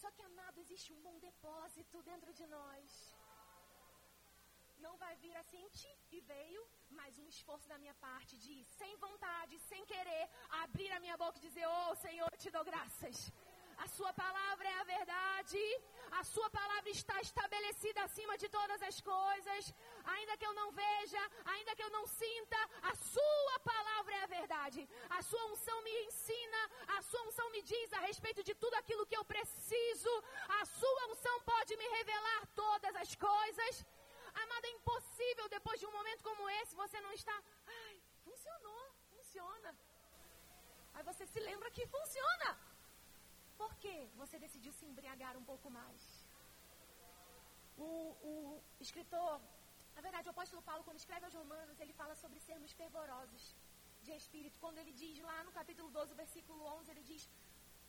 Só 0.00 0.10
que, 0.10 0.22
amado, 0.30 0.58
existe 0.64 0.92
um 0.92 1.02
bom 1.06 1.18
depósito 1.18 2.02
dentro 2.02 2.32
de 2.38 2.46
nós. 2.46 2.88
Não 4.84 4.96
vai 5.02 5.14
vir 5.16 5.34
assim, 5.42 5.64
e 6.16 6.20
veio, 6.20 6.62
mas 6.98 7.18
um 7.18 7.28
esforço 7.34 7.66
da 7.68 7.78
minha 7.82 7.94
parte 8.06 8.34
de, 8.44 8.54
sem 8.78 8.92
vontade, 8.96 9.58
sem 9.70 9.84
querer, 9.92 10.24
abrir 10.62 10.90
a 10.92 11.00
minha 11.04 11.16
boca 11.16 11.38
e 11.38 11.46
dizer: 11.48 11.66
Oh, 11.66 11.94
Senhor, 12.06 12.30
te 12.42 12.50
dou 12.50 12.64
graças. 12.64 13.32
A 13.78 13.86
sua 13.86 14.12
palavra 14.12 14.68
é 14.68 14.76
a 14.80 14.84
verdade. 14.84 15.62
A 16.20 16.22
sua 16.22 16.48
palavra 16.50 16.90
está 16.90 17.20
estabelecida 17.20 18.02
acima 18.02 18.36
de 18.42 18.48
todas 18.48 18.80
as 18.82 19.00
coisas. 19.00 19.74
Ainda 20.14 20.36
que 20.36 20.46
eu 20.46 20.54
não 20.54 20.70
veja, 20.72 21.22
ainda 21.44 21.74
que 21.74 21.82
eu 21.82 21.90
não 21.90 22.06
sinta, 22.06 22.60
a 22.82 22.94
sua 22.94 23.56
palavra 23.72 24.14
é 24.14 24.22
a 24.22 24.32
verdade. 24.38 24.88
A 25.10 25.22
sua 25.22 25.44
unção 25.52 25.78
me 25.82 25.94
ensina, 26.06 26.60
a 26.98 27.02
sua 27.02 27.22
unção 27.28 27.48
me 27.50 27.62
diz 27.62 27.92
a 27.92 28.00
respeito 28.00 28.42
de 28.42 28.54
tudo 28.54 28.74
aquilo 28.74 29.06
que 29.06 29.16
eu 29.16 29.24
preciso. 29.24 30.12
A 30.60 30.64
sua 30.64 31.06
unção 31.12 31.40
pode 31.42 31.76
me 31.76 31.88
revelar 31.98 32.46
todas 32.54 32.94
as 32.96 33.14
coisas. 33.16 33.84
Amada, 34.34 34.66
é 34.66 34.70
impossível 34.70 35.48
depois 35.48 35.78
de 35.80 35.86
um 35.86 35.92
momento 35.92 36.22
como 36.22 36.48
esse 36.60 36.74
você 36.74 37.00
não 37.00 37.12
está. 37.12 37.36
Ai, 37.66 38.00
funcionou, 38.24 38.84
funciona. 39.10 39.74
Aí 40.94 41.02
você 41.02 41.26
se 41.26 41.40
lembra 41.40 41.70
que 41.70 41.86
funciona. 41.86 42.48
Por 43.62 43.72
que 43.82 43.94
você 44.20 44.36
decidiu 44.44 44.72
se 44.78 44.84
embriagar 44.90 45.34
um 45.40 45.44
pouco 45.50 45.68
mais? 45.78 46.02
O, 47.76 47.88
o 48.32 48.34
escritor, 48.86 49.40
na 49.96 50.02
verdade, 50.06 50.28
o 50.28 50.34
apóstolo 50.34 50.62
Paulo, 50.68 50.84
quando 50.84 51.02
escreve 51.02 51.24
aos 51.26 51.34
Romanos, 51.42 51.80
ele 51.80 51.94
fala 52.00 52.14
sobre 52.22 52.38
sermos 52.48 52.72
fervorosos 52.80 53.44
de 54.06 54.12
espírito. 54.22 54.60
Quando 54.64 54.78
ele 54.82 54.92
diz 55.02 55.18
lá 55.30 55.38
no 55.46 55.52
capítulo 55.58 55.88
12, 55.90 56.14
versículo 56.22 56.62
11, 56.78 56.90
ele 56.92 57.04
diz, 57.10 57.22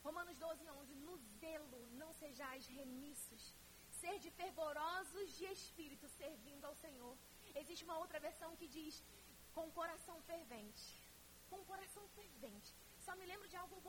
Romanos 0.08 0.38
12, 0.38 0.70
11, 0.70 0.96
no 1.08 1.16
zelo 1.40 1.82
não 2.02 2.12
sejais 2.14 2.66
remissos, 2.80 3.44
ser 4.02 4.18
de 4.24 4.30
fervorosos 4.40 5.30
de 5.38 5.46
espírito, 5.58 6.08
servindo 6.22 6.66
ao 6.66 6.76
Senhor. 6.84 7.16
Existe 7.62 7.86
uma 7.88 7.98
outra 8.04 8.20
versão 8.28 8.56
que 8.60 8.68
diz, 8.68 9.04
com 9.56 9.72
coração 9.80 10.18
fervente. 10.30 10.86
Com 11.50 11.64
coração 11.72 12.06
fervente. 12.20 12.72
Só 13.06 13.16
me 13.16 13.26
lembro 13.32 13.48
de 13.48 13.58
algo 13.62 13.82
que 13.82 13.88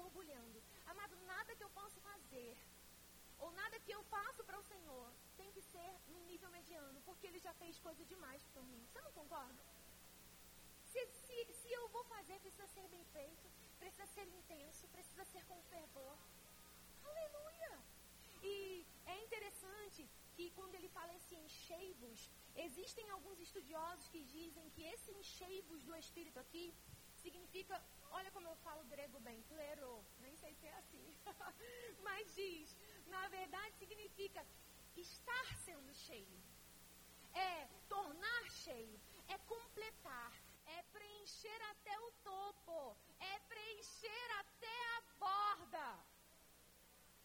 eu 1.66 1.70
possa 1.70 2.00
fazer, 2.00 2.56
ou 3.38 3.50
nada 3.60 3.80
que 3.84 3.92
eu 3.96 4.02
faço 4.14 4.42
para 4.44 4.58
o 4.58 4.66
Senhor, 4.72 5.06
tem 5.36 5.50
que 5.54 5.62
ser 5.72 5.90
no 6.12 6.20
nível 6.30 6.50
mediano, 6.50 7.00
porque 7.06 7.26
Ele 7.26 7.40
já 7.46 7.52
fez 7.54 7.78
coisa 7.86 8.04
demais 8.12 8.42
por 8.54 8.64
mim. 8.70 8.82
Você 8.86 9.00
não 9.06 9.12
concorda? 9.20 9.62
Se, 10.92 11.00
se, 11.26 11.38
se 11.60 11.72
eu 11.78 11.88
vou 11.88 12.04
fazer, 12.14 12.38
precisa 12.40 12.66
ser 12.68 12.86
bem 12.94 13.04
feito, 13.16 13.46
precisa 13.80 14.06
ser 14.14 14.26
intenso, 14.28 14.86
precisa 14.88 15.24
ser 15.32 15.44
com 15.46 15.60
fervor. 15.74 16.16
Aleluia! 17.04 17.72
E 18.42 18.86
é 19.06 19.16
interessante 19.24 20.08
que 20.36 20.50
quando 20.50 20.74
ele 20.76 20.88
fala 20.88 21.14
esse 21.14 21.34
encheivos, 21.34 22.30
existem 22.54 23.10
alguns 23.10 23.40
estudiosos 23.40 24.08
que 24.08 24.22
dizem 24.36 24.70
que 24.70 24.84
esse 24.84 25.10
encheivos 25.20 25.82
do 25.82 25.96
Espírito 25.96 26.38
aqui 26.38 26.72
significa, 27.22 27.82
olha 28.12 28.30
como 28.30 28.46
eu 28.46 28.56
falo 28.56 28.84
grego 28.84 29.18
bem, 29.20 29.42
plero, 29.42 29.90
nem 30.15 30.15
sei 30.46 30.54
se 30.54 30.66
é 30.66 30.74
assim, 30.78 31.06
mas 32.06 32.34
diz, 32.34 32.76
na 33.06 33.26
verdade 33.28 33.74
significa 33.78 34.46
estar 34.96 35.46
sendo 35.64 35.92
cheio, 35.92 36.38
é 37.34 37.66
tornar 37.88 38.44
cheio, 38.50 39.00
é 39.26 39.38
completar, 39.38 40.32
é 40.66 40.82
preencher 40.96 41.60
até 41.72 41.98
o 41.98 42.12
topo, 42.30 42.96
é 43.18 43.38
preencher 43.52 44.28
até 44.42 44.76
a 44.96 45.00
borda. 45.24 45.88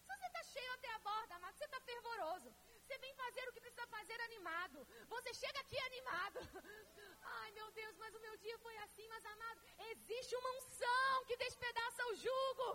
Se 0.00 0.06
você 0.08 0.26
está 0.26 0.42
cheio 0.54 0.72
até 0.72 0.90
a 0.94 0.98
borda, 0.98 1.36
amado, 1.36 1.56
você 1.56 1.64
está 1.64 1.80
fervoroso. 1.80 2.52
Você 2.80 2.98
vem 2.98 3.14
fazer 3.14 3.48
o 3.48 3.52
que 3.52 3.60
precisa 3.60 3.86
fazer 3.86 4.20
animado. 4.22 4.86
Você 5.08 5.32
chega 5.32 5.60
aqui 5.60 5.78
animado. 5.78 6.40
Ai, 7.38 7.52
meu 7.52 7.70
Deus, 7.70 7.96
mas 7.96 8.14
o 8.14 8.20
meu 8.20 8.36
dia 8.36 8.58
foi 8.58 8.76
assim, 8.78 9.06
mas 9.08 9.24
amado, 9.24 9.60
existe 9.92 10.34
uma 10.36 10.50
unção 10.58 11.24
que 11.26 11.36
despedaça 11.36 12.06
o 12.08 12.16
jugo. 12.16 12.68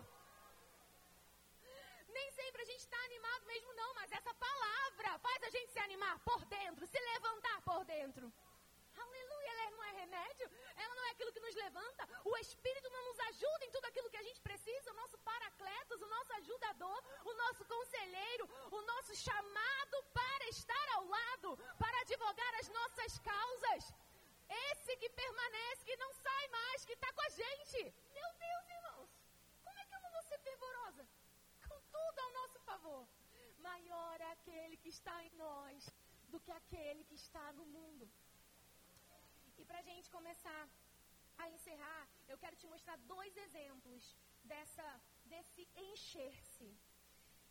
Nem 2.20 2.30
sempre 2.32 2.62
a 2.62 2.70
gente 2.72 2.84
está 2.86 3.00
animado 3.10 3.46
mesmo, 3.46 3.74
não, 3.74 3.94
mas 4.00 4.12
essa 4.12 4.34
palavra 4.34 5.10
faz 5.26 5.44
a 5.44 5.50
gente 5.56 5.72
se 5.72 5.80
animar 5.88 6.16
por 6.30 6.44
dentro, 6.46 6.88
se 6.94 7.00
levantar 7.12 7.60
por 7.70 7.82
dentro. 7.86 8.26
Aleluia, 9.06 9.52
ela 9.52 9.72
não 9.76 9.84
é 9.84 9.92
remédio, 10.04 10.48
ela 10.84 10.96
não 10.96 11.06
é 11.08 11.10
aquilo 11.12 11.32
que 11.36 11.46
nos 11.46 11.56
levanta. 11.56 12.04
O 12.32 12.36
Espírito 12.38 12.90
não 12.96 13.04
nos 13.10 13.20
ajuda 13.32 13.66
em 13.66 13.72
tudo 13.76 13.86
aquilo 13.86 14.10
que 14.10 14.22
a 14.22 14.28
gente 14.28 14.42
precisa, 14.48 14.92
o 14.92 15.00
nosso 15.02 15.18
paracletos, 15.30 16.02
o 16.02 16.08
nosso 16.16 16.34
ajudador, 16.40 17.00
o 17.24 17.34
nosso 17.44 17.64
conselheiro, 17.66 18.50
o 18.72 18.82
nosso 18.92 19.14
chamado 19.28 19.98
para 20.20 20.46
estar 20.56 20.88
ao 20.96 21.06
lado, 21.18 21.50
para 21.84 22.02
advogar 22.02 22.54
as 22.56 22.70
nossas 22.70 23.20
causas. 23.20 23.94
Esse 24.72 24.98
que 24.98 25.10
permanece, 25.22 25.86
que 25.86 25.98
não 25.98 26.12
sai 26.14 26.48
mais, 26.48 26.86
que 26.86 26.94
está 26.94 27.12
com 27.14 27.22
a 27.22 27.30
gente. 27.42 27.80
Meu 28.20 28.30
Deus, 28.46 28.70
irmãos, 28.78 29.10
como 29.64 29.80
é 29.80 29.86
que 29.86 29.96
eu 29.96 30.02
não 30.06 30.12
vou 30.18 30.24
ser 30.24 30.40
fervorosa? 30.40 31.06
Tudo 31.98 32.20
ao 32.26 32.32
nosso 32.40 32.60
favor. 32.70 33.04
Maior 33.70 34.16
é 34.28 34.30
aquele 34.38 34.76
que 34.84 34.90
está 34.98 35.16
em 35.28 35.34
nós 35.46 35.90
do 36.32 36.40
que 36.46 36.52
aquele 36.60 37.04
que 37.10 37.18
está 37.24 37.46
no 37.60 37.66
mundo. 37.76 38.06
E 39.60 39.66
para 39.70 39.80
a 39.80 39.88
gente 39.90 40.10
começar 40.18 40.64
a 41.44 41.46
encerrar, 41.56 42.04
eu 42.32 42.38
quero 42.44 42.56
te 42.62 42.68
mostrar 42.74 42.98
dois 43.14 43.36
exemplos 43.46 44.04
dessa, 44.52 44.88
desse 45.32 45.64
encher-se. 45.88 46.70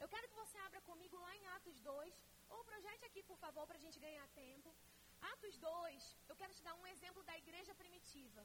Eu 0.03 0.09
quero 0.13 0.29
que 0.29 0.41
você 0.43 0.59
abra 0.67 0.81
comigo 0.91 1.17
lá 1.25 1.33
em 1.37 1.47
Atos 1.57 1.79
2, 1.81 2.15
ou 2.55 2.65
projete 2.71 3.05
aqui, 3.07 3.23
por 3.31 3.39
favor, 3.45 3.67
para 3.67 3.79
a 3.81 3.85
gente 3.87 3.99
ganhar 4.07 4.27
tempo. 4.45 4.75
Atos 5.33 5.57
2, 5.59 6.17
eu 6.29 6.37
quero 6.37 6.55
te 6.55 6.63
dar 6.63 6.75
um 6.75 6.87
exemplo 6.95 7.23
da 7.31 7.37
igreja 7.45 7.75
primitiva. 7.83 8.45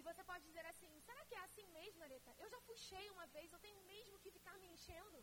E 0.00 0.02
você 0.02 0.22
pode 0.28 0.44
dizer 0.48 0.64
assim, 0.64 0.90
será 1.06 1.22
que 1.26 1.34
é 1.38 1.40
assim 1.46 1.66
mesmo, 1.78 2.02
Areta? 2.02 2.34
Eu 2.42 2.48
já 2.52 2.58
fui 2.66 2.76
cheio 2.90 3.12
uma 3.16 3.26
vez, 3.34 3.52
eu 3.52 3.58
tenho 3.64 3.80
mesmo 3.82 4.18
que 4.22 4.30
ficar 4.36 4.54
me 4.62 4.68
enchendo? 4.74 5.18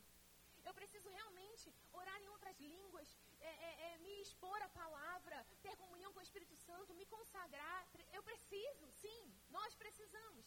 Eu 0.67 0.73
preciso 0.79 1.09
realmente 1.17 1.73
orar 1.99 2.17
em 2.21 2.27
outras 2.33 2.59
línguas, 2.59 3.07
é, 3.39 3.51
é, 3.69 3.71
é, 3.87 3.97
me 4.05 4.13
expor 4.25 4.59
à 4.61 4.69
palavra, 4.81 5.37
ter 5.63 5.75
comunhão 5.77 6.13
com 6.13 6.19
o 6.19 6.27
Espírito 6.27 6.55
Santo, 6.67 6.93
me 6.93 7.07
consagrar. 7.15 7.79
Eu 8.17 8.21
preciso, 8.29 8.85
sim, 9.01 9.23
nós 9.49 9.73
precisamos. 9.83 10.45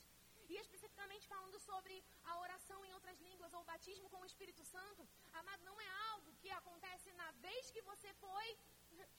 E 0.50 0.56
especificamente 0.62 1.26
falando 1.34 1.58
sobre 1.68 1.96
a 2.30 2.38
oração 2.44 2.78
em 2.84 2.94
outras 2.98 3.18
línguas 3.28 3.52
ou 3.52 3.62
o 3.62 3.70
batismo 3.72 4.08
com 4.10 4.20
o 4.20 4.30
Espírito 4.32 4.64
Santo, 4.64 5.08
amado, 5.40 5.64
não 5.64 5.76
é 5.80 5.90
algo 6.12 6.36
que 6.42 6.52
acontece 6.60 7.10
na 7.22 7.32
vez 7.46 7.72
que 7.72 7.82
você 7.90 8.12
foi 8.26 8.48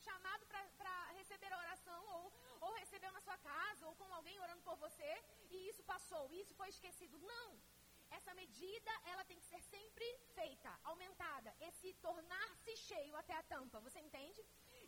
chamado 0.07 0.45
para 0.77 1.11
receber 1.19 1.51
a 1.51 1.59
oração 1.65 2.01
ou, 2.17 2.33
ou 2.61 2.71
recebeu 2.81 3.11
na 3.11 3.21
sua 3.27 3.37
casa 3.37 3.87
ou 3.87 3.95
com 3.95 4.09
alguém 4.13 4.39
orando 4.39 4.63
por 4.69 4.77
você 4.85 5.11
e 5.49 5.67
isso 5.69 5.83
passou, 5.83 6.23
isso 6.41 6.53
foi 6.59 6.69
esquecido. 6.69 7.17
Não. 7.33 7.49
Essa 8.17 8.33
medida, 8.33 8.91
ela 9.11 9.23
tem 9.29 9.39
que 9.39 9.49
ser 9.51 9.61
sempre 9.73 10.05
feita, 10.35 10.71
aumentada. 10.83 11.55
Esse 11.67 11.93
tornar-se 12.07 12.75
cheio 12.89 13.15
até 13.15 13.33
a 13.33 13.43
tampa, 13.43 13.79
você 13.79 13.99
entende? 13.99 14.41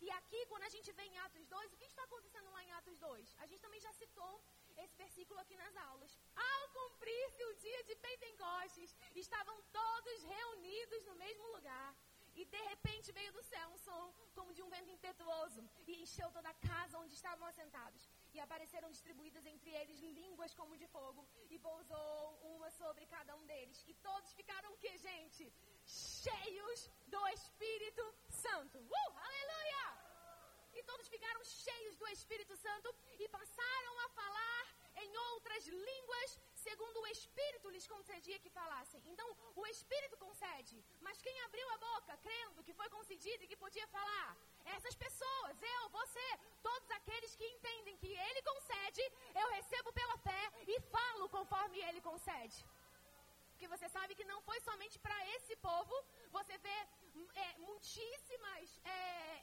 E 0.04 0.10
aqui, 0.18 0.40
quando 0.50 0.64
a 0.64 0.72
gente 0.74 0.92
vê 0.92 1.04
em 1.04 1.18
Atos 1.26 1.46
2, 1.46 1.72
o 1.72 1.78
que 1.78 1.86
está 1.86 2.02
acontecendo 2.04 2.50
lá 2.50 2.62
em 2.62 2.72
Atos 2.72 2.98
2? 2.98 3.36
A 3.38 3.46
gente 3.46 3.62
também 3.62 3.80
já 3.80 3.92
citou 3.92 4.32
esse 4.76 4.94
versículo 4.96 5.40
aqui 5.40 5.56
nas 5.56 5.74
aulas. 5.88 6.18
Ao 6.36 6.68
cumprir-se 6.78 7.42
o 7.44 7.54
dia 7.54 7.82
de 7.84 7.96
Pentecostes, 7.96 8.94
estavam 9.14 9.56
todos 9.72 10.24
reunidos 10.24 11.04
no 11.06 11.14
mesmo 11.14 11.46
lugar. 11.56 11.96
E 12.40 12.44
de 12.54 12.62
repente 12.70 13.12
veio 13.18 13.32
do 13.32 13.42
céu 13.52 13.66
um 13.74 13.78
som 13.86 14.04
como 14.36 14.54
de 14.56 14.62
um 14.62 14.70
vento 14.74 14.90
impetuoso 14.96 15.62
e 15.86 15.92
encheu 16.02 16.28
toda 16.36 16.48
a 16.50 16.60
casa 16.68 16.98
onde 17.02 17.14
estavam 17.14 17.46
assentados. 17.52 18.02
E 18.34 18.40
apareceram 18.46 18.90
distribuídas 18.96 19.44
entre 19.52 19.70
eles 19.80 20.00
línguas 20.20 20.54
como 20.60 20.78
de 20.82 20.86
fogo 20.96 21.26
e 21.50 21.58
pousou 21.58 22.38
uma 22.54 22.70
sobre 22.80 23.06
cada 23.14 23.34
um 23.36 23.44
deles. 23.52 23.84
E 23.86 23.94
todos 24.08 24.32
ficaram 24.40 24.72
o 24.72 24.78
que, 24.82 24.92
gente? 25.08 25.44
Cheios 25.86 26.90
do 27.14 27.22
Espírito 27.28 28.04
Santo. 28.44 28.78
Uh, 28.78 29.12
aleluia! 29.28 29.84
E 30.78 30.82
todos 30.82 31.06
ficaram 31.14 31.42
cheios 31.44 31.96
do 31.96 32.08
Espírito 32.08 32.56
Santo 32.56 32.88
e 33.22 33.28
passaram 33.28 33.94
a 34.04 34.08
falar 34.20 34.53
em 35.04 35.16
outras 35.30 35.64
línguas 35.66 36.30
segundo 36.66 36.98
o 37.00 37.08
Espírito 37.14 37.72
lhes 37.74 37.86
concedia 37.94 38.38
que 38.42 38.50
falassem. 38.58 39.00
Então, 39.12 39.26
o 39.62 39.64
Espírito 39.74 40.16
concede, 40.24 40.76
mas 41.06 41.20
quem 41.24 41.36
abriu 41.46 41.66
a 41.72 41.78
boca 41.88 42.16
crendo 42.26 42.64
que 42.66 42.76
foi 42.80 42.88
concedido 42.96 43.42
e 43.42 43.50
que 43.50 43.62
podia 43.64 43.86
falar? 43.96 44.30
Essas 44.76 44.94
pessoas, 45.04 45.56
eu, 45.74 45.82
você, 45.98 46.28
todos 46.68 46.90
aqueles 46.98 47.34
que 47.38 47.46
entendem 47.54 47.98
que 48.02 48.12
Ele 48.26 48.42
concede, 48.50 49.02
eu 49.42 49.48
recebo 49.56 49.92
pela 50.00 50.16
fé 50.28 50.42
e 50.72 50.80
falo 50.96 51.28
conforme 51.36 51.84
Ele 51.88 52.00
concede. 52.10 52.58
Porque 53.50 53.68
você 53.74 53.88
sabe 53.96 54.16
que 54.18 54.30
não 54.32 54.40
foi 54.48 54.58
somente 54.68 54.96
para 55.04 55.18
esse 55.34 55.54
povo, 55.68 55.94
você 56.36 56.56
vê 56.66 56.78
é, 57.44 57.48
muitíssimas, 57.58 58.80
é, 58.84 59.00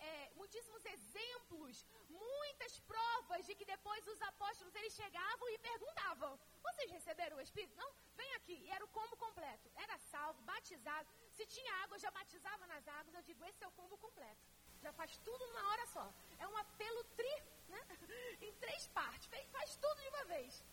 é, 0.09 0.31
muitíssimos 0.35 0.83
exemplos, 0.85 1.85
muitas 2.09 2.73
provas 2.91 3.40
de 3.51 3.55
que 3.59 3.65
depois 3.65 4.07
os 4.07 4.21
apóstolos 4.31 4.73
eles 4.79 4.93
chegavam 5.01 5.47
e 5.49 5.57
perguntavam: 5.69 6.31
Vocês 6.67 6.89
receberam 6.97 7.37
o 7.37 7.45
Espírito? 7.47 7.75
Não? 7.81 7.89
Vem 8.19 8.31
aqui. 8.39 8.57
E 8.65 8.71
era 8.71 8.85
o 8.85 8.93
combo 8.97 9.15
completo. 9.25 9.69
Era 9.75 9.97
salvo, 10.11 10.41
batizado. 10.51 11.07
Se 11.37 11.45
tinha 11.55 11.73
água, 11.83 11.99
já 12.05 12.11
batizava 12.19 12.65
nas 12.73 12.87
águas. 12.87 13.13
Eu 13.15 13.23
digo: 13.29 13.43
Esse 13.49 13.63
é 13.63 13.67
o 13.67 13.77
combo 13.79 13.97
completo. 14.05 14.41
Já 14.83 14.91
faz 14.99 15.17
tudo 15.17 15.45
numa 15.47 15.65
hora 15.69 15.85
só. 15.87 16.05
É 16.39 16.47
um 16.47 16.57
apelo 16.63 17.03
tri, 17.19 17.35
né? 17.73 17.81
em 18.47 18.53
três 18.63 18.87
partes. 18.99 19.29
Faz 19.57 19.75
tudo 19.75 20.01
de 20.01 20.09
uma 20.13 20.25
vez. 20.35 20.63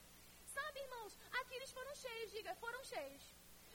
Sabe, 0.47 0.81
irmãos, 0.81 1.19
aqui 1.41 1.55
eles 1.57 1.73
foram 1.79 1.95
cheios, 1.95 2.31
diga, 2.31 2.55
foram 2.57 2.83
cheios. 2.85 3.25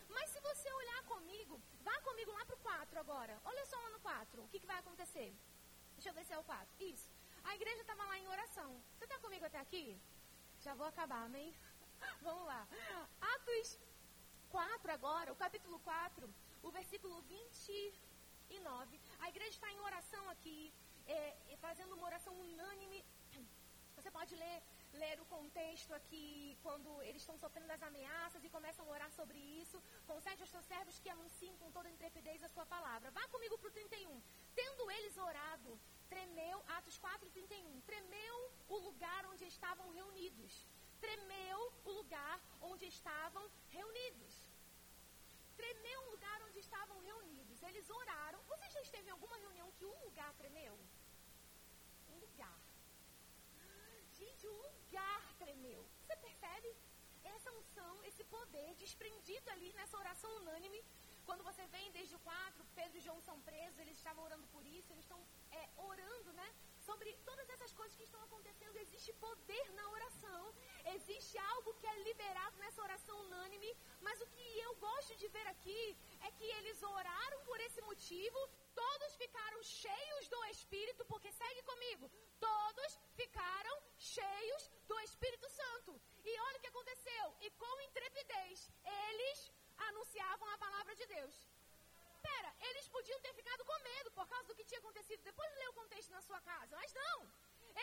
Mas 0.10 0.30
se 0.32 0.39
você 0.39 0.72
olhar 0.82 1.04
comigo, 1.04 1.62
vá 1.82 1.95
comigo 2.01 2.32
lá 2.32 2.45
para 2.45 2.56
o 2.56 2.60
4 2.60 2.99
agora. 2.99 3.39
Olha 3.45 3.66
só 3.66 3.78
lá 3.80 3.89
no 3.91 3.99
4, 3.99 4.43
o 4.43 4.47
que, 4.49 4.60
que 4.60 4.72
vai 4.74 4.80
acontecer? 4.80 5.30
Deixa 5.95 6.10
eu 6.10 6.14
ver 6.14 6.26
se 6.26 6.34
é 6.34 6.38
o 6.38 6.43
4. 6.43 6.68
Isso. 6.80 7.12
A 7.44 7.56
igreja 7.56 7.82
estava 7.82 8.06
lá 8.06 8.18
em 8.18 8.28
oração. 8.28 8.70
Você 8.96 9.06
está 9.06 9.18
comigo 9.20 9.46
até 9.46 9.60
aqui? 9.60 10.00
Já 10.62 10.74
vou 10.74 10.88
acabar, 10.88 11.24
amém? 11.26 11.54
Vamos 12.22 12.46
lá. 12.46 12.68
Atos 13.36 13.80
4 14.50 14.91
agora, 14.91 15.32
o 15.32 15.36
capítulo 15.36 15.80
4, 15.80 16.34
o 16.62 16.72
versículo 16.72 17.22
29. 17.24 19.00
A 19.20 19.30
igreja 19.30 19.52
está 19.52 19.72
em 19.72 19.80
oração 19.80 20.30
aqui, 20.30 20.74
é, 21.08 21.58
fazendo 21.60 21.94
uma 21.96 22.06
oração 22.06 22.34
unânime. 22.39 23.04
Você 23.98 24.10
pode 24.12 24.36
ler 24.36 24.62
ler 24.94 25.20
o 25.20 25.26
contexto 25.26 25.91
aqui, 25.94 26.58
quando 26.62 26.89
eles 27.02 27.22
estão 27.22 27.38
sofrendo 27.38 27.72
as 27.72 27.82
ameaças 27.82 28.44
e 28.44 28.50
começam 28.50 28.86
a 28.86 28.89
orar 28.89 29.12
sobre 29.12 29.38
isso. 29.38 29.82
Concede 30.06 30.41
aos 30.41 30.50
seus 30.50 30.66
servos 30.66 31.00
que 31.00 31.10
anunciem 31.10 31.58
com 31.58 31.72
toda 31.72 31.89
intrepidez 31.89 32.44
a 32.44 32.50
sua 32.50 32.66
palavra. 32.66 33.12
Vá 33.12 33.28
comigo 33.30 33.58
para 33.58 33.70
o 33.70 33.72
31. 33.72 34.22
Tendo 34.56 34.91
eles 34.91 35.18
orado, 35.18 35.80
tremeu, 36.14 36.57
Atos 36.78 36.97
4, 36.97 37.30
31, 37.32 37.82
tremeu 37.91 38.36
o 38.76 38.78
lugar 38.88 39.22
onde 39.32 39.45
estavam 39.53 39.88
reunidos. 39.99 40.53
Tremeu 41.05 41.59
o 41.89 41.91
lugar 41.99 42.38
onde 42.70 42.86
estavam 42.95 43.45
reunidos. 43.78 44.34
Tremeu 45.61 45.99
o 46.03 46.11
lugar 46.14 46.38
onde 46.47 46.59
estavam 46.59 46.97
reunidos. 47.09 47.64
Eles 47.70 47.89
oraram. 47.99 48.39
Você 48.51 48.70
já 48.76 48.82
esteve 48.88 49.07
em 49.07 49.16
alguma 49.16 49.38
reunião 49.45 49.72
que 49.78 49.86
um 49.86 49.99
lugar 50.07 50.32
tremeu? 50.41 50.76
Um 52.14 52.18
lugar. 52.26 52.57
Gente, 54.22 54.47
um 54.47 54.59
lugar 54.70 55.22
tremeu. 55.43 55.82
Você 56.01 56.16
percebe? 56.28 56.70
Essa 57.36 57.51
unção, 57.59 57.93
esse 58.09 58.24
poder 58.36 58.70
desprendido 58.84 59.49
ali 59.51 59.72
nessa 59.80 59.97
oração 60.03 60.32
unânime. 60.41 60.82
Quando 61.28 61.43
você 61.49 61.66
vem 61.76 61.91
desde 61.97 62.16
o 62.16 62.20
4, 62.20 62.66
Pedro 62.76 62.97
e 62.97 63.05
João 63.05 63.22
são 63.22 63.39
presos, 63.41 63.80
eles 63.80 63.97
estavam 63.97 64.24
orando 64.26 64.45
por 64.55 64.66
isso, 64.66 64.91
eles 64.91 65.05
estão 65.05 65.22
é, 65.60 65.64
orando, 65.89 66.32
né? 66.34 66.49
Sobre 66.88 67.12
todas 67.28 67.47
essas 67.49 67.74
coisas 67.80 67.95
que 67.97 68.08
estão 68.10 68.22
acontecendo, 68.24 68.78
existe 68.84 69.12
poder 69.26 69.66
na 69.80 69.86
oração, 69.97 70.41
existe 70.95 71.38
algo 71.54 71.74
que 71.80 71.88
é 71.88 71.95
liberado 72.10 72.58
nessa 72.58 72.82
oração 72.88 73.16
unânime, 73.26 73.72
mas 74.01 74.22
o 74.22 74.28
que 74.36 74.47
eu 74.66 74.76
gosto 74.88 75.16
de 75.22 75.28
ver 75.36 75.47
aqui 75.54 75.97
é 76.28 76.32
que 76.32 76.47
eles 76.58 76.82
oraram 76.84 77.39
por 77.49 77.60
esse 77.62 77.82
motivo, 77.89 78.39
todos 78.82 79.16
ficaram 79.24 79.62
cheios 79.64 80.28
do 80.34 80.43
Espírito, 80.56 81.06
porque 81.06 81.32
segue 81.32 81.64
comigo, 81.72 82.12
todos 82.39 82.99
ficaram 83.22 83.76
cheios 83.97 84.70
do 84.88 84.99
Espírito 85.08 85.49
Santo. 85.49 86.01
E 86.26 86.39
olha 86.47 86.58
o 86.58 86.62
que 86.62 86.74
aconteceu. 86.74 87.26
E 87.41 87.49
com 87.51 87.82
intrepidez, 87.82 88.70
eles 89.10 89.51
anunciavam 89.89 90.49
a 90.49 90.58
palavra 90.58 90.95
de 90.95 91.06
Deus. 91.18 91.36
Pera, 92.28 92.52
eles 92.70 92.88
podiam 92.96 93.20
ter 93.26 93.34
ficado 93.40 93.64
com 93.70 93.78
medo 93.92 94.12
por 94.18 94.28
causa 94.34 94.48
do 94.50 94.56
que 94.58 94.70
tinha 94.70 94.82
acontecido. 94.84 95.22
Depois 95.32 95.58
lê 95.62 95.68
o 95.68 95.80
contexto 95.82 96.12
na 96.18 96.22
sua 96.22 96.40
casa. 96.52 96.76
Mas 96.82 96.94
não. 97.02 97.18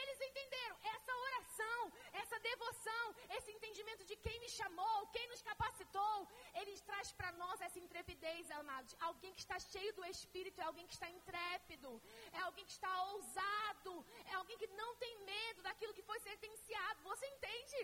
Eles 0.01 0.21
entenderam 0.21 0.77
essa 0.95 1.13
oração, 1.27 1.93
essa 2.13 2.39
devoção, 2.41 3.05
esse 3.37 3.51
entendimento 3.57 4.05
de 4.11 4.17
quem 4.25 4.39
me 4.41 4.49
chamou, 4.49 5.07
quem 5.09 5.27
nos 5.33 5.43
capacitou. 5.43 6.29
Ele 6.55 6.79
traz 6.91 7.11
para 7.13 7.33
nós 7.33 7.61
essa 7.61 7.79
intrepidez, 7.87 8.51
amados. 8.61 8.95
Alguém 9.09 9.35
que 9.35 9.41
está 9.47 9.59
cheio 9.59 9.93
do 9.99 10.05
Espírito 10.05 10.61
é 10.61 10.65
alguém 10.65 10.87
que 10.87 10.95
está 10.99 11.09
intrépido, 11.19 11.91
é 12.33 12.41
alguém 12.41 12.65
que 12.65 12.77
está 12.79 12.93
ousado, 13.13 13.95
é 14.27 14.35
alguém 14.35 14.59
que 14.63 14.69
não 14.83 14.95
tem 14.97 15.13
medo 15.33 15.63
daquilo 15.63 15.95
que 15.99 16.09
foi 16.11 16.21
sentenciado. 16.21 17.03
Você 17.11 17.27
entende? 17.35 17.81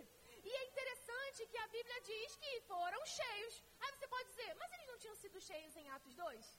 E 0.49 0.53
é 0.61 0.63
interessante 0.71 1.47
que 1.53 1.59
a 1.65 1.69
Bíblia 1.77 1.99
diz 2.11 2.37
que 2.43 2.53
foram 2.73 3.01
cheios. 3.19 3.55
Aí 3.81 3.91
você 3.93 4.09
pode 4.15 4.29
dizer, 4.33 4.53
mas 4.61 4.73
eles 4.75 4.89
não 4.91 4.99
tinham 5.03 5.17
sido 5.23 5.41
cheios 5.49 5.77
em 5.81 5.89
Atos 5.97 6.15
2? 6.15 6.59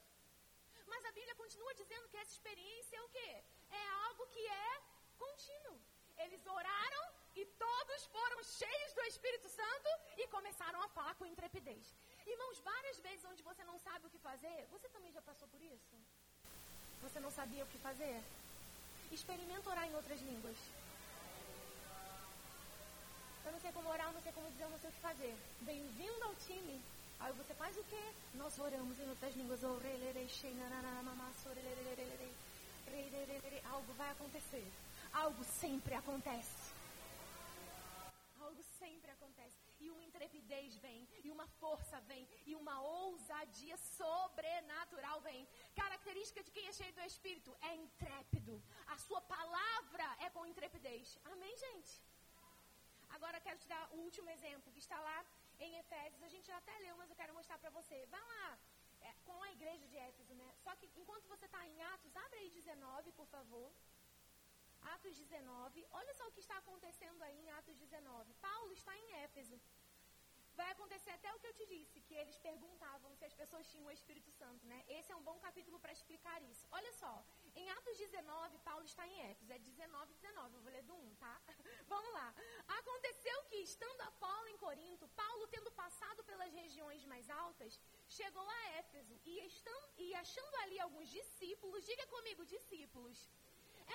Mas 0.92 1.06
a 1.10 1.12
Bíblia 1.18 1.36
continua 1.44 1.74
dizendo 1.82 2.10
que 2.10 2.18
essa 2.22 2.34
experiência 2.38 2.98
é 2.98 3.02
o 3.02 3.10
quê? 3.16 3.30
É 3.82 3.86
algo 4.08 4.28
que 4.36 4.44
é 4.66 4.72
contínuo. 5.24 5.78
Eles 6.24 6.46
oraram 6.58 7.06
e 7.36 7.46
todos 7.66 8.06
foram 8.16 8.40
cheios 8.60 8.94
do 8.98 9.04
Espírito 9.12 9.50
Santo 9.60 9.90
e 10.22 10.28
começaram 10.38 10.82
a 10.82 10.90
falar 10.90 11.14
com 11.16 11.26
intrepidez. 11.34 11.86
Irmãos, 12.34 12.60
várias 12.72 13.00
vezes 13.08 13.30
onde 13.32 13.44
você 13.50 13.64
não 13.64 13.78
sabe 13.88 14.08
o 14.08 14.10
que 14.14 14.26
fazer, 14.30 14.58
você 14.76 14.90
também 14.90 15.14
já 15.18 15.22
passou 15.22 15.48
por 15.48 15.62
isso? 15.62 15.96
Você 17.06 17.20
não 17.26 17.32
sabia 17.40 17.64
o 17.64 17.72
que 17.74 17.86
fazer? 17.90 18.16
Experimenta 19.12 19.70
orar 19.70 19.86
em 19.88 19.96
outras 19.96 20.20
línguas. 20.30 20.58
Eu 23.48 23.54
não 23.54 23.62
sei 23.62 23.72
como 23.72 23.88
orar, 23.88 24.08
eu 24.08 24.14
não 24.14 24.22
sei 24.22 24.32
como 24.34 24.52
dizer, 24.52 24.64
eu 24.66 24.70
não 24.70 24.80
sei 24.80 24.90
o 24.90 24.94
que 24.94 25.00
fazer. 25.00 25.34
Bem-vindo 25.62 26.24
ao 26.26 26.36
time. 26.36 26.82
Aí 27.18 27.32
você 27.32 27.54
faz 27.54 27.78
o 27.78 27.84
quê? 27.86 28.04
Nós 28.34 28.60
oramos 28.60 29.00
em 29.00 29.08
outras 29.08 29.34
línguas. 29.38 29.64
Algo 33.72 33.94
vai 33.94 34.10
acontecer. 34.12 34.68
Algo 35.14 35.46
sempre 35.46 35.94
acontece. 35.96 36.74
Algo 38.42 38.62
sempre 38.78 39.12
acontece. 39.12 39.56
E 39.80 39.90
uma 39.92 40.04
intrepidez 40.04 40.76
vem, 40.80 41.08
e 41.24 41.32
uma 41.32 41.48
força 41.62 42.02
vem, 42.02 42.28
e 42.46 42.54
uma 42.54 42.82
ousadia 42.82 43.78
sobrenatural 43.78 45.22
vem. 45.22 45.48
Característica 45.74 46.44
de 46.44 46.52
quem 46.52 46.68
é 46.68 46.74
cheio 46.74 46.94
do 46.94 47.02
Espírito 47.02 47.56
é 47.62 47.76
intrépido. 47.76 48.62
A 48.88 48.98
sua 48.98 49.22
palavra 49.22 50.06
é 50.26 50.30
com 50.32 50.46
intrepidez. 50.46 51.18
Amém, 51.24 51.56
gente? 51.58 52.17
Agora 53.10 53.40
quero 53.40 53.60
te 53.60 53.68
dar 53.68 53.84
o 53.94 53.98
último 54.08 54.30
exemplo 54.30 54.72
que 54.72 54.80
está 54.80 55.00
lá 55.00 55.26
em 55.60 55.78
Efésios. 55.78 56.24
A 56.24 56.30
gente 56.34 56.48
já 56.48 56.58
até 56.58 56.78
leu, 56.80 56.96
mas 56.98 57.10
eu 57.10 57.16
quero 57.16 57.34
mostrar 57.34 57.58
para 57.58 57.70
você. 57.70 58.06
Vá 58.08 58.22
lá 58.34 58.60
é, 59.02 59.14
com 59.26 59.42
a 59.44 59.52
igreja 59.52 59.88
de 59.88 59.98
Éfeso, 59.98 60.34
né? 60.36 60.50
Só 60.64 60.76
que 60.76 60.90
enquanto 60.96 61.28
você 61.28 61.46
está 61.46 61.66
em 61.66 61.82
Atos, 61.94 62.16
abre 62.16 62.40
aí 62.40 62.50
19, 62.50 63.12
por 63.14 63.28
favor. 63.28 63.72
Atos 64.96 65.18
19. 65.18 65.86
Olha 65.92 66.14
só 66.14 66.28
o 66.28 66.32
que 66.32 66.40
está 66.40 66.58
acontecendo 66.58 67.22
aí 67.24 67.38
em 67.40 67.50
Atos 67.52 67.78
19. 67.78 68.34
Paulo 68.36 68.72
está 68.74 68.96
em 68.98 69.12
Éfeso. 69.24 69.60
Vai 70.56 70.70
acontecer 70.72 71.12
até 71.12 71.32
o 71.34 71.40
que 71.40 71.48
eu 71.48 71.54
te 71.54 71.66
disse, 71.68 72.02
que 72.02 72.16
eles 72.16 72.38
perguntavam 72.40 73.16
se 73.16 73.26
as 73.26 73.34
pessoas 73.34 73.68
tinham 73.72 73.86
o 73.86 73.92
Espírito 73.92 74.32
Santo, 74.32 74.66
né? 74.66 74.84
Esse 74.88 75.12
é 75.12 75.16
um 75.16 75.22
bom 75.22 75.38
capítulo 75.40 75.80
para 75.80 75.92
explicar 75.92 76.42
isso. 76.42 76.66
Olha 76.72 76.92
só, 76.94 77.24
em 77.60 77.68
Atos 77.72 77.98
19, 77.98 78.60
Paulo 78.60 78.86
está 78.86 79.04
em 79.08 79.20
Éfeso, 79.30 79.52
é 79.52 79.58
19, 79.58 80.14
19, 80.14 80.56
eu 80.56 80.62
vou 80.62 80.72
ler 80.72 80.84
do 80.84 80.94
1, 80.94 81.16
tá? 81.16 81.42
Vamos 81.94 82.12
lá. 82.14 82.28
Aconteceu 82.80 83.38
que, 83.50 83.56
estando 83.70 84.02
Apolo 84.02 84.48
em 84.50 84.58
Corinto, 84.66 85.08
Paulo, 85.22 85.48
tendo 85.48 85.72
passado 85.72 86.24
pelas 86.24 86.54
regiões 86.54 87.04
mais 87.06 87.28
altas, 87.32 87.80
chegou 88.08 88.48
a 88.48 88.60
Éfeso 88.82 89.20
e, 89.26 89.40
estão, 89.48 89.80
e 89.98 90.14
achando 90.24 90.56
ali 90.64 90.80
alguns 90.80 91.10
discípulos, 91.10 91.84
diga 91.84 92.06
comigo, 92.16 92.46
discípulos. 92.46 93.28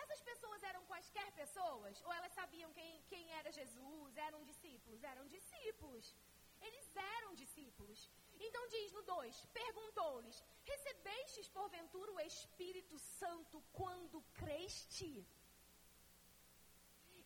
Essas 0.03 0.21
pessoas 0.31 0.61
eram 0.65 0.85
quaisquer 0.87 1.31
pessoas? 1.33 2.03
Ou 2.05 2.13
elas 2.13 2.33
sabiam 2.33 2.73
quem, 2.73 3.01
quem 3.13 3.33
era 3.35 3.53
Jesus? 3.53 4.17
Eram 4.17 4.43
discípulos? 4.43 5.05
Eram 5.05 5.29
discípulos. 5.29 6.17
Eles 6.61 6.97
eram 6.97 7.33
discípulos. 7.35 8.11
Então 8.49 8.62
diz 8.74 8.90
no 8.97 9.03
2: 9.03 9.47
Perguntou-lhes: 9.61 10.38
Recebestes 10.70 11.49
porventura 11.59 12.11
o 12.12 12.20
Espírito 12.20 12.99
Santo 13.20 13.62
quando 13.80 14.24
creste? 14.40 15.11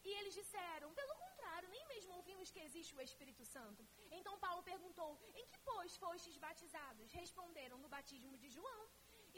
E 0.08 0.12
eles 0.18 0.34
disseram: 0.40 0.88
Pelo 1.00 1.14
contrário, 1.24 1.72
nem 1.74 1.84
mesmo 1.94 2.12
ouvimos 2.18 2.50
que 2.54 2.64
existe 2.66 2.94
o 2.94 3.04
Espírito 3.08 3.44
Santo. 3.54 3.82
Então 4.18 4.38
Paulo 4.46 4.62
perguntou: 4.72 5.10
Em 5.40 5.46
que, 5.50 5.58
pois, 5.70 5.96
fostes 6.04 6.36
batizados? 6.46 7.12
Responderam: 7.22 7.78
No 7.84 7.92
batismo 7.96 8.36
de 8.44 8.50
João. 8.56 8.84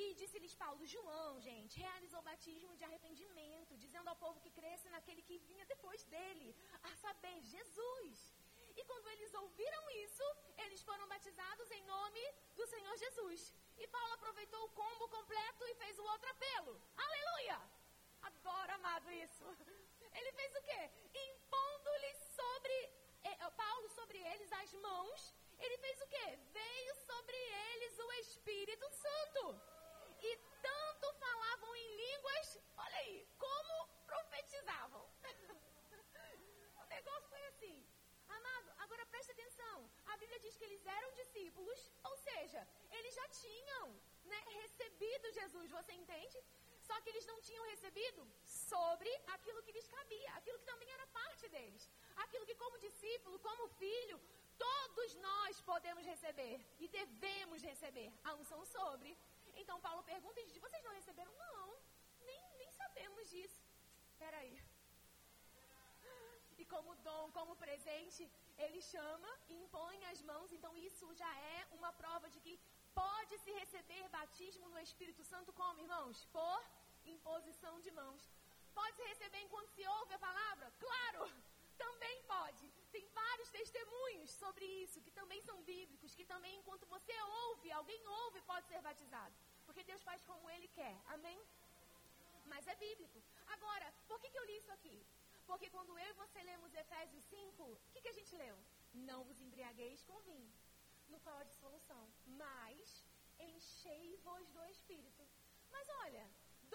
E 0.03 0.15
disse-lhes 0.19 0.55
Paulo: 0.65 0.91
João, 0.95 1.41
gente, 1.41 1.81
realizou 1.87 2.21
o 2.21 2.29
batismo 2.33 2.77
de 2.77 2.85
arrependimento, 2.89 3.79
dizendo 3.85 4.09
ao 4.11 4.21
povo 4.25 4.43
que 4.45 4.57
cresce 4.59 4.89
naquele 4.97 5.23
que 5.29 5.39
vinha 5.51 5.65
depois 5.73 6.05
dele, 6.15 6.49
a 6.91 6.93
saber, 7.05 7.39
Jesus. 7.55 8.38
E 8.79 8.85
quando 8.91 9.09
eles 9.15 9.33
ouviram 9.35 9.85
isso, 10.05 10.27
eles 10.65 10.83
foram 10.89 11.07
batizados 11.09 11.71
em 11.77 11.83
nome 11.95 12.25
do 12.59 12.67
Senhor 12.75 12.97
Jesus. 13.05 13.53
E 13.77 13.87
Paulo 13.89 14.13
aproveitou 14.15 14.61
o 14.65 14.71
combo 14.81 15.09
completo 15.09 15.67
e 15.67 15.75
fez 15.83 15.99
o 15.99 16.05
outro 16.13 16.31
apelo. 16.31 16.75
Aleluia! 16.97 17.59
Adoro, 18.23 18.73
amado, 18.75 19.11
isso. 19.11 19.45
Ele 20.19 20.33
fez 20.33 20.55
o 20.55 20.63
quê? 20.63 20.91
Impondo-lhes 21.29 22.19
sobre, 22.39 22.77
eh, 23.25 23.51
Paulo 23.63 23.89
sobre 23.91 24.19
eles 24.31 24.53
as 24.53 24.73
mãos, 24.75 25.35
ele 25.59 25.79
fez 25.79 26.01
o 26.03 26.09
quê? 26.15 26.27
Veio 26.53 26.95
sobre 27.11 27.37
eles 27.37 27.99
o 27.99 28.13
Espírito 28.13 28.89
Santo. 28.91 29.61
E 30.21 30.37
tanto 30.63 31.13
falavam 31.15 31.77
em 31.77 31.97
línguas, 31.97 32.59
olha 32.77 32.99
aí, 32.99 33.29
como 33.39 33.89
profetizavam. 34.07 35.05
o 36.83 36.87
negócio 36.87 37.29
foi 37.29 37.45
assim. 37.47 37.87
Amado, 38.29 38.73
agora 38.79 39.07
A 40.07 40.17
Bíblia 40.17 40.41
diz 40.41 40.57
que 40.57 40.65
eles 40.65 40.85
eram 40.87 41.11
discípulos, 41.13 41.93
ou 42.05 42.17
seja, 42.17 42.67
eles 42.91 43.15
já 43.15 43.29
tinham 43.29 43.87
né, 44.25 44.41
recebido 44.63 45.33
Jesus, 45.33 45.71
você 45.71 45.93
entende? 45.93 46.39
Só 46.89 46.99
que 47.01 47.11
eles 47.11 47.27
não 47.27 47.39
tinham 47.41 47.65
recebido 47.67 48.27
sobre 48.45 49.11
aquilo 49.35 49.63
que 49.63 49.73
lhes 49.73 49.89
cabia, 49.89 50.31
aquilo 50.39 50.59
que 50.59 50.71
também 50.73 50.91
era 50.91 51.07
parte 51.09 51.49
deles. 51.49 51.91
Aquilo 52.17 52.47
que, 52.47 52.55
como 52.55 52.79
discípulo, 52.79 53.39
como 53.41 53.69
filho, 53.83 54.19
todos 54.67 55.15
nós 55.17 55.61
podemos 55.61 56.05
receber 56.05 56.57
e 56.81 56.89
devemos 56.89 57.63
receber 57.63 58.11
a 58.25 58.35
unção 58.35 58.65
sobre. 58.65 59.17
Então 59.55 59.81
Paulo 59.81 60.03
pergunta 60.03 60.41
e 60.41 60.47
diz: 60.47 60.57
Vocês 60.57 60.83
não 60.85 60.93
receberam? 60.93 61.33
Não, 61.33 61.77
nem, 62.21 62.43
nem 62.57 62.71
sabemos 62.73 63.29
disso. 63.29 63.63
Peraí. 64.19 64.55
E 64.55 64.78
como 66.75 66.97
dom, 67.09 67.25
como 67.39 67.61
presente, 67.65 68.23
ele 68.65 68.81
chama 68.93 69.31
e 69.49 69.55
impõe 69.63 69.99
as 70.13 70.21
mãos. 70.31 70.53
Então 70.57 70.73
isso 70.89 71.07
já 71.23 71.31
é 71.57 71.59
uma 71.79 71.93
prova 72.01 72.29
de 72.35 72.41
que 72.45 72.55
pode-se 73.03 73.51
receber 73.61 74.03
batismo 74.19 74.69
no 74.69 74.81
Espírito 74.89 75.25
Santo 75.33 75.53
como, 75.61 75.81
irmãos? 75.87 76.25
Por 76.39 76.61
imposição 77.17 77.75
de 77.81 77.91
mãos. 78.01 78.23
Pode-se 78.79 79.05
receber 79.13 79.41
enquanto 79.43 79.71
se 79.77 79.85
ouve 79.99 80.15
a 80.15 80.25
palavra? 80.29 80.73
Claro! 80.85 81.23
Também 81.85 82.17
pode. 82.35 82.65
Tem 82.95 83.05
vários 83.21 83.51
testemunhos 83.51 84.31
sobre 84.43 84.65
isso, 84.83 85.01
que 85.01 85.13
também 85.19 85.41
são 85.49 85.63
bíblicos, 85.63 86.15
que 86.15 86.25
também, 86.25 86.57
enquanto 86.57 86.87
você 86.87 87.15
ouve, 87.45 87.71
alguém 87.71 88.03
ouve, 88.23 88.41
pode 88.43 88.67
ser 88.67 88.81
batizado. 88.89 89.35
Porque 89.65 89.85
Deus 89.85 90.03
faz 90.03 90.23
como 90.25 90.51
Ele 90.51 90.69
quer. 90.69 90.97
Amém? 91.07 91.39
Mas 92.47 92.67
é 92.67 92.75
bíblico. 92.75 93.23
Agora, 93.47 93.93
por 94.09 94.19
que, 94.21 94.31
que 94.31 94.39
eu 94.39 94.47
li 94.47 94.57
isso 94.57 94.73
aqui? 94.73 94.97
Porque 95.49 95.69
quando 95.75 95.99
eu 95.99 96.09
e 96.13 96.19
você 96.23 96.43
lemos 96.49 96.75
Efésios 96.83 97.25
5, 97.25 97.63
o 97.65 97.77
que, 97.93 98.03
que 98.03 98.13
a 98.13 98.17
gente 98.19 98.37
leu? 98.43 98.57
Não 99.09 99.21
vos 99.29 99.41
embriagueis 99.45 100.03
com 100.09 100.21
vinho, 100.29 100.53
no 101.09 101.21
qual 101.21 101.39
há 101.39 101.45
dissolução, 101.45 102.03
mas 102.43 103.05
enchei-vos 103.51 104.47
do 104.57 104.65
Espírito. 104.75 105.25
Mas 105.75 105.89
olha, 106.05 106.25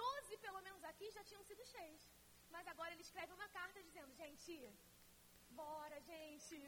doze 0.01 0.38
pelo 0.45 0.61
menos 0.67 0.84
aqui 0.91 1.09
já 1.11 1.24
tinham 1.24 1.43
sido 1.49 1.63
cheios. 1.74 2.03
Mas 2.49 2.67
agora 2.74 2.91
ele 2.93 3.05
escreve 3.07 3.32
uma 3.34 3.47
carta 3.49 3.84
dizendo, 3.88 4.11
gente, 4.21 4.55
bora, 5.61 5.99
gente, 6.11 6.59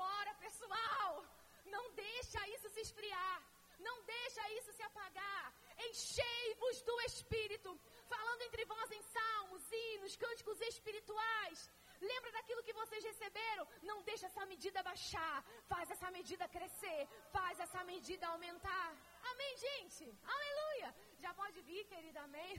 bora, 0.00 0.32
pessoal, 0.46 1.26
não 1.74 1.84
deixa 2.06 2.40
isso 2.54 2.68
se 2.70 2.80
esfriar, 2.86 3.42
não 3.88 3.96
deixa 4.14 4.44
isso 4.58 4.72
se 4.72 4.82
apagar, 4.90 5.44
enchei-vos 5.86 6.82
do 6.82 7.00
Espírito, 7.02 7.78
falando 8.06 8.42
entre 8.42 8.64
vós 8.64 8.90
em 8.90 9.02
salmos, 9.02 9.62
hinos, 9.72 10.16
cânticos 10.16 10.60
espirituais, 10.60 11.70
Lembra 12.00 12.30
daquilo 12.32 12.62
que 12.62 12.72
vocês 12.72 13.02
receberam? 13.04 13.66
Não 13.82 14.02
deixa 14.02 14.26
essa 14.26 14.44
medida 14.46 14.82
baixar. 14.82 15.44
Faz 15.72 15.90
essa 15.90 16.10
medida 16.10 16.48
crescer. 16.56 17.00
Faz 17.32 17.58
essa 17.58 17.82
medida 17.84 18.26
aumentar. 18.28 18.90
Amém, 19.30 19.56
gente? 19.56 20.04
Aleluia. 20.34 20.94
Já 21.18 21.34
pode 21.34 21.60
vir, 21.62 21.84
querida, 21.86 22.20
amém? 22.20 22.54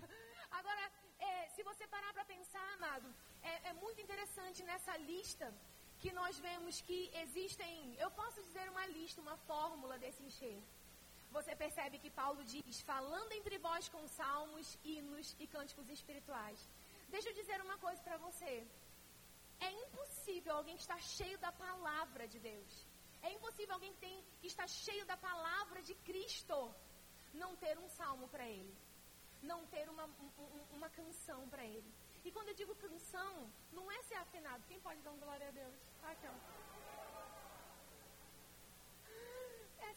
Agora, 0.51 0.91
é, 1.19 1.47
se 1.55 1.63
você 1.63 1.87
parar 1.87 2.11
para 2.13 2.25
pensar, 2.25 2.67
amado, 2.73 3.13
é, 3.41 3.69
é 3.69 3.73
muito 3.73 4.01
interessante 4.01 4.61
nessa 4.63 4.95
lista 4.97 5.53
que 5.99 6.11
nós 6.11 6.37
vemos 6.39 6.81
que 6.81 6.99
existem, 7.23 7.95
eu 7.99 8.09
posso 8.11 8.41
dizer 8.43 8.69
uma 8.69 8.85
lista, 8.87 9.21
uma 9.21 9.37
fórmula 9.37 9.97
desse 9.97 10.23
encher. 10.23 10.59
Você 11.37 11.55
percebe 11.55 12.01
que 12.03 12.09
Paulo 12.09 12.43
diz, 12.43 12.81
falando 12.81 13.31
entre 13.33 13.57
vós 13.59 13.87
com 13.93 14.03
salmos, 14.07 14.77
hinos 14.83 15.35
e 15.39 15.47
cânticos 15.55 15.87
espirituais. 15.89 16.59
Deixa 17.15 17.29
eu 17.29 17.35
dizer 17.41 17.59
uma 17.61 17.77
coisa 17.77 18.01
para 18.07 18.17
você. 18.17 18.53
É 19.59 19.71
impossível 19.83 20.55
alguém 20.55 20.75
que 20.75 20.85
está 20.87 20.97
cheio 21.17 21.37
da 21.45 21.51
palavra 21.51 22.27
de 22.27 22.39
Deus. 22.39 22.73
É 23.21 23.31
impossível 23.37 23.73
alguém 23.75 23.93
que, 23.93 23.99
tem, 23.99 24.23
que 24.41 24.47
está 24.47 24.65
cheio 24.67 25.05
da 25.05 25.17
palavra 25.17 25.81
de 25.81 25.95
Cristo 26.09 26.57
não 27.33 27.55
ter 27.55 27.77
um 27.77 27.89
salmo 27.89 28.27
para 28.27 28.47
ele. 28.47 28.75
Não 29.41 29.65
ter 29.67 29.87
uma, 29.89 30.05
um, 30.05 30.75
uma 30.77 30.89
canção 30.89 31.47
para 31.49 31.63
ele. 31.63 31.91
E 32.23 32.31
quando 32.31 32.49
eu 32.49 32.55
digo 32.55 32.75
canção, 32.75 33.49
não 33.71 33.89
é 33.91 34.01
ser 34.03 34.15
afinado. 34.15 34.63
Quem 34.67 34.79
pode 34.79 35.01
dar 35.01 35.11
um 35.11 35.19
glória 35.19 35.47
a 35.47 35.51
Deus? 35.51 35.75
Aqui, 36.03 36.27
ó. 36.27 36.78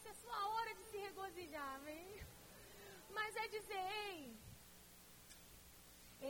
Essa 0.03 0.09
é 0.09 0.19
a 0.19 0.23
sua 0.27 0.39
hora 0.53 0.75
de 0.75 0.85
se 0.91 0.97
regozijar, 0.97 1.75
amém? 1.77 2.07
Mas 3.17 3.37
é 3.37 3.47
dizer, 3.57 3.83
ei, 4.07 4.37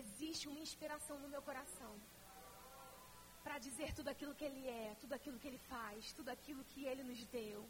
existe 0.01 0.47
uma 0.47 0.61
inspiração 0.64 1.18
no 1.18 1.29
meu 1.35 1.41
coração 1.41 1.93
para 3.43 3.57
dizer 3.66 3.95
tudo 3.95 4.09
aquilo 4.14 4.35
que 4.35 4.45
Ele 4.45 4.68
é, 4.68 4.95
tudo 5.01 5.14
aquilo 5.14 5.39
que 5.39 5.49
Ele 5.51 5.62
faz, 5.70 6.12
tudo 6.12 6.29
aquilo 6.29 6.62
que 6.73 6.85
Ele 6.85 7.03
nos 7.03 7.25
deu. 7.39 7.66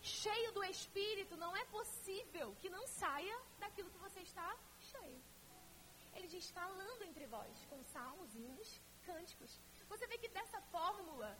Cheio 0.00 0.52
do 0.52 0.62
Espírito, 0.62 1.36
não 1.44 1.52
é 1.56 1.64
possível 1.64 2.54
que 2.60 2.70
não 2.76 2.86
saia 2.86 3.36
daquilo 3.58 3.90
que 3.90 4.04
você 4.06 4.20
está 4.20 4.48
cheio. 4.92 5.20
Ele 6.14 6.28
diz, 6.28 6.50
falando 6.52 7.02
entre 7.02 7.26
vós, 7.26 7.66
com 7.68 7.82
salmos, 7.96 8.32
hinos, 8.32 8.80
cânticos. 9.10 9.60
Você 9.88 10.06
vê 10.06 10.18
que 10.18 10.28
dessa 10.28 10.60
fórmula, 10.76 11.36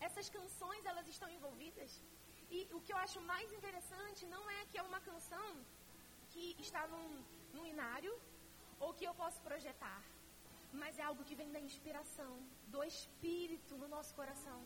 essas 0.00 0.28
canções, 0.28 0.84
elas 0.84 1.06
estão 1.06 1.30
envolvidas. 1.30 2.02
E 2.50 2.68
o 2.72 2.80
que 2.80 2.92
eu 2.92 2.98
acho 3.04 3.20
mais 3.20 3.52
interessante 3.52 4.26
não 4.26 4.42
é 4.58 4.64
que 4.66 4.78
é 4.78 4.82
uma 4.82 5.00
canção 5.00 5.48
que 6.30 6.56
está 6.58 6.86
num, 6.86 7.24
num 7.54 7.66
inário 7.66 8.12
ou 8.78 8.92
que 8.94 9.04
eu 9.04 9.14
posso 9.14 9.40
projetar 9.40 10.02
mas 10.82 10.98
é 10.98 11.04
algo 11.10 11.24
que 11.28 11.38
vem 11.40 11.50
da 11.56 11.60
inspiração, 11.68 12.32
do 12.74 12.82
Espírito 12.84 13.76
no 13.82 13.88
nosso 13.88 14.14
coração. 14.14 14.60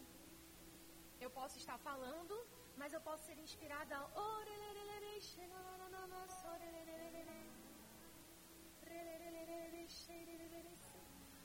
Eu 1.20 1.30
posso 1.38 1.56
estar 1.58 1.78
falando, 1.78 2.34
mas 2.76 2.92
eu 2.92 3.00
posso 3.00 3.24
ser 3.24 3.38
inspirada. 3.38 3.96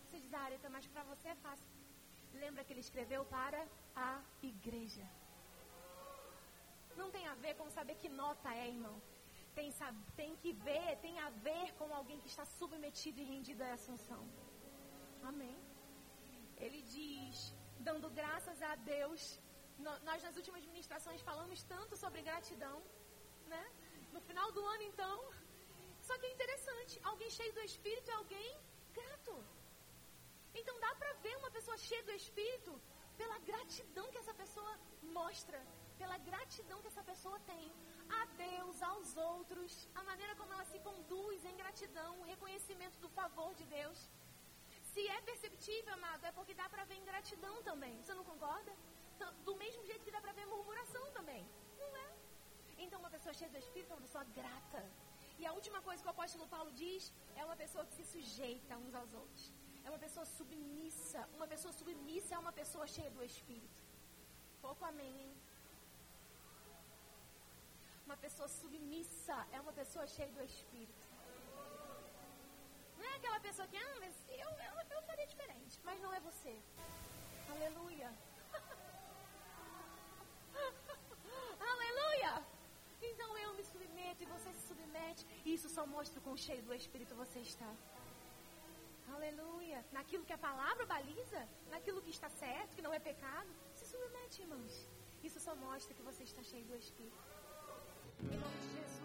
Você 0.03 0.19
diz, 0.19 0.33
Areta, 0.33 0.69
mas 0.69 0.88
para 0.88 1.03
você 1.03 1.27
é 1.27 1.36
fácil. 1.36 1.65
Lembra 2.33 2.63
que 2.63 2.73
ele 2.73 2.86
escreveu 2.88 3.23
para 3.25 3.61
a 3.95 4.21
igreja. 4.41 5.05
Não 7.02 7.10
tem 7.16 7.26
a 7.28 7.36
ver 7.43 7.54
com 7.60 7.70
saber 7.78 7.96
que 8.02 8.10
nota 8.10 8.50
é, 8.54 8.68
irmão. 8.68 8.96
Tem, 9.58 9.70
tem 10.20 10.32
que 10.41 10.52
ver, 10.68 10.98
tem 11.06 11.16
a 11.20 11.30
ver 11.48 11.68
com 11.80 11.88
alguém 12.00 12.20
que 12.24 12.30
está 12.34 12.46
submetido 12.60 13.20
e 13.22 13.30
rendido 13.34 13.64
à 13.64 13.74
assunção. 13.74 14.22
Amém. 15.32 15.58
Ele 16.58 16.82
diz, 16.96 17.54
dando 17.88 18.10
graças 18.22 18.62
a 18.62 18.76
Deus. 18.93 19.39
Nós 20.08 20.22
nas 20.28 20.36
últimas 20.41 20.64
ministrações 20.72 21.22
falamos 21.30 21.62
tanto 21.64 21.96
sobre 22.04 22.22
gratidão, 22.30 22.78
né? 23.54 23.64
No 24.14 24.22
final 24.28 24.52
do 24.58 24.64
ano, 24.74 24.84
então. 24.91 25.18
Só 26.08 26.18
que 26.20 26.28
é 26.28 26.32
interessante, 26.36 26.93
alguém 27.12 27.30
cheio 27.38 27.54
do 27.58 27.62
Espírito 27.62 28.12
é 28.12 28.16
alguém 28.22 28.52
grato. 28.98 29.36
Então 30.60 30.76
dá 30.86 30.91
para 30.96 31.14
ver 31.24 31.36
uma 31.41 31.52
pessoa 31.56 31.78
cheia 31.78 32.04
do 32.10 32.14
Espírito 32.24 32.74
pela 33.22 33.38
gratidão 33.49 34.05
que 34.11 34.22
essa 34.24 34.34
pessoa 34.34 34.74
mostra, 35.20 35.59
pela 36.01 36.18
gratidão 36.30 36.82
que 36.82 36.91
essa 36.93 37.03
pessoa 37.11 37.39
tem 37.51 37.66
a 38.20 38.26
Deus, 38.45 38.82
aos 38.89 39.16
outros, 39.34 39.72
a 39.95 40.03
maneira 40.03 40.36
como 40.36 40.53
ela 40.53 40.66
se 40.66 40.80
conduz 40.80 41.43
em 41.45 41.55
gratidão, 41.61 42.11
o 42.20 42.28
reconhecimento 42.34 42.99
do 42.99 43.09
favor 43.09 43.53
de 43.59 43.66
Deus. 43.78 43.99
Se 44.93 45.07
é 45.07 45.20
perceptível, 45.22 45.93
amado, 45.93 46.26
é 46.26 46.32
porque 46.32 46.53
dá 46.53 46.68
para 46.70 46.86
ver 46.89 46.95
ingratidão 47.03 47.55
também. 47.63 47.95
Você 48.01 48.13
não 48.13 48.24
concorda? 48.24 48.74
Então, 49.16 49.34
do 49.47 49.55
mesmo 49.63 49.84
jeito 49.86 50.05
que 50.05 50.16
dá 50.18 50.22
para 50.22 50.34
ver 50.39 50.45
murmuração 50.45 51.03
também. 51.18 51.43
Não 51.82 51.91
é? 52.05 52.09
Então, 52.78 52.99
uma 52.99 53.09
pessoa 53.09 53.34
cheia 53.34 53.49
do 53.49 53.57
Espírito 53.57 53.91
é 53.91 53.95
uma 53.95 54.05
pessoa 54.07 54.24
grata. 54.39 54.84
E 55.39 55.45
a 55.45 55.51
última 55.51 55.82
coisa 55.82 56.01
que 56.01 56.07
o 56.07 56.16
apóstolo 56.18 56.47
Paulo 56.47 56.72
diz 56.72 57.13
é 57.36 57.43
uma 57.43 57.55
pessoa 57.63 57.86
que 57.86 57.93
se 57.93 58.05
sujeita 58.05 58.78
uns 58.78 58.93
aos 58.93 59.13
outros. 59.13 59.53
É 59.86 59.89
uma 59.93 60.01
pessoa 60.05 60.25
submissa. 60.38 61.21
Uma 61.38 61.47
pessoa 61.53 61.73
submissa 61.79 62.31
é 62.36 62.39
uma 62.45 62.53
pessoa 62.61 62.86
cheia 62.95 63.11
do 63.17 63.23
Espírito. 63.23 63.81
Pouco 64.61 64.83
amém, 64.91 65.13
hein? 65.23 65.33
Uma 68.05 68.17
pessoa 68.17 68.47
submissa 68.47 69.38
é 69.51 69.59
uma 69.65 69.73
pessoa 69.79 70.05
cheia 70.15 70.31
do 70.38 70.43
Espírito. 70.43 71.05
Não 72.97 73.05
é 73.11 73.13
aquela 73.15 73.39
pessoa 73.47 73.67
que, 73.67 73.77
ah, 73.77 73.95
mas 73.99 74.13
eu, 74.43 74.49
eu, 74.67 74.73
eu 74.95 75.01
faria 75.09 75.27
diferente. 75.33 75.75
Mas 75.83 75.99
não 76.01 76.13
é 76.13 76.19
você. 76.19 76.53
Aleluia. 77.53 78.09
Aleluia. 81.71 82.33
Então 83.01 83.38
eu 83.38 83.53
me 83.53 83.63
submeto 83.63 84.23
e 84.23 84.25
você 84.33 84.51
se 84.53 84.67
submete. 84.67 85.25
Isso 85.45 85.69
só 85.69 85.86
mostra 85.86 86.19
o 86.19 86.23
quão 86.23 86.38
cheio 86.38 86.61
do 86.63 86.73
Espírito 86.73 87.15
você 87.23 87.39
está. 87.39 87.71
Aleluia. 89.16 89.80
Naquilo 89.97 90.26
que 90.28 90.34
a 90.34 90.38
palavra 90.38 90.86
baliza, 90.86 91.41
naquilo 91.74 92.01
que 92.05 92.11
está 92.18 92.30
certo, 92.30 92.76
que 92.76 92.86
não 92.86 92.93
é 92.93 92.99
pecado, 92.99 93.49
se 93.74 93.86
submete, 93.91 94.41
irmãos. 94.41 94.74
Isso 95.24 95.39
só 95.39 95.55
mostra 95.55 95.95
que 95.97 96.07
você 96.09 96.24
está 96.24 96.43
cheio 96.43 96.66
do 96.66 96.76
Espírito. 96.76 97.24
Em 98.34 98.38
nome 98.43 98.57
de 98.63 98.70
Jesus, 98.76 99.05